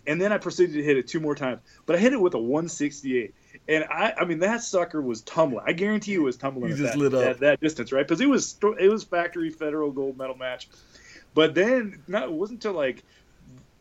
And 0.07 0.21
then 0.21 0.31
I 0.31 0.37
proceeded 0.37 0.73
to 0.73 0.83
hit 0.83 0.95
it 0.95 1.07
two 1.07 1.19
more 1.19 1.35
times, 1.35 1.59
but 1.85 1.97
I 1.97 1.99
hit 1.99 2.13
it 2.13 2.21
with 2.21 2.33
a 2.33 2.39
168 2.39 3.33
and 3.67 3.85
I, 3.85 4.13
I 4.17 4.25
mean, 4.25 4.39
that 4.39 4.61
sucker 4.61 5.01
was 5.01 5.21
tumbling. 5.21 5.63
I 5.67 5.73
guarantee 5.73 6.13
you, 6.13 6.21
it 6.21 6.25
was 6.25 6.37
tumbling. 6.37 6.75
just 6.75 6.93
that, 6.93 6.97
lit 6.97 7.13
up. 7.13 7.25
at 7.25 7.39
that 7.39 7.59
distance, 7.59 7.91
right? 7.91 8.07
Because 8.07 8.21
it 8.21 8.29
was 8.29 8.57
it 8.79 8.89
was 8.89 9.03
factory 9.03 9.49
federal 9.49 9.91
gold 9.91 10.17
medal 10.17 10.35
match. 10.35 10.69
But 11.33 11.55
then, 11.55 12.01
not 12.07 12.23
it 12.23 12.31
wasn't 12.31 12.63
until 12.63 12.73
like 12.73 13.03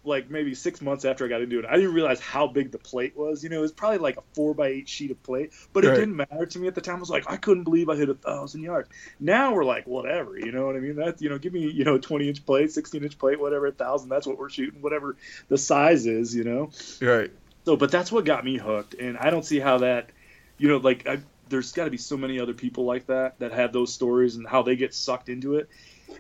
like 0.05 0.31
maybe 0.31 0.55
six 0.55 0.81
months 0.81 1.05
after 1.05 1.25
I 1.25 1.29
got 1.29 1.43
into 1.43 1.59
it, 1.59 1.65
I 1.65 1.77
didn't 1.77 1.93
realize 1.93 2.21
how 2.21 2.47
big 2.47 2.73
the 2.73 2.79
plate 2.79 3.17
was. 3.17 3.43
You 3.43 3.51
know, 3.51 3.59
it 3.59 3.63
was 3.63 3.73
probably 3.73 3.99
like 3.99 4.17
a 4.17 4.23
four 4.33 4.55
by 4.55 4.69
eight 4.69 4.89
sheet 4.89 5.11
of 5.11 5.23
plate, 5.23 5.53
but 5.73 5.85
it 5.85 5.89
right. 5.89 5.97
didn't 5.97 6.17
matter 6.17 6.47
to 6.47 6.59
me 6.59 6.67
at 6.67 6.75
the 6.75 6.81
time. 6.81 6.97
I 6.97 7.01
was 7.01 7.11
like, 7.11 7.31
I 7.31 7.37
couldn't 7.37 7.65
believe 7.65 7.89
I 7.89 7.97
hit 7.97 8.09
a 8.09 8.15
thousand 8.15 8.63
yards. 8.63 8.89
Now 9.21 9.55
we're 9.55 9.65
like, 9.65 9.87
whatever, 9.87 10.39
you 10.39 10.51
know 10.51 10.67
what 10.67 10.77
I 10.77 10.81
mean? 10.81 10.97
That 10.97 11.21
you 11.21 11.29
know, 11.29 11.39
give 11.39 11.53
me 11.53 11.71
you 11.71 11.85
know, 11.85 11.99
twenty 11.99 12.29
inch 12.29 12.45
plate, 12.45 12.73
sixteen 12.73 13.05
inch 13.05 13.19
plate, 13.19 13.39
whatever, 13.39 13.67
a 13.67 13.73
thousand. 13.73 14.09
That's 14.09 14.27
what 14.27 14.39
we're 14.39 14.51
shooting, 14.51 14.81
whatever 14.81 15.17
the 15.49 15.59
size 15.59 16.07
is, 16.07 16.35
you 16.35 16.45
know. 16.45 16.71
Right. 17.01 17.31
So, 17.65 17.77
but 17.77 17.91
that's 17.91 18.11
what 18.11 18.25
got 18.25 18.45
me 18.45 18.57
hooked, 18.57 18.95
and 18.95 19.19
I 19.19 19.31
don't 19.31 19.45
see 19.45 19.61
how 19.61 19.79
that 19.79 20.11
you 20.59 20.69
know, 20.69 20.79
like 20.79 21.07
I, 21.07 21.19
there's 21.49 21.73
got 21.73 21.85
to 21.85 21.91
be 21.91 21.97
so 21.97 22.17
many 22.17 22.39
other 22.39 22.53
people 22.53 22.85
like 22.85 23.07
that 23.07 23.39
that 23.39 23.53
have 23.53 23.73
those 23.73 23.93
stories 23.93 24.37
and 24.37 24.47
how 24.47 24.63
they 24.63 24.77
get 24.77 24.95
sucked 24.95 25.29
into 25.29 25.57
it. 25.57 25.69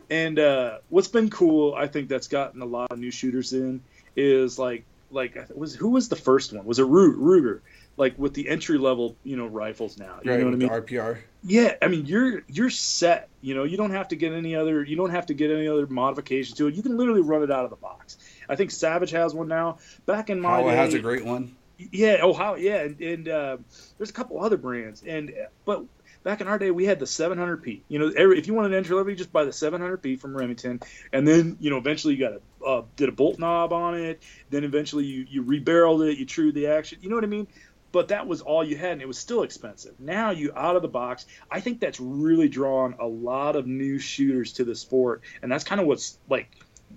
And 0.09 0.38
uh, 0.38 0.79
what's 0.88 1.09
been 1.09 1.29
cool, 1.29 1.74
I 1.74 1.87
think 1.87 2.09
that's 2.09 2.29
gotten 2.29 2.62
a 2.62 2.66
lot 2.66 2.92
of 2.92 2.98
new 2.98 3.11
shooters 3.11 3.53
in 3.53 3.83
is 4.16 4.59
like 4.59 4.85
like 5.11 5.38
was 5.55 5.74
who 5.74 5.90
was 5.90 6.09
the 6.09 6.16
first 6.16 6.53
one? 6.53 6.64
Was 6.64 6.79
it 6.79 6.87
Ruger? 6.87 7.61
Like 7.96 8.16
with 8.18 8.35
the 8.35 8.48
entry 8.48 8.79
level, 8.79 9.16
you 9.24 9.37
know, 9.37 9.46
rifles 9.46 9.98
now. 9.98 10.20
You 10.22 10.31
right, 10.31 10.40
know 10.40 10.46
what 10.46 10.55
I 10.55 10.57
mean? 10.57 10.68
RPR. 10.68 11.18
Yeah, 11.42 11.74
I 11.83 11.88
mean 11.88 12.07
you're 12.07 12.42
you're 12.46 12.70
set. 12.70 13.29
You 13.40 13.55
know, 13.55 13.64
you 13.64 13.77
don't 13.77 13.90
have 13.90 14.09
to 14.09 14.16
get 14.16 14.33
any 14.33 14.55
other 14.55 14.85
you 14.85 14.96
don't 14.96 15.11
have 15.11 15.27
to 15.27 15.35
get 15.35 15.51
any 15.51 15.66
other 15.66 15.87
modifications 15.87 16.57
to 16.59 16.68
it. 16.68 16.74
You 16.74 16.83
can 16.83 16.96
literally 16.96 17.22
run 17.22 17.42
it 17.42 17.51
out 17.51 17.64
of 17.64 17.70
the 17.70 17.77
box. 17.77 18.18
I 18.48 18.56
think 18.56 18.70
Savage 18.70 19.11
has 19.11 19.34
one 19.34 19.48
now. 19.48 19.78
Back 20.06 20.30
in 20.30 20.40
my 20.40 20.61
Howa 20.61 20.70
day, 20.70 20.76
has 20.76 20.94
a 20.94 20.98
great 20.98 21.24
one. 21.24 21.56
Yeah, 21.78 22.18
Ohio. 22.22 22.56
Yeah, 22.56 22.82
and, 22.82 23.00
and 23.00 23.28
uh, 23.28 23.56
there's 23.96 24.11
a 24.11 24.12
couple 24.12 24.42
other 24.42 24.56
brands, 24.56 25.02
and 25.06 25.32
but 25.64 25.84
back 26.24 26.40
in 26.40 26.48
our 26.48 26.58
day 26.58 26.70
we 26.70 26.84
had 26.84 26.98
the 26.98 27.06
700p. 27.06 27.82
You 27.88 27.98
know, 27.98 28.12
every, 28.16 28.38
if 28.38 28.46
you 28.46 28.54
want 28.54 28.66
an 28.66 28.74
entry 28.74 28.96
level, 28.96 29.11
you 29.11 29.16
just 29.16 29.32
buy 29.32 29.44
the 29.44 29.50
700p 29.50 30.20
from 30.20 30.37
Remington, 30.37 30.80
and 31.12 31.26
then 31.26 31.56
you 31.61 31.70
know 31.70 31.78
eventually 31.78 32.14
you 32.14 32.20
got 32.20 32.32
a 32.32 32.64
uh, 32.64 32.82
did 32.96 33.08
a 33.08 33.12
bolt 33.12 33.38
knob 33.38 33.72
on 33.72 33.94
it. 33.94 34.22
Then 34.50 34.64
eventually 34.64 35.04
you 35.04 35.26
you 35.28 35.44
rebarreled 35.44 36.11
it, 36.11 36.18
you 36.18 36.26
trued 36.26 36.54
the 36.54 36.68
action. 36.68 36.98
You 37.00 37.08
know 37.11 37.14
what 37.14 37.24
I 37.24 37.28
mean? 37.28 37.46
But 37.90 38.08
that 38.08 38.26
was 38.26 38.42
all 38.42 38.62
you 38.62 38.76
had, 38.76 38.92
and 38.92 39.02
it 39.02 39.08
was 39.08 39.16
still 39.16 39.42
expensive. 39.42 39.98
Now 39.98 40.30
you 40.30 40.52
out 40.54 40.76
of 40.76 40.82
the 40.82 40.88
box. 40.88 41.24
I 41.50 41.61
think 41.61 41.80
that's 41.80 41.98
really 41.98 42.48
drawn 42.48 42.96
a 43.00 43.06
lot 43.06 43.56
of 43.56 43.66
new 43.66 43.98
shooters 43.98 44.54
to 44.54 44.64
the 44.64 44.74
sport, 44.74 45.22
and 45.40 45.50
that's 45.50 45.64
kind 45.64 45.80
of 45.80 45.87
what's 45.87 46.18
like 46.28 46.50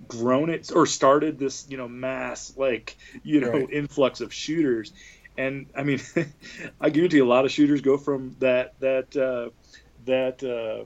grown 0.08 0.50
it 0.50 0.70
or 0.74 0.86
started 0.86 1.38
this 1.38 1.66
you 1.68 1.76
know 1.76 1.88
mass 1.88 2.54
like 2.56 2.96
you 3.22 3.40
know 3.40 3.52
right. 3.52 3.70
influx 3.70 4.20
of 4.20 4.32
shooters. 4.32 4.92
And 5.36 5.66
i 5.74 5.82
mean 5.82 6.00
i 6.80 6.90
guarantee 6.90 7.20
a 7.20 7.24
lot 7.24 7.44
of 7.44 7.50
shooters 7.50 7.80
go 7.80 7.96
from 7.96 8.36
that 8.40 8.78
that 8.80 9.16
uh, 9.16 9.50
that 10.04 10.42
uh, 10.44 10.84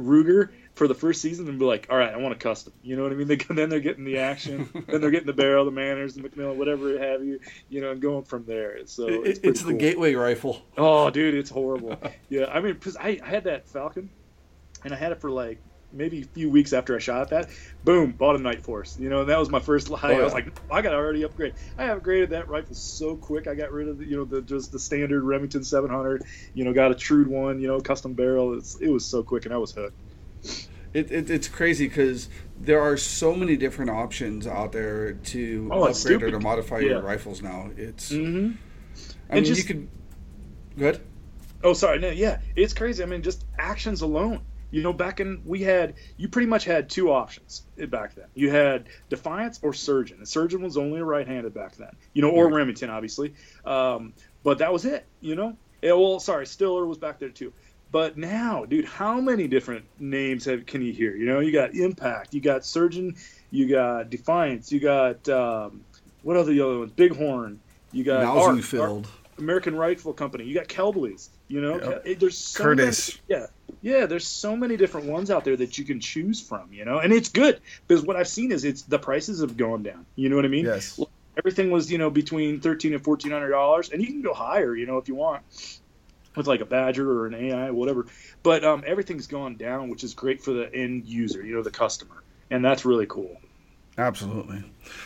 ruger 0.00 0.50
for 0.74 0.86
the 0.86 0.94
first 0.94 1.20
season 1.20 1.48
and 1.48 1.58
be 1.58 1.64
like 1.64 1.88
all 1.90 1.98
right 1.98 2.14
i 2.14 2.16
want 2.16 2.32
a 2.32 2.38
custom. 2.38 2.72
You 2.82 2.96
know 2.96 3.02
what 3.02 3.12
i 3.12 3.14
mean? 3.14 3.28
They, 3.28 3.36
then 3.36 3.68
they're 3.68 3.80
getting 3.80 4.04
the 4.04 4.18
action 4.18 4.68
then 4.88 5.00
they're 5.00 5.10
getting 5.10 5.26
the 5.26 5.34
barrel 5.34 5.64
the 5.64 5.70
manners 5.70 6.14
the 6.14 6.22
mcmillan 6.22 6.56
whatever 6.56 6.98
have 6.98 7.22
you 7.24 7.40
you 7.68 7.80
know 7.80 7.90
and 7.90 8.00
going 8.00 8.24
from 8.24 8.46
there. 8.46 8.86
So 8.86 9.06
it's, 9.06 9.40
it's 9.42 9.62
the 9.62 9.74
gateway 9.74 10.14
rifle. 10.14 10.62
Oh 10.78 11.10
dude 11.10 11.34
it's 11.34 11.50
horrible. 11.50 12.00
Yeah 12.30 12.46
i 12.46 12.60
mean 12.60 12.74
because 12.74 12.96
I, 12.96 13.20
I 13.22 13.28
had 13.28 13.44
that 13.44 13.68
falcon 13.68 14.08
and 14.84 14.94
i 14.94 14.96
had 14.96 15.12
it 15.12 15.20
for 15.20 15.30
like 15.30 15.60
maybe 15.92 16.22
a 16.22 16.24
few 16.24 16.50
weeks 16.50 16.72
after 16.72 16.94
I 16.94 16.98
shot 16.98 17.30
that, 17.30 17.48
boom, 17.84 18.12
bought 18.12 18.36
a 18.36 18.38
Nightforce. 18.38 18.98
You 18.98 19.08
know, 19.08 19.20
and 19.20 19.28
that 19.30 19.38
was 19.38 19.48
my 19.48 19.60
first 19.60 19.88
lie. 19.90 20.00
Oh, 20.02 20.10
yeah. 20.10 20.18
I 20.18 20.24
was 20.24 20.32
like, 20.32 20.46
I 20.70 20.82
got 20.82 20.90
to 20.90 20.96
already 20.96 21.24
upgrade. 21.24 21.54
I 21.76 21.84
upgraded 21.88 22.30
that 22.30 22.48
rifle 22.48 22.74
so 22.74 23.16
quick. 23.16 23.46
I 23.46 23.54
got 23.54 23.72
rid 23.72 23.88
of 23.88 23.98
the, 23.98 24.04
you 24.04 24.16
know 24.16 24.24
the 24.24 24.42
just 24.42 24.72
the 24.72 24.78
standard 24.78 25.22
Remington 25.22 25.64
700. 25.64 26.24
You 26.54 26.64
know, 26.64 26.72
got 26.72 26.90
a 26.90 26.94
Trued 26.94 27.28
one. 27.28 27.60
You 27.60 27.68
know, 27.68 27.80
custom 27.80 28.14
barrel. 28.14 28.56
It's, 28.56 28.76
it 28.76 28.88
was 28.88 29.04
so 29.04 29.22
quick, 29.22 29.44
and 29.44 29.54
I 29.54 29.58
was 29.58 29.72
hooked. 29.72 29.98
It, 30.94 31.12
it, 31.12 31.30
it's 31.30 31.48
crazy 31.48 31.86
because 31.86 32.28
there 32.58 32.80
are 32.80 32.96
so 32.96 33.34
many 33.34 33.56
different 33.56 33.90
options 33.90 34.46
out 34.46 34.72
there 34.72 35.12
to 35.12 35.68
oh, 35.70 35.84
upgrade 35.84 36.22
or 36.22 36.30
to 36.30 36.40
modify 36.40 36.78
yeah. 36.78 36.88
your 36.88 37.02
rifles 37.02 37.42
now. 37.42 37.70
It's, 37.76 38.10
mm-hmm. 38.10 38.52
I 39.30 39.36
and 39.36 39.44
mean, 39.44 39.44
just, 39.44 39.68
you 39.68 39.74
could. 39.74 39.88
Good. 40.78 41.00
Oh, 41.62 41.74
sorry. 41.74 41.98
No, 41.98 42.08
yeah, 42.10 42.40
it's 42.56 42.72
crazy. 42.72 43.02
I 43.02 43.06
mean, 43.06 43.22
just 43.22 43.44
actions 43.58 44.00
alone. 44.00 44.40
You 44.70 44.82
know, 44.82 44.92
back 44.92 45.20
in 45.20 45.40
we 45.44 45.62
had 45.62 45.94
you 46.16 46.28
pretty 46.28 46.48
much 46.48 46.64
had 46.64 46.90
two 46.90 47.10
options 47.10 47.62
back 47.88 48.14
then. 48.14 48.26
You 48.34 48.50
had 48.50 48.86
Defiance 49.08 49.58
or 49.62 49.72
Surgeon. 49.72 50.18
And 50.18 50.28
Surgeon 50.28 50.62
was 50.62 50.76
only 50.76 51.00
a 51.00 51.04
right-handed 51.04 51.54
back 51.54 51.76
then. 51.76 51.94
You 52.12 52.22
know, 52.22 52.30
or 52.30 52.52
Remington, 52.52 52.90
obviously. 52.90 53.34
Um, 53.64 54.12
but 54.42 54.58
that 54.58 54.72
was 54.72 54.84
it. 54.84 55.06
You 55.20 55.34
know. 55.34 55.56
Yeah, 55.82 55.92
well, 55.92 56.18
sorry, 56.18 56.46
Stiller 56.46 56.86
was 56.86 56.98
back 56.98 57.18
there 57.18 57.28
too. 57.28 57.52
But 57.90 58.18
now, 58.18 58.64
dude, 58.66 58.84
how 58.84 59.20
many 59.20 59.48
different 59.48 59.84
names 59.98 60.44
have 60.44 60.66
can 60.66 60.82
you 60.82 60.92
hear? 60.92 61.16
You 61.16 61.26
know, 61.26 61.40
you 61.40 61.52
got 61.52 61.74
Impact, 61.74 62.34
you 62.34 62.40
got 62.40 62.64
Surgeon, 62.64 63.16
you 63.50 63.68
got 63.68 64.10
Defiance, 64.10 64.70
you 64.70 64.80
got 64.80 65.26
um, 65.28 65.82
what 66.22 66.36
are 66.36 66.44
the 66.44 66.60
other 66.60 66.80
ones? 66.80 66.92
Bighorn, 66.92 67.58
you 67.92 68.04
got 68.04 68.24
American 69.38 69.74
Rifle 69.74 70.12
Company, 70.12 70.44
you 70.44 70.54
got 70.54 70.68
Kelbley's. 70.68 71.30
You 71.48 71.62
know, 71.62 72.00
yep. 72.04 72.18
there's 72.18 72.36
so 72.36 72.62
Curtis. 72.62 73.18
Many, 73.28 73.40
yeah, 73.40 73.46
yeah. 73.80 74.06
There's 74.06 74.26
so 74.26 74.54
many 74.54 74.76
different 74.76 75.06
ones 75.06 75.30
out 75.30 75.44
there 75.44 75.56
that 75.56 75.78
you 75.78 75.84
can 75.84 75.98
choose 75.98 76.40
from. 76.40 76.70
You 76.72 76.84
know, 76.84 76.98
and 76.98 77.12
it's 77.12 77.30
good 77.30 77.60
because 77.86 78.04
what 78.04 78.16
I've 78.16 78.28
seen 78.28 78.52
is 78.52 78.64
it's 78.64 78.82
the 78.82 78.98
prices 78.98 79.40
have 79.40 79.56
gone 79.56 79.82
down. 79.82 80.04
You 80.14 80.28
know 80.28 80.36
what 80.36 80.44
I 80.44 80.48
mean? 80.48 80.66
Yes. 80.66 81.00
Everything 81.38 81.70
was 81.70 81.90
you 81.90 81.96
know 81.96 82.10
between 82.10 82.60
thirteen 82.60 82.92
and 82.92 83.02
fourteen 83.02 83.32
hundred 83.32 83.50
dollars, 83.50 83.88
and 83.90 84.02
you 84.02 84.08
can 84.08 84.20
go 84.20 84.34
higher. 84.34 84.74
You 84.74 84.86
know, 84.86 84.98
if 84.98 85.08
you 85.08 85.14
want 85.14 85.42
with 86.36 86.46
like 86.46 86.60
a 86.60 86.66
Badger 86.66 87.10
or 87.10 87.26
an 87.26 87.34
AI, 87.34 87.70
whatever. 87.70 88.06
But 88.42 88.64
um, 88.64 88.84
everything's 88.86 89.26
gone 89.26 89.56
down, 89.56 89.88
which 89.88 90.04
is 90.04 90.14
great 90.14 90.42
for 90.42 90.52
the 90.52 90.72
end 90.74 91.06
user. 91.06 91.44
You 91.44 91.54
know, 91.54 91.62
the 91.62 91.70
customer, 91.70 92.22
and 92.50 92.62
that's 92.64 92.84
really 92.84 93.06
cool. 93.06 93.40
Absolutely. 93.98 94.62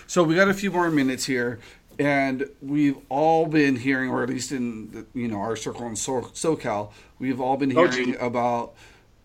So 0.07 0.23
we 0.23 0.35
got 0.35 0.49
a 0.49 0.55
few 0.55 0.71
more 0.71 0.91
minutes 0.91 1.25
here 1.25 1.61
and 1.99 2.49
we've 2.61 2.97
all 3.09 3.47
been 3.47 3.77
hearing, 3.77 4.11
or 4.11 4.23
at 4.23 4.29
least 4.29 4.53
in 4.53 4.91
the, 4.91 5.07
you 5.15 5.29
know 5.29 5.41
our 5.41 5.57
circle 5.57 5.87
in 5.87 5.97
so- 5.97 6.23
SoCal, 6.23 6.93
we've 7.19 7.41
all 7.41 7.57
been 7.57 7.77
oh, 7.77 7.87
hearing 7.87 8.17
oh, 8.21 8.27
about 8.27 8.75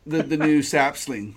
the 0.05 0.23
the 0.23 0.37
new 0.37 0.61
sapsling. 0.63 1.35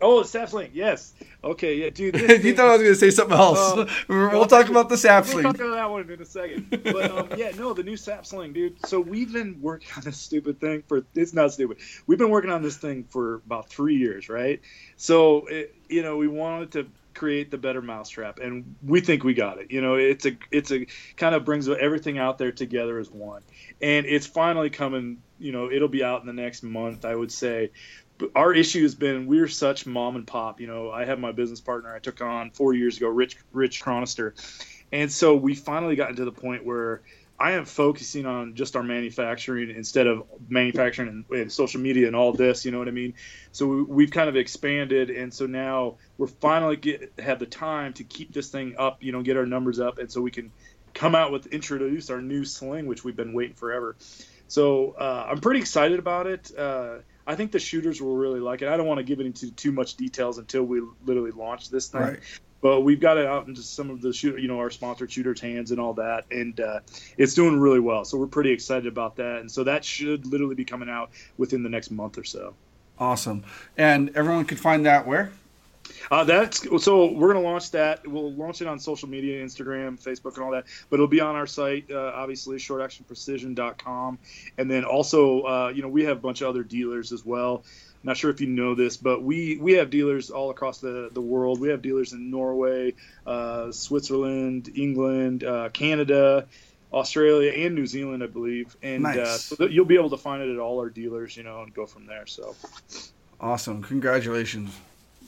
Oh, 0.00 0.22
sapsling, 0.22 0.70
yes. 0.74 1.14
Okay, 1.42 1.76
yeah, 1.76 1.88
dude. 1.88 2.14
you 2.44 2.54
thought 2.54 2.66
I 2.66 2.72
was 2.72 2.82
going 2.82 2.92
to 2.92 2.94
say 2.94 3.10
something 3.10 3.36
else. 3.36 3.58
Uh, 3.58 3.88
we'll, 4.08 4.30
we'll 4.30 4.46
talk 4.46 4.68
about 4.68 4.90
the 4.90 4.96
sapsling. 4.96 5.44
We'll 5.44 5.54
talk 5.54 5.62
about 5.62 5.76
that 5.76 5.90
one 5.90 6.10
in 6.10 6.20
a 6.20 6.24
second. 6.26 6.68
But 6.70 7.10
um, 7.10 7.28
yeah, 7.38 7.52
no, 7.56 7.72
the 7.72 7.82
new 7.82 7.96
sapsling, 7.96 8.52
dude. 8.52 8.84
So 8.86 9.00
we've 9.00 9.32
been 9.32 9.62
working 9.62 9.88
on 9.96 10.02
this 10.02 10.18
stupid 10.18 10.60
thing 10.60 10.82
for. 10.86 11.04
It's 11.14 11.32
not 11.32 11.52
stupid. 11.52 11.78
We've 12.06 12.18
been 12.18 12.30
working 12.30 12.50
on 12.50 12.62
this 12.62 12.76
thing 12.76 13.04
for 13.04 13.36
about 13.36 13.70
three 13.70 13.96
years, 13.96 14.28
right? 14.28 14.60
So 14.96 15.46
it, 15.46 15.74
you 15.88 16.02
know, 16.02 16.18
we 16.18 16.28
wanted 16.28 16.72
to 16.72 16.86
create 17.14 17.50
the 17.50 17.58
better 17.58 17.80
mousetrap 17.82 18.38
and 18.38 18.74
we 18.82 19.00
think 19.00 19.24
we 19.24 19.34
got 19.34 19.58
it. 19.58 19.70
You 19.70 19.80
know 19.80 19.94
it's 19.94 20.26
a 20.26 20.36
it's 20.50 20.70
a 20.70 20.86
kind 21.16 21.34
of 21.34 21.44
brings 21.44 21.68
everything 21.68 22.18
out 22.18 22.38
there 22.38 22.52
together 22.52 22.98
as 22.98 23.10
one. 23.10 23.42
And 23.80 24.06
it's 24.06 24.26
finally 24.26 24.70
coming 24.70 25.22
you 25.38 25.52
know 25.52 25.70
it'll 25.70 25.88
be 25.88 26.04
out 26.04 26.20
in 26.20 26.26
the 26.26 26.32
next 26.32 26.62
month 26.62 27.04
i 27.04 27.14
would 27.14 27.32
say. 27.32 27.70
But 28.16 28.30
our 28.36 28.52
issue 28.52 28.82
has 28.82 28.94
been 28.94 29.26
we're 29.26 29.48
such 29.48 29.86
mom 29.86 30.16
and 30.16 30.26
pop 30.26 30.60
you 30.60 30.66
know. 30.66 30.90
I 30.90 31.04
have 31.04 31.18
my 31.18 31.32
business 31.32 31.60
partner 31.60 31.94
i 31.94 31.98
took 31.98 32.20
on 32.20 32.50
four 32.50 32.74
years 32.74 32.96
ago 32.96 33.08
rich 33.08 33.36
rich 33.52 33.82
chronister. 33.82 34.32
And 34.92 35.10
so 35.10 35.34
we 35.34 35.54
finally 35.54 35.96
gotten 35.96 36.16
to 36.16 36.24
the 36.24 36.32
point 36.32 36.64
where 36.64 37.02
I 37.38 37.52
am 37.52 37.64
focusing 37.64 38.26
on 38.26 38.54
just 38.54 38.76
our 38.76 38.82
manufacturing 38.82 39.70
instead 39.70 40.06
of 40.06 40.24
manufacturing 40.48 41.08
and, 41.08 41.40
and, 41.40 41.52
social 41.52 41.80
media 41.80 42.06
and 42.06 42.14
all 42.14 42.32
this. 42.32 42.64
You 42.64 42.70
know 42.70 42.78
what 42.78 42.86
I 42.86 42.92
mean? 42.92 43.14
So 43.50 43.66
we, 43.66 44.04
have 44.04 44.12
kind 44.12 44.28
of 44.28 44.36
expanded, 44.36 45.10
and 45.10 45.34
so 45.34 45.46
now 45.46 45.96
we're 46.16 46.28
finally 46.28 46.76
get 46.76 47.12
have 47.18 47.40
the 47.40 47.46
time 47.46 47.92
to 47.94 48.04
keep 48.04 48.32
this 48.32 48.50
thing 48.50 48.76
up. 48.78 49.02
You 49.02 49.12
know, 49.12 49.22
get 49.22 49.36
our 49.36 49.46
numbers 49.46 49.80
up, 49.80 49.98
and 49.98 50.10
so 50.10 50.20
we 50.20 50.30
can 50.30 50.52
come 50.92 51.16
out 51.16 51.32
with 51.32 51.46
introduce 51.46 52.08
our 52.10 52.22
new 52.22 52.44
sling, 52.44 52.86
which 52.86 53.02
we've 53.02 53.16
been 53.16 53.32
waiting 53.32 53.56
forever. 53.56 53.96
So 54.46 54.92
uh, 54.92 55.26
I'm 55.28 55.40
pretty 55.40 55.60
excited 55.60 55.98
about 55.98 56.28
it. 56.28 56.56
Uh, 56.56 56.98
I 57.26 57.34
think 57.34 57.50
the 57.50 57.58
shooters 57.58 58.00
will 58.00 58.16
really 58.16 58.40
like 58.40 58.62
it. 58.62 58.68
I 58.68 58.76
don't 58.76 58.86
want 58.86 58.98
to 58.98 59.04
give 59.04 59.18
it 59.18 59.26
into 59.26 59.50
too 59.50 59.72
much 59.72 59.96
details 59.96 60.38
until 60.38 60.62
we 60.62 60.82
literally 61.04 61.32
launch 61.32 61.68
this 61.70 61.88
thing. 61.88 62.00
Right 62.00 62.20
but 62.64 62.80
we've 62.80 62.98
got 62.98 63.18
it 63.18 63.26
out 63.26 63.46
into 63.46 63.60
some 63.60 63.90
of 63.90 64.00
the 64.00 64.10
shoot, 64.10 64.40
you 64.40 64.48
know, 64.48 64.58
our 64.58 64.70
sponsored 64.70 65.12
shooters' 65.12 65.38
hands 65.38 65.70
and 65.70 65.78
all 65.78 65.92
that, 65.92 66.24
and 66.30 66.58
uh, 66.60 66.80
it's 67.18 67.34
doing 67.34 67.60
really 67.60 67.78
well. 67.78 68.06
So 68.06 68.16
we're 68.16 68.26
pretty 68.26 68.52
excited 68.52 68.86
about 68.86 69.16
that, 69.16 69.40
and 69.40 69.52
so 69.52 69.64
that 69.64 69.84
should 69.84 70.24
literally 70.24 70.54
be 70.54 70.64
coming 70.64 70.88
out 70.88 71.10
within 71.36 71.62
the 71.62 71.68
next 71.68 71.90
month 71.90 72.16
or 72.16 72.24
so. 72.24 72.54
Awesome, 72.98 73.44
and 73.76 74.16
everyone 74.16 74.46
could 74.46 74.58
find 74.58 74.86
that 74.86 75.06
where. 75.06 75.30
Uh, 76.10 76.24
that's 76.24 76.66
so 76.82 77.12
we're 77.12 77.34
gonna 77.34 77.44
launch 77.44 77.70
that. 77.72 78.08
We'll 78.08 78.32
launch 78.32 78.62
it 78.62 78.66
on 78.66 78.78
social 78.78 79.10
media, 79.10 79.44
Instagram, 79.44 80.02
Facebook, 80.02 80.36
and 80.36 80.44
all 80.44 80.52
that. 80.52 80.64
But 80.88 80.94
it'll 80.94 81.06
be 81.06 81.20
on 81.20 81.36
our 81.36 81.46
site, 81.46 81.90
uh, 81.90 82.12
obviously, 82.14 82.56
shortactionprecision.com, 82.56 84.18
and 84.56 84.70
then 84.70 84.84
also, 84.84 85.42
uh, 85.42 85.68
you 85.74 85.82
know, 85.82 85.88
we 85.88 86.04
have 86.04 86.16
a 86.16 86.20
bunch 86.20 86.40
of 86.40 86.48
other 86.48 86.62
dealers 86.62 87.12
as 87.12 87.26
well 87.26 87.62
not 88.04 88.16
sure 88.16 88.30
if 88.30 88.40
you 88.40 88.46
know 88.46 88.74
this, 88.74 88.96
but 88.96 89.22
we 89.22 89.56
we 89.56 89.72
have 89.74 89.90
dealers 89.90 90.30
all 90.30 90.50
across 90.50 90.78
the 90.78 91.08
the 91.12 91.20
world. 91.20 91.60
We 91.60 91.68
have 91.70 91.82
dealers 91.82 92.12
in 92.12 92.30
Norway, 92.30 92.94
uh, 93.26 93.72
Switzerland, 93.72 94.70
England, 94.74 95.44
uh, 95.44 95.70
Canada. 95.70 96.46
Australia 96.92 97.50
and 97.50 97.74
New 97.74 97.86
Zealand, 97.86 98.22
I 98.22 98.28
believe, 98.28 98.76
and 98.80 99.04
uh, 99.04 99.08
nice. 99.08 99.18
uh, 99.18 99.38
so 99.56 99.66
you'll 99.66 99.84
be 99.84 99.96
able 99.96 100.10
to 100.10 100.16
find 100.16 100.40
it 100.40 100.52
at 100.52 100.60
all 100.60 100.78
our 100.78 100.88
dealers, 100.88 101.36
you 101.36 101.42
know, 101.42 101.62
and 101.62 101.74
go 101.74 101.86
from 101.86 102.06
there. 102.06 102.24
So, 102.28 102.54
awesome! 103.40 103.82
Congratulations. 103.82 104.70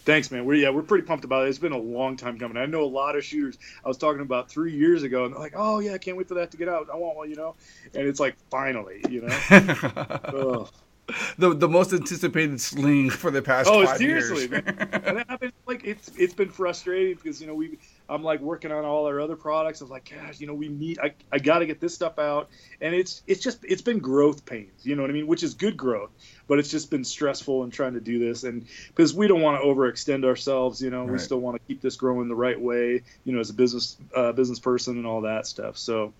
Thanks, 0.06 0.30
man. 0.30 0.44
We're 0.44 0.54
yeah, 0.54 0.70
we're 0.70 0.82
pretty 0.82 1.04
pumped 1.04 1.24
about 1.24 1.44
it. 1.44 1.48
It's 1.48 1.58
been 1.58 1.72
a 1.72 1.78
long 1.78 2.16
time 2.16 2.38
coming. 2.38 2.56
I 2.56 2.66
know 2.66 2.84
a 2.84 2.86
lot 2.86 3.16
of 3.16 3.24
shooters. 3.24 3.58
I 3.84 3.88
was 3.88 3.98
talking 3.98 4.22
about 4.22 4.48
three 4.48 4.72
years 4.72 5.02
ago, 5.02 5.24
and 5.24 5.34
they're 5.34 5.40
like, 5.40 5.54
"Oh 5.56 5.80
yeah, 5.80 5.94
I 5.94 5.98
can't 5.98 6.16
wait 6.16 6.28
for 6.28 6.34
that 6.34 6.52
to 6.52 6.56
get 6.56 6.68
out. 6.68 6.88
I 6.92 6.94
want 6.94 7.16
one," 7.16 7.28
you 7.28 7.34
know. 7.34 7.56
And 7.92 8.06
it's 8.06 8.20
like 8.20 8.36
finally, 8.48 9.02
you 9.10 9.22
know. 9.22 10.68
the 11.38 11.54
the 11.54 11.68
most 11.68 11.92
anticipated 11.92 12.60
sling 12.60 13.10
for 13.10 13.30
the 13.30 13.40
past 13.40 13.68
oh, 13.70 13.84
seriously, 13.96 14.48
years. 14.48 14.50
man. 14.50 15.24
and 15.40 15.52
like 15.66 15.84
it's 15.84 16.10
it's 16.18 16.34
been 16.34 16.48
frustrating 16.48 17.14
because 17.14 17.40
you 17.40 17.46
know 17.46 17.54
we 17.54 17.78
I'm 18.08 18.24
like 18.24 18.40
working 18.40 18.72
on 18.72 18.84
all 18.84 19.06
our 19.06 19.20
other 19.20 19.36
products. 19.36 19.80
I 19.80 19.84
was 19.84 19.90
like, 19.90 20.10
gosh, 20.10 20.40
you 20.40 20.48
know, 20.48 20.54
we 20.54 20.68
need 20.68 20.98
I, 20.98 21.14
I 21.30 21.38
got 21.38 21.60
to 21.60 21.66
get 21.66 21.80
this 21.80 21.94
stuff 21.94 22.18
out, 22.18 22.48
and 22.80 22.92
it's 22.92 23.22
it's 23.28 23.40
just 23.40 23.64
it's 23.64 23.82
been 23.82 24.00
growth 24.00 24.44
pains, 24.44 24.84
you 24.84 24.96
know 24.96 25.02
what 25.02 25.10
I 25.10 25.14
mean? 25.14 25.28
Which 25.28 25.44
is 25.44 25.54
good 25.54 25.76
growth, 25.76 26.10
but 26.48 26.58
it's 26.58 26.70
just 26.70 26.90
been 26.90 27.04
stressful 27.04 27.62
and 27.62 27.72
trying 27.72 27.94
to 27.94 28.00
do 28.00 28.18
this, 28.18 28.42
and 28.42 28.66
because 28.88 29.14
we 29.14 29.28
don't 29.28 29.42
want 29.42 29.60
to 29.60 29.66
overextend 29.66 30.24
ourselves, 30.24 30.82
you 30.82 30.90
know, 30.90 31.02
right. 31.02 31.12
we 31.12 31.18
still 31.18 31.40
want 31.40 31.56
to 31.56 31.66
keep 31.68 31.80
this 31.80 31.94
growing 31.94 32.28
the 32.28 32.34
right 32.34 32.60
way, 32.60 33.02
you 33.24 33.32
know, 33.32 33.38
as 33.38 33.50
a 33.50 33.54
business 33.54 33.96
uh, 34.16 34.32
business 34.32 34.58
person 34.58 34.96
and 34.96 35.06
all 35.06 35.20
that 35.20 35.46
stuff. 35.46 35.78
So, 35.78 36.12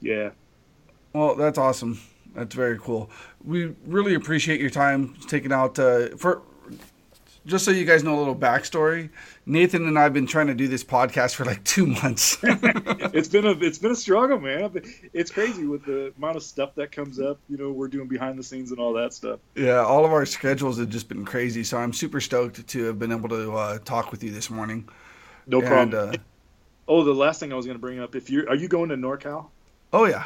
yeah. 0.00 0.30
Well, 1.14 1.36
that's 1.36 1.56
awesome. 1.56 1.98
That's 2.36 2.54
very 2.54 2.78
cool. 2.78 3.10
We 3.42 3.74
really 3.86 4.14
appreciate 4.14 4.60
your 4.60 4.70
time 4.70 5.14
taking 5.26 5.52
out 5.52 5.78
uh, 5.78 6.08
for. 6.16 6.42
Just 7.46 7.64
so 7.64 7.70
you 7.70 7.84
guys 7.84 8.02
know 8.02 8.16
a 8.16 8.18
little 8.18 8.34
backstory, 8.34 9.08
Nathan 9.46 9.86
and 9.86 9.96
I 9.96 10.02
have 10.02 10.12
been 10.12 10.26
trying 10.26 10.48
to 10.48 10.54
do 10.54 10.66
this 10.66 10.82
podcast 10.82 11.36
for 11.36 11.44
like 11.44 11.62
two 11.62 11.86
months. 11.86 12.38
it's 12.42 13.28
been 13.28 13.46
a 13.46 13.52
it's 13.52 13.78
been 13.78 13.92
a 13.92 13.96
struggle, 13.96 14.40
man. 14.40 14.82
It's 15.12 15.30
crazy 15.30 15.64
with 15.64 15.84
the 15.84 16.12
amount 16.18 16.36
of 16.36 16.42
stuff 16.42 16.74
that 16.74 16.90
comes 16.90 17.20
up. 17.20 17.38
You 17.48 17.56
know, 17.56 17.70
we're 17.70 17.86
doing 17.86 18.08
behind 18.08 18.36
the 18.36 18.42
scenes 18.42 18.72
and 18.72 18.80
all 18.80 18.92
that 18.94 19.14
stuff. 19.14 19.38
Yeah, 19.54 19.78
all 19.78 20.04
of 20.04 20.12
our 20.12 20.26
schedules 20.26 20.78
have 20.78 20.90
just 20.90 21.08
been 21.08 21.24
crazy. 21.24 21.62
So 21.62 21.78
I'm 21.78 21.92
super 21.92 22.20
stoked 22.20 22.66
to 22.66 22.84
have 22.84 22.98
been 22.98 23.12
able 23.12 23.28
to 23.28 23.56
uh, 23.56 23.78
talk 23.78 24.10
with 24.10 24.24
you 24.24 24.32
this 24.32 24.50
morning. 24.50 24.88
No 25.46 25.60
and, 25.60 25.68
problem. 25.68 26.10
Uh, 26.10 26.16
oh, 26.88 27.04
the 27.04 27.14
last 27.14 27.38
thing 27.38 27.52
I 27.52 27.56
was 27.56 27.64
going 27.64 27.78
to 27.78 27.80
bring 27.80 28.00
up: 28.00 28.16
if 28.16 28.28
you're 28.28 28.46
are 28.48 28.56
you 28.56 28.66
going 28.66 28.88
to 28.88 28.96
NorCal? 28.96 29.46
Oh 29.92 30.04
yeah. 30.04 30.24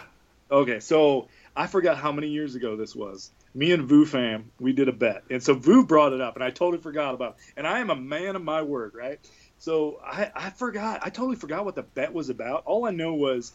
Okay, 0.50 0.80
so 0.80 1.28
I 1.60 1.66
forgot 1.66 1.98
how 1.98 2.10
many 2.10 2.28
years 2.28 2.54
ago 2.54 2.74
this 2.74 2.96
was. 2.96 3.30
Me 3.52 3.70
and 3.72 3.86
Vu 3.86 4.06
fam, 4.06 4.50
we 4.58 4.72
did 4.72 4.88
a 4.88 4.92
bet, 4.92 5.24
and 5.28 5.42
so 5.42 5.52
Vu 5.52 5.84
brought 5.84 6.14
it 6.14 6.20
up, 6.22 6.34
and 6.36 6.42
I 6.42 6.48
totally 6.48 6.80
forgot 6.80 7.12
about. 7.12 7.32
It. 7.32 7.52
And 7.58 7.66
I 7.66 7.80
am 7.80 7.90
a 7.90 7.96
man 7.96 8.34
of 8.34 8.42
my 8.42 8.62
word, 8.62 8.94
right? 8.94 9.18
So 9.58 10.00
I, 10.02 10.32
I 10.34 10.50
forgot. 10.50 11.00
I 11.02 11.10
totally 11.10 11.36
forgot 11.36 11.66
what 11.66 11.74
the 11.74 11.82
bet 11.82 12.14
was 12.14 12.30
about. 12.30 12.62
All 12.64 12.86
I 12.86 12.92
know 12.92 13.12
was 13.12 13.52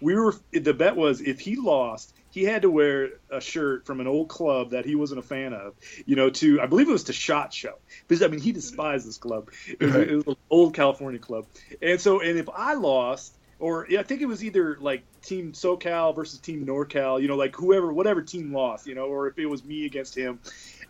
we 0.00 0.14
were. 0.14 0.36
The 0.52 0.72
bet 0.72 0.94
was 0.94 1.20
if 1.20 1.40
he 1.40 1.56
lost, 1.56 2.14
he 2.30 2.44
had 2.44 2.62
to 2.62 2.70
wear 2.70 3.08
a 3.28 3.40
shirt 3.40 3.86
from 3.86 3.98
an 3.98 4.06
old 4.06 4.28
club 4.28 4.70
that 4.70 4.84
he 4.84 4.94
wasn't 4.94 5.18
a 5.18 5.24
fan 5.24 5.52
of, 5.52 5.74
you 6.06 6.14
know, 6.14 6.30
to 6.30 6.60
I 6.60 6.66
believe 6.66 6.88
it 6.88 6.92
was 6.92 7.04
to 7.04 7.12
Shot 7.12 7.52
Show 7.52 7.74
because 8.06 8.22
I 8.22 8.28
mean 8.28 8.40
he 8.40 8.52
despised 8.52 9.04
this 9.04 9.18
club. 9.18 9.50
It 9.66 9.84
was, 9.84 9.96
it 9.96 10.14
was 10.14 10.26
an 10.28 10.36
old 10.48 10.74
California 10.74 11.18
club, 11.18 11.46
and 11.82 12.00
so 12.00 12.20
and 12.20 12.38
if 12.38 12.48
I 12.54 12.74
lost, 12.74 13.34
or 13.58 13.86
yeah, 13.88 14.00
I 14.00 14.02
think 14.02 14.22
it 14.22 14.26
was 14.26 14.44
either 14.44 14.78
like 14.80 15.02
Team 15.22 15.52
SoCal 15.52 16.14
versus 16.14 16.38
Team 16.38 16.64
NorCal, 16.64 17.20
you 17.20 17.28
know, 17.28 17.36
like 17.36 17.56
whoever, 17.56 17.92
whatever 17.92 18.22
team 18.22 18.52
lost, 18.52 18.86
you 18.86 18.94
know, 18.94 19.06
or 19.06 19.28
if 19.28 19.38
it 19.38 19.46
was 19.46 19.64
me 19.64 19.86
against 19.86 20.16
him. 20.16 20.38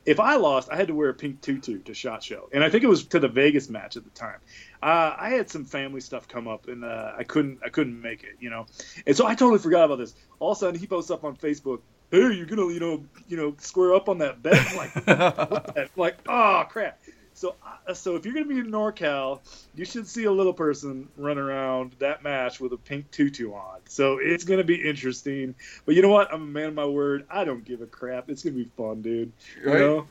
if 0.04 0.20
I 0.20 0.36
lost, 0.36 0.68
I 0.70 0.76
had 0.76 0.88
to 0.88 0.94
wear 0.94 1.08
a 1.08 1.14
pink 1.14 1.40
tutu 1.40 1.78
to 1.80 1.94
Shot 1.94 2.22
Show, 2.22 2.48
and 2.52 2.62
I 2.62 2.70
think 2.70 2.84
it 2.84 2.86
was 2.86 3.04
to 3.06 3.20
the 3.20 3.28
Vegas 3.28 3.68
match 3.68 3.96
at 3.96 4.04
the 4.04 4.10
time. 4.10 4.38
Uh, 4.82 5.14
I 5.18 5.30
had 5.30 5.50
some 5.50 5.64
family 5.64 6.00
stuff 6.00 6.28
come 6.28 6.46
up, 6.46 6.68
and 6.68 6.84
uh, 6.84 7.12
I 7.16 7.24
couldn't 7.24 7.60
I 7.64 7.68
couldn't 7.68 8.00
make 8.00 8.22
it, 8.22 8.36
you 8.40 8.50
know. 8.50 8.66
And 9.06 9.16
so 9.16 9.26
I 9.26 9.34
totally 9.34 9.58
forgot 9.58 9.86
about 9.86 9.98
this. 9.98 10.14
All 10.38 10.52
of 10.52 10.58
a 10.58 10.60
sudden, 10.60 10.78
he 10.78 10.86
posts 10.86 11.10
up 11.10 11.24
on 11.24 11.36
Facebook, 11.36 11.80
"Hey, 12.10 12.32
you're 12.32 12.46
gonna 12.46 12.68
you 12.72 12.80
know 12.80 13.04
you 13.28 13.36
know 13.36 13.54
square 13.58 13.94
up 13.94 14.08
on 14.08 14.18
that 14.18 14.42
bet." 14.42 14.66
I'm 14.70 14.76
like, 14.76 15.06
what 15.50 15.90
like, 15.96 16.18
oh 16.28 16.64
crap. 16.68 17.00
So, 17.38 17.54
uh, 17.86 17.94
so 17.94 18.16
if 18.16 18.24
you're 18.24 18.34
going 18.34 18.48
to 18.48 18.52
be 18.52 18.58
in 18.58 18.66
NorCal, 18.66 19.38
you 19.76 19.84
should 19.84 20.08
see 20.08 20.24
a 20.24 20.32
little 20.32 20.52
person 20.52 21.08
run 21.16 21.38
around 21.38 21.94
that 22.00 22.24
match 22.24 22.58
with 22.58 22.72
a 22.72 22.76
pink 22.76 23.08
tutu 23.12 23.52
on. 23.52 23.78
So 23.86 24.18
it's 24.20 24.42
going 24.42 24.58
to 24.58 24.64
be 24.64 24.74
interesting. 24.74 25.54
But 25.86 25.94
you 25.94 26.02
know 26.02 26.08
what? 26.08 26.34
I'm 26.34 26.42
a 26.42 26.46
man 26.46 26.68
of 26.68 26.74
my 26.74 26.86
word. 26.86 27.26
I 27.30 27.44
don't 27.44 27.64
give 27.64 27.80
a 27.80 27.86
crap. 27.86 28.28
It's 28.28 28.42
going 28.42 28.56
to 28.56 28.64
be 28.64 28.70
fun, 28.76 29.02
dude. 29.02 29.32
You 29.62 29.70
Right. 29.70 29.78
know? 29.78 30.06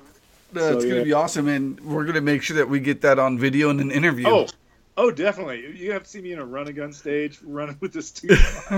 No, 0.53 0.61
So, 0.61 0.75
it's 0.77 0.85
gonna 0.85 0.97
yeah. 0.99 1.03
be 1.03 1.11
awesome, 1.11 1.49
and 1.49 1.77
we're 1.81 2.05
gonna 2.05 2.21
make 2.21 2.41
sure 2.41 2.55
that 2.55 2.69
we 2.69 2.79
get 2.79 3.01
that 3.01 3.19
on 3.19 3.37
video 3.37 3.69
in 3.69 3.81
an 3.81 3.91
interview. 3.91 4.29
Oh, 4.29 4.47
oh, 4.97 5.11
definitely. 5.11 5.77
You 5.77 5.91
have 5.91 6.03
to 6.03 6.09
see 6.09 6.21
me 6.21 6.33
in 6.33 6.39
a 6.39 6.45
run 6.45 6.67
a 6.67 6.73
gun 6.73 6.91
stage 6.91 7.39
running 7.43 7.77
with 7.79 7.93
this 7.93 8.11
tutu. 8.11 8.35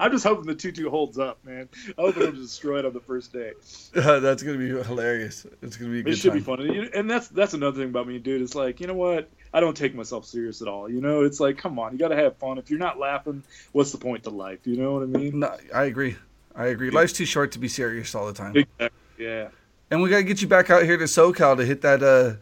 I'm 0.00 0.12
just 0.12 0.24
hoping 0.24 0.46
the 0.46 0.54
tutu 0.54 0.88
holds 0.88 1.18
up, 1.18 1.44
man. 1.44 1.68
I 1.98 2.02
hope 2.02 2.16
it'll 2.16 2.32
destroy 2.32 2.78
it 2.78 2.86
on 2.86 2.92
the 2.92 3.00
first 3.00 3.32
day. 3.32 3.52
That's 3.92 4.42
gonna 4.42 4.58
be 4.58 4.68
hilarious. 4.68 5.46
It's 5.62 5.76
gonna 5.76 5.90
be 5.90 6.08
a 6.08 6.12
It 6.12 6.16
should 6.16 6.30
time. 6.30 6.38
be 6.38 6.44
fun, 6.44 6.90
and, 6.94 7.10
that's 7.10 7.28
that's 7.28 7.54
another 7.54 7.80
thing 7.80 7.88
about 7.88 8.06
me, 8.06 8.18
dude. 8.18 8.42
It's 8.42 8.54
like 8.54 8.80
you 8.80 8.86
know 8.86 8.94
what? 8.94 9.28
I 9.52 9.60
don't 9.60 9.76
take 9.76 9.94
myself 9.94 10.24
serious 10.24 10.62
at 10.62 10.68
all. 10.68 10.88
You 10.88 11.00
know, 11.00 11.22
it's 11.22 11.40
like 11.40 11.58
come 11.58 11.78
on, 11.78 11.92
you 11.92 11.98
got 11.98 12.08
to 12.08 12.16
have 12.16 12.36
fun. 12.36 12.58
If 12.58 12.70
you're 12.70 12.78
not 12.78 12.98
laughing, 12.98 13.42
what's 13.72 13.92
the 13.92 13.98
point 13.98 14.24
to 14.24 14.30
life? 14.30 14.66
You 14.66 14.76
know 14.76 14.92
what 14.94 15.02
I 15.02 15.06
mean? 15.06 15.40
No, 15.40 15.56
I 15.74 15.84
agree. 15.84 16.16
I 16.54 16.66
agree. 16.66 16.90
Life's 16.90 17.12
too 17.12 17.24
short 17.24 17.52
to 17.52 17.58
be 17.58 17.68
serious 17.68 18.14
all 18.14 18.26
the 18.26 18.32
time. 18.32 18.56
Exactly. 18.56 18.90
Yeah. 19.18 19.48
And 19.90 20.02
we 20.02 20.10
gotta 20.10 20.22
get 20.22 20.42
you 20.42 20.48
back 20.48 20.70
out 20.70 20.82
here 20.84 20.98
to 20.98 21.04
SoCal 21.04 21.56
to 21.56 21.64
hit 21.64 21.80
that 21.80 22.02
uh, 22.02 22.34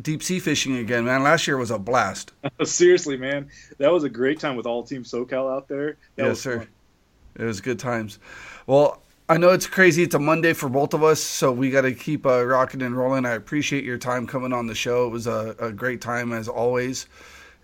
deep 0.00 0.22
sea 0.22 0.38
fishing 0.38 0.76
again, 0.76 1.04
man. 1.04 1.22
Last 1.22 1.46
year 1.46 1.56
was 1.56 1.70
a 1.70 1.78
blast. 1.78 2.32
Seriously, 2.64 3.16
man, 3.16 3.48
that 3.78 3.92
was 3.92 4.04
a 4.04 4.08
great 4.08 4.40
time 4.40 4.56
with 4.56 4.66
all 4.66 4.82
Team 4.82 5.04
SoCal 5.04 5.54
out 5.54 5.68
there. 5.68 5.96
That 6.16 6.26
yes, 6.26 6.40
sir. 6.40 6.58
fun. 6.58 6.68
It 7.36 7.44
was 7.44 7.60
good 7.60 7.78
times. 7.78 8.18
Well, 8.66 9.02
I 9.28 9.38
know 9.38 9.50
it's 9.50 9.66
crazy. 9.66 10.02
It's 10.02 10.14
a 10.14 10.18
Monday 10.18 10.52
for 10.52 10.68
both 10.68 10.94
of 10.94 11.02
us, 11.02 11.20
so 11.20 11.50
we 11.52 11.70
got 11.70 11.82
to 11.82 11.92
keep 11.92 12.24
uh, 12.24 12.44
rocking 12.44 12.82
and 12.82 12.96
rolling. 12.96 13.26
I 13.26 13.32
appreciate 13.32 13.84
your 13.84 13.98
time 13.98 14.26
coming 14.26 14.52
on 14.52 14.66
the 14.66 14.74
show. 14.74 15.06
It 15.06 15.10
was 15.10 15.26
a, 15.26 15.54
a 15.58 15.72
great 15.72 16.00
time 16.00 16.32
as 16.32 16.48
always. 16.48 17.06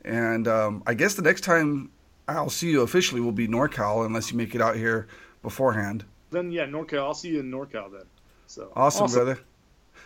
And 0.05 0.49
um, 0.49 0.83
I 0.87 0.95
guess 0.95 1.15
the 1.15 1.23
next 1.23 1.43
time 1.43 1.91
I'll 2.27 2.51
see 2.51 2.71
you 2.71 2.83
officially 2.83 3.21
will 3.21 3.33
be 3.33 3.47
NorCal, 3.47 4.05
unless 4.05 4.31
you 4.31 4.37
make 4.37 4.55
it 4.55 4.61
out 4.61 4.77
here 4.77 5.07
beforehand. 5.43 6.05
Then 6.31 6.51
yeah, 6.51 6.67
NorCal. 6.67 7.05
I'll 7.05 7.15
see 7.15 7.29
you 7.29 7.41
in 7.41 7.51
NorCal 7.51 7.93
then. 7.93 8.07
So 8.47 8.73
Awesome, 8.75 9.11
brother. 9.11 9.39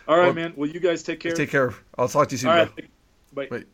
All 0.07 0.17
right, 0.17 0.25
Well, 0.25 0.33
man. 0.33 0.53
Well, 0.55 0.69
you 0.69 0.79
guys 0.79 1.03
take 1.03 1.19
care. 1.19 1.33
Take 1.33 1.49
care. 1.49 1.73
I'll 1.97 2.07
talk 2.07 2.29
to 2.29 2.33
you 2.33 2.37
soon, 2.37 2.49
All 2.49 2.65
bro. 2.65 2.73
Bye. 3.33 3.47
Bye. 3.47 3.65